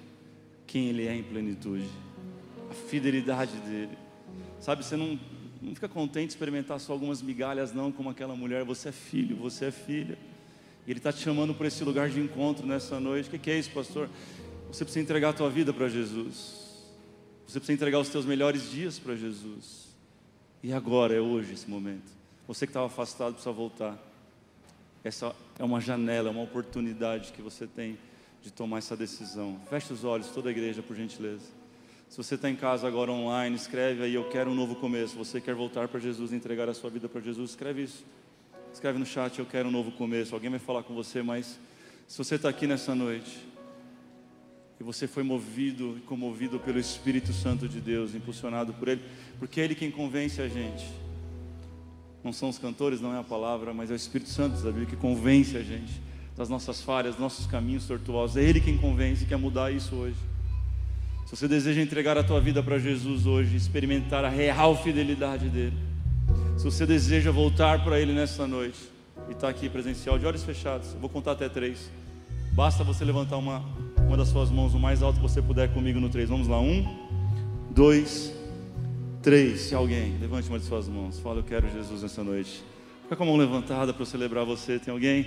quem 0.66 0.88
Ele 0.88 1.06
é 1.06 1.16
em 1.16 1.22
plenitude, 1.22 1.88
a 2.70 2.74
fidelidade 2.74 3.56
dEle. 3.66 3.96
Sabe, 4.60 4.84
você 4.84 4.98
não, 4.98 5.18
não 5.62 5.74
fica 5.74 5.88
contente 5.88 6.26
de 6.26 6.32
experimentar 6.34 6.78
só 6.78 6.92
algumas 6.92 7.22
migalhas, 7.22 7.72
não, 7.72 7.90
como 7.90 8.10
aquela 8.10 8.36
mulher, 8.36 8.64
você 8.64 8.90
é 8.90 8.92
filho, 8.92 9.34
você 9.34 9.64
é 9.64 9.70
filha. 9.70 10.18
Ele 10.86 10.98
está 10.98 11.10
te 11.10 11.22
chamando 11.22 11.54
para 11.54 11.66
esse 11.66 11.82
lugar 11.82 12.10
de 12.10 12.20
encontro 12.20 12.66
nessa 12.66 13.00
noite. 13.00 13.28
O 13.28 13.30
que, 13.30 13.38
que 13.38 13.50
é 13.50 13.58
isso, 13.58 13.70
pastor? 13.70 14.10
Você 14.74 14.84
precisa 14.84 15.04
entregar 15.04 15.28
a 15.28 15.32
tua 15.32 15.48
vida 15.48 15.72
para 15.72 15.88
Jesus. 15.88 16.82
Você 17.46 17.60
precisa 17.60 17.74
entregar 17.74 18.00
os 18.00 18.08
teus 18.08 18.26
melhores 18.26 18.72
dias 18.72 18.98
para 18.98 19.14
Jesus. 19.14 19.86
E 20.64 20.72
agora 20.72 21.14
é 21.14 21.20
hoje 21.20 21.52
esse 21.52 21.70
momento. 21.70 22.10
Você 22.48 22.66
que 22.66 22.70
estava 22.70 22.86
afastado 22.86 23.34
precisa 23.34 23.52
voltar. 23.52 23.96
Essa 25.04 25.32
é 25.60 25.62
uma 25.62 25.80
janela, 25.80 26.28
é 26.28 26.32
uma 26.32 26.42
oportunidade 26.42 27.32
que 27.32 27.40
você 27.40 27.68
tem 27.68 27.96
de 28.42 28.52
tomar 28.52 28.78
essa 28.78 28.96
decisão. 28.96 29.60
Feche 29.70 29.92
os 29.92 30.02
olhos, 30.02 30.26
toda 30.30 30.48
a 30.48 30.50
igreja, 30.50 30.82
por 30.82 30.96
gentileza. 30.96 31.46
Se 32.08 32.16
você 32.16 32.34
está 32.34 32.50
em 32.50 32.56
casa 32.56 32.88
agora 32.88 33.12
online, 33.12 33.54
escreve 33.54 34.02
aí, 34.02 34.14
eu 34.14 34.28
quero 34.28 34.50
um 34.50 34.56
novo 34.56 34.74
começo. 34.74 35.16
Você 35.16 35.40
quer 35.40 35.54
voltar 35.54 35.86
para 35.86 36.00
Jesus, 36.00 36.32
entregar 36.32 36.68
a 36.68 36.74
sua 36.74 36.90
vida 36.90 37.08
para 37.08 37.20
Jesus, 37.20 37.50
escreve 37.50 37.84
isso. 37.84 38.04
Escreve 38.72 38.98
no 38.98 39.06
chat, 39.06 39.38
eu 39.38 39.46
quero 39.46 39.68
um 39.68 39.72
novo 39.72 39.92
começo. 39.92 40.34
Alguém 40.34 40.50
vai 40.50 40.58
falar 40.58 40.82
com 40.82 40.96
você, 40.96 41.22
mas 41.22 41.60
se 42.08 42.18
você 42.18 42.34
está 42.34 42.48
aqui 42.48 42.66
nessa 42.66 42.92
noite, 42.92 43.53
e 44.80 44.84
você 44.84 45.06
foi 45.06 45.22
movido 45.22 45.96
e 45.98 46.00
comovido 46.00 46.58
pelo 46.58 46.78
Espírito 46.78 47.32
Santo 47.32 47.68
de 47.68 47.80
Deus, 47.80 48.14
impulsionado 48.14 48.72
por 48.74 48.88
Ele, 48.88 49.00
porque 49.38 49.60
é 49.60 49.64
Ele 49.64 49.74
quem 49.74 49.90
convence 49.90 50.40
a 50.40 50.48
gente. 50.48 50.84
Não 52.22 52.32
são 52.32 52.48
os 52.48 52.58
cantores, 52.58 53.00
não 53.00 53.14
é 53.14 53.18
a 53.18 53.22
palavra, 53.24 53.74
mas 53.74 53.90
é 53.90 53.94
o 53.94 53.96
Espírito 53.96 54.30
Santo, 54.30 54.56
sabe, 54.56 54.86
que 54.86 54.96
convence 54.96 55.56
a 55.56 55.62
gente 55.62 56.00
das 56.36 56.48
nossas 56.48 56.80
falhas, 56.80 57.12
dos 57.12 57.20
nossos 57.20 57.46
caminhos 57.46 57.86
tortuosos. 57.86 58.36
É 58.36 58.42
Ele 58.42 58.60
quem 58.60 58.76
convence, 58.76 59.24
quer 59.24 59.36
mudar 59.36 59.70
isso 59.70 59.94
hoje. 59.94 60.16
Se 61.26 61.36
você 61.36 61.48
deseja 61.48 61.80
entregar 61.80 62.18
a 62.18 62.24
tua 62.24 62.40
vida 62.40 62.62
para 62.62 62.78
Jesus 62.78 63.26
hoje, 63.26 63.56
experimentar 63.56 64.24
a 64.24 64.28
real 64.28 64.76
fidelidade 64.76 65.48
dEle, 65.48 65.76
se 66.56 66.64
você 66.64 66.84
deseja 66.86 67.30
voltar 67.30 67.82
para 67.82 67.98
Ele 67.98 68.12
nessa 68.12 68.46
noite 68.46 68.78
e 69.28 69.32
está 69.32 69.48
aqui 69.48 69.68
presencial, 69.68 70.18
de 70.18 70.26
olhos 70.26 70.42
fechados, 70.42 70.92
eu 70.92 71.00
vou 71.00 71.08
contar 71.08 71.32
até 71.32 71.48
três. 71.48 71.90
Basta 72.52 72.84
você 72.84 73.04
levantar 73.04 73.36
uma, 73.36 73.64
uma 74.06 74.16
das 74.16 74.28
suas 74.28 74.50
mãos 74.50 74.74
o 74.74 74.78
mais 74.78 75.02
alto 75.02 75.16
que 75.16 75.22
você 75.22 75.42
puder 75.42 75.72
comigo 75.72 75.98
no 76.00 76.08
três. 76.08 76.28
Vamos 76.28 76.48
lá, 76.48 76.60
um, 76.60 76.86
dois, 77.70 78.34
três. 79.22 79.60
Se 79.62 79.74
alguém, 79.74 80.16
levante 80.20 80.48
uma 80.48 80.58
de 80.58 80.64
suas 80.64 80.88
mãos. 80.88 81.18
Fala, 81.18 81.38
eu 81.38 81.42
quero 81.44 81.68
Jesus 81.70 82.02
nessa 82.02 82.22
noite. 82.22 82.62
Fica 83.02 83.16
com 83.16 83.22
a 83.22 83.26
mão 83.26 83.36
levantada 83.36 83.92
para 83.92 84.04
celebrar 84.06 84.44
você. 84.44 84.78
Tem 84.78 84.92
alguém? 84.92 85.26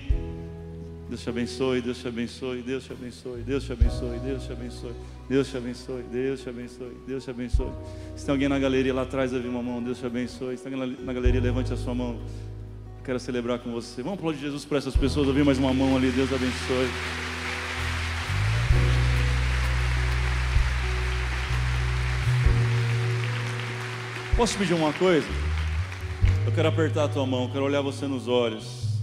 Deus 1.10 1.22
te 1.22 1.30
abençoe, 1.30 1.82
Deus 1.82 1.98
te 2.00 2.08
abençoe, 2.08 2.62
Deus 2.62 2.84
te 2.84 2.92
abençoe, 2.92 3.42
Deus 3.42 3.64
te 3.64 3.72
abençoe, 3.72 4.20
Deus 4.20 4.44
te 4.44 4.52
abençoe, 4.52 4.94
Deus 5.30 5.50
te 5.50 5.58
abençoe, 5.58 6.04
Deus 6.12 6.42
te 6.42 6.50
abençoe, 6.50 6.98
Deus 7.08 7.24
te 7.24 7.30
abençoe. 7.30 7.72
Se 8.16 8.26
tem 8.26 8.34
alguém 8.34 8.50
na 8.50 8.60
galeria 8.60 8.94
lá 8.94 9.04
atrás, 9.04 9.32
eu 9.32 9.42
vi 9.42 9.48
uma 9.48 9.64
mão, 9.64 9.82
Deus 9.82 10.00
te 10.00 10.06
abençoe. 10.06 10.58
Se 10.58 10.64
tem 10.64 10.74
alguém 10.74 10.98
na 11.06 11.14
galeria, 11.14 11.40
levante 11.40 11.72
a 11.72 11.78
sua 11.78 11.96
mão. 11.96 12.20
Quero 13.06 13.22
celebrar 13.22 13.60
com 13.60 13.72
você. 13.72 14.04
Vamos 14.04 14.20
aplaudir 14.20 14.40
Jesus 14.42 14.66
por 14.66 14.78
essas 14.78 14.98
pessoas. 14.98 15.30
Eu 15.30 15.34
vi 15.34 15.42
mais 15.42 15.58
uma 15.58 15.74
mão 15.74 15.96
ali. 15.96 16.12
Deus 16.12 16.28
abençoe. 16.34 16.90
Posso 24.38 24.56
pedir 24.56 24.76
uma 24.76 24.94
coisa? 24.94 25.28
Eu 26.46 26.52
quero 26.52 26.68
apertar 26.68 27.06
a 27.06 27.08
tua 27.08 27.26
mão, 27.26 27.50
quero 27.50 27.66
olhar 27.66 27.82
você 27.82 28.06
nos 28.06 28.28
olhos. 28.28 29.02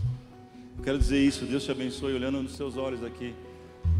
Eu 0.79 0.85
quero 0.85 0.97
dizer 0.97 1.19
isso, 1.19 1.45
Deus 1.45 1.65
te 1.65 1.73
abençoe 1.73 2.15
olhando 2.15 2.41
nos 2.41 2.55
seus 2.55 2.77
olhos 2.77 3.03
aqui. 3.03 3.35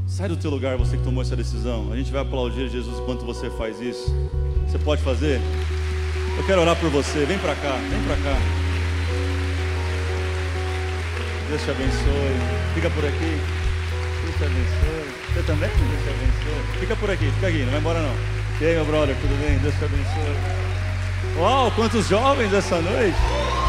Sai 0.07 0.29
do 0.29 0.37
teu 0.37 0.49
lugar, 0.49 0.77
você 0.77 0.97
que 0.97 1.03
tomou 1.03 1.23
essa 1.23 1.35
decisão. 1.35 1.93
A 1.93 1.97
gente 1.97 2.13
vai 2.13 2.23
aplaudir 2.23 2.71
Jesus 2.71 3.01
enquanto 3.01 3.25
você 3.25 3.51
faz 3.51 3.81
isso. 3.81 4.15
Você 4.69 4.79
pode 4.79 5.03
fazer? 5.03 5.41
Eu 6.39 6.47
quero 6.47 6.61
orar 6.61 6.77
por 6.77 6.89
você. 6.91 7.25
Vem 7.25 7.39
para 7.41 7.57
cá, 7.57 7.73
vem 7.91 8.03
para 8.05 8.17
cá. 8.17 8.39
Deus 11.49 11.63
te 11.65 11.71
abençoe. 11.73 12.75
Fica 12.75 12.91
por 12.91 13.05
aqui. 13.05 13.41
Deus 14.23 14.37
te 14.37 14.45
abençoe. 14.45 15.35
Você 15.35 15.43
também? 15.43 15.69
Deus 15.69 16.03
te 16.05 16.11
abençoe. 16.11 16.79
Fica 16.79 16.95
por 16.95 17.11
aqui, 17.11 17.29
fica 17.33 17.49
aqui, 17.49 17.59
não 17.59 17.71
vai 17.73 17.81
embora 17.81 18.01
não. 18.03 18.15
E 18.61 18.67
aí, 18.67 18.75
meu 18.77 18.85
brother, 18.85 19.17
tudo 19.17 19.37
bem? 19.45 19.59
Deus 19.59 19.75
te 19.75 19.85
abençoe. 19.85 20.74
Uau, 21.37 21.71
quantos 21.73 22.09
jovens 22.09 22.53
essa 22.53 22.81
noite. 22.81 23.19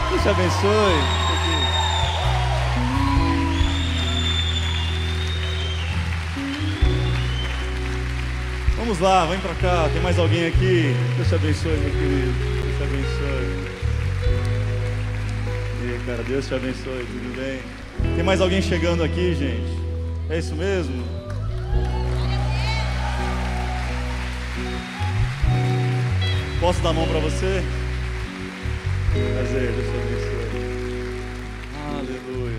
Deus 0.09 0.21
te 0.21 0.29
abençoe. 0.29 1.25
Vamos 8.77 8.99
lá, 8.99 9.25
vem 9.25 9.39
pra 9.39 9.55
cá. 9.55 9.89
Tem 9.91 10.01
mais 10.01 10.19
alguém 10.19 10.45
aqui? 10.45 10.95
Deus 11.15 11.27
te 11.27 11.35
abençoe, 11.35 11.71
meu 11.71 11.91
querido. 11.91 12.33
Deus 12.61 12.77
te 12.77 12.83
abençoe. 12.83 13.75
E 15.81 15.91
aí, 15.91 15.99
cara, 16.05 16.23
Deus 16.23 16.47
te 16.47 16.53
abençoe, 16.53 17.05
tudo 17.05 17.35
bem? 17.35 17.61
Tem 18.15 18.23
mais 18.23 18.41
alguém 18.41 18.61
chegando 18.61 19.03
aqui, 19.03 19.33
gente? 19.33 19.79
É 20.29 20.37
isso 20.37 20.55
mesmo? 20.55 21.24
Posso 26.65 26.81
dar 26.81 26.89
a 26.89 26.93
mão 26.93 27.07
para 27.07 27.19
você? 27.19 27.63
Prazer, 29.13 29.71
Deus 29.71 29.85
te 29.85 29.97
abençoe. 30.01 30.45
Aleluia. 31.93 32.57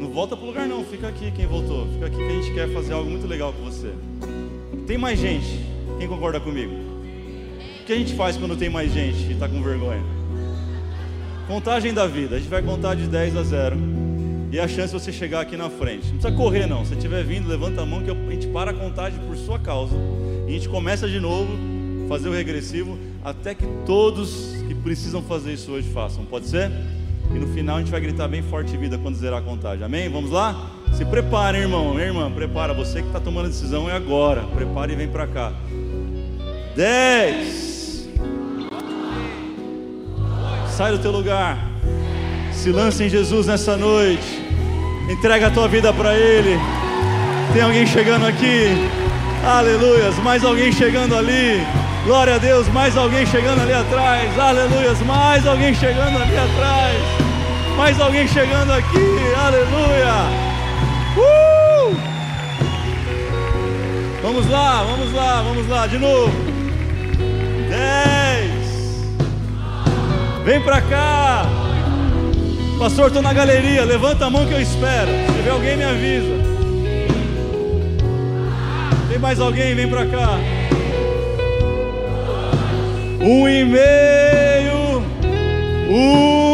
Não 0.00 0.10
volta 0.10 0.36
pro 0.36 0.46
lugar 0.46 0.66
não, 0.66 0.84
fica 0.84 1.06
aqui 1.06 1.30
quem 1.30 1.46
voltou. 1.46 1.86
Fica 1.86 2.06
aqui 2.06 2.16
que 2.16 2.24
a 2.24 2.30
gente 2.30 2.52
quer 2.52 2.68
fazer 2.74 2.94
algo 2.94 3.08
muito 3.08 3.28
legal 3.28 3.52
com 3.52 3.62
você. 3.62 3.92
Tem 4.88 4.98
mais 4.98 5.20
gente? 5.20 5.64
Quem 6.00 6.08
concorda 6.08 6.40
comigo? 6.40 6.74
O 7.80 7.84
que 7.84 7.92
a 7.92 7.96
gente 7.96 8.16
faz 8.16 8.36
quando 8.36 8.56
tem 8.56 8.68
mais 8.68 8.92
gente 8.92 9.22
e 9.28 9.32
está 9.34 9.48
com 9.48 9.62
vergonha? 9.62 10.02
Contagem 11.46 11.94
da 11.94 12.08
vida. 12.08 12.34
A 12.34 12.38
gente 12.40 12.50
vai 12.50 12.62
contar 12.62 12.96
de 12.96 13.06
10 13.06 13.36
a 13.36 13.42
0. 13.44 13.76
E 14.50 14.58
a 14.58 14.66
chance 14.66 14.92
de 14.92 15.00
você 15.00 15.12
chegar 15.12 15.42
aqui 15.42 15.56
na 15.56 15.70
frente. 15.70 16.08
Não 16.08 16.18
precisa 16.18 16.32
correr 16.32 16.66
não. 16.66 16.84
Se 16.84 16.94
estiver 16.94 17.22
vindo, 17.22 17.48
levanta 17.48 17.82
a 17.82 17.86
mão 17.86 18.02
que 18.02 18.10
a 18.10 18.14
gente 18.14 18.48
para 18.48 18.72
a 18.72 18.74
contagem 18.74 19.20
por 19.20 19.36
sua 19.36 19.60
causa. 19.60 19.94
E 20.46 20.50
a 20.50 20.52
gente 20.52 20.68
começa 20.68 21.08
de 21.08 21.20
novo, 21.20 21.56
fazer 22.08 22.28
o 22.28 22.32
regressivo, 22.32 22.98
até 23.24 23.54
que 23.54 23.66
todos 23.86 24.56
que 24.66 24.74
precisam 24.74 25.22
fazer 25.22 25.52
isso 25.52 25.70
hoje 25.72 25.88
façam. 25.90 26.24
Pode 26.24 26.46
ser? 26.46 26.70
E 27.34 27.38
no 27.38 27.46
final 27.48 27.76
a 27.76 27.78
gente 27.78 27.90
vai 27.90 28.00
gritar 28.00 28.28
bem 28.28 28.42
forte 28.42 28.76
vida 28.76 28.98
quando 28.98 29.16
zerar 29.16 29.40
a 29.40 29.42
contagem. 29.42 29.84
Amém? 29.84 30.08
Vamos 30.08 30.30
lá? 30.30 30.70
Se 30.92 31.04
prepare, 31.04 31.58
irmão, 31.58 31.94
minha 31.94 32.06
irmã, 32.06 32.30
prepara. 32.30 32.74
Você 32.74 33.00
que 33.00 33.06
está 33.06 33.18
tomando 33.18 33.46
a 33.46 33.48
decisão 33.48 33.88
é 33.88 33.92
agora. 33.92 34.42
Prepare 34.54 34.92
e 34.92 34.96
vem 34.96 35.08
para 35.08 35.26
cá. 35.26 35.52
Dez. 36.76 38.08
Sai 40.68 40.92
do 40.92 40.98
teu 40.98 41.10
lugar. 41.10 41.70
Se 42.52 42.70
lance 42.70 43.02
em 43.04 43.08
Jesus 43.08 43.46
nessa 43.46 43.76
noite. 43.76 44.42
Entrega 45.10 45.46
a 45.46 45.50
tua 45.50 45.68
vida 45.68 45.92
para 45.92 46.14
Ele. 46.14 46.58
Tem 47.54 47.62
alguém 47.62 47.86
chegando 47.86 48.26
aqui. 48.26 49.01
Aleluias. 49.44 50.16
Mais 50.18 50.44
alguém 50.44 50.70
chegando 50.70 51.16
ali. 51.16 51.66
Glória 52.04 52.36
a 52.36 52.38
Deus. 52.38 52.68
Mais 52.68 52.96
alguém 52.96 53.26
chegando 53.26 53.60
ali 53.60 53.72
atrás. 53.72 54.38
Aleluias. 54.38 55.00
Mais 55.02 55.46
alguém 55.46 55.74
chegando 55.74 56.16
ali 56.22 56.36
atrás. 56.36 56.96
Mais 57.76 58.00
alguém 58.00 58.28
chegando 58.28 58.72
aqui. 58.72 59.18
Aleluia. 59.44 60.14
Uh! 61.16 61.96
Vamos 64.22 64.48
lá, 64.48 64.84
vamos 64.84 65.12
lá, 65.12 65.42
vamos 65.42 65.68
lá. 65.68 65.86
De 65.88 65.98
novo. 65.98 66.32
Dez. 67.68 68.52
Vem 70.44 70.60
pra 70.60 70.80
cá. 70.82 71.46
Pastor, 72.78 73.08
estou 73.08 73.22
na 73.22 73.32
galeria. 73.32 73.84
Levanta 73.84 74.26
a 74.26 74.30
mão 74.30 74.46
que 74.46 74.52
eu 74.52 74.60
espero. 74.60 75.10
Se 75.34 75.42
vê 75.42 75.50
alguém, 75.50 75.76
me 75.76 75.84
avisa. 75.84 76.51
Mais 79.22 79.38
alguém? 79.38 79.72
Vem 79.76 79.88
pra 79.88 80.04
cá. 80.04 80.36
Um 83.20 83.48
e 83.48 83.64
meio. 83.64 85.00
Um 85.88 86.51